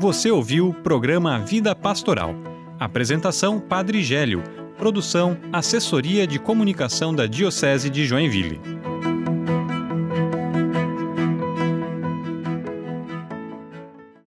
Você 0.00 0.30
ouviu 0.30 0.68
o 0.68 0.74
programa 0.74 1.38
Vida 1.40 1.74
Pastoral. 1.74 2.34
Apresentação 2.78 3.58
Padre 3.58 4.02
Gélio. 4.02 4.42
Produção 4.78 5.36
Assessoria 5.52 6.26
de 6.26 6.38
Comunicação 6.38 7.12
da 7.12 7.26
Diocese 7.26 7.90
de 7.90 8.06
Joinville. 8.06 8.60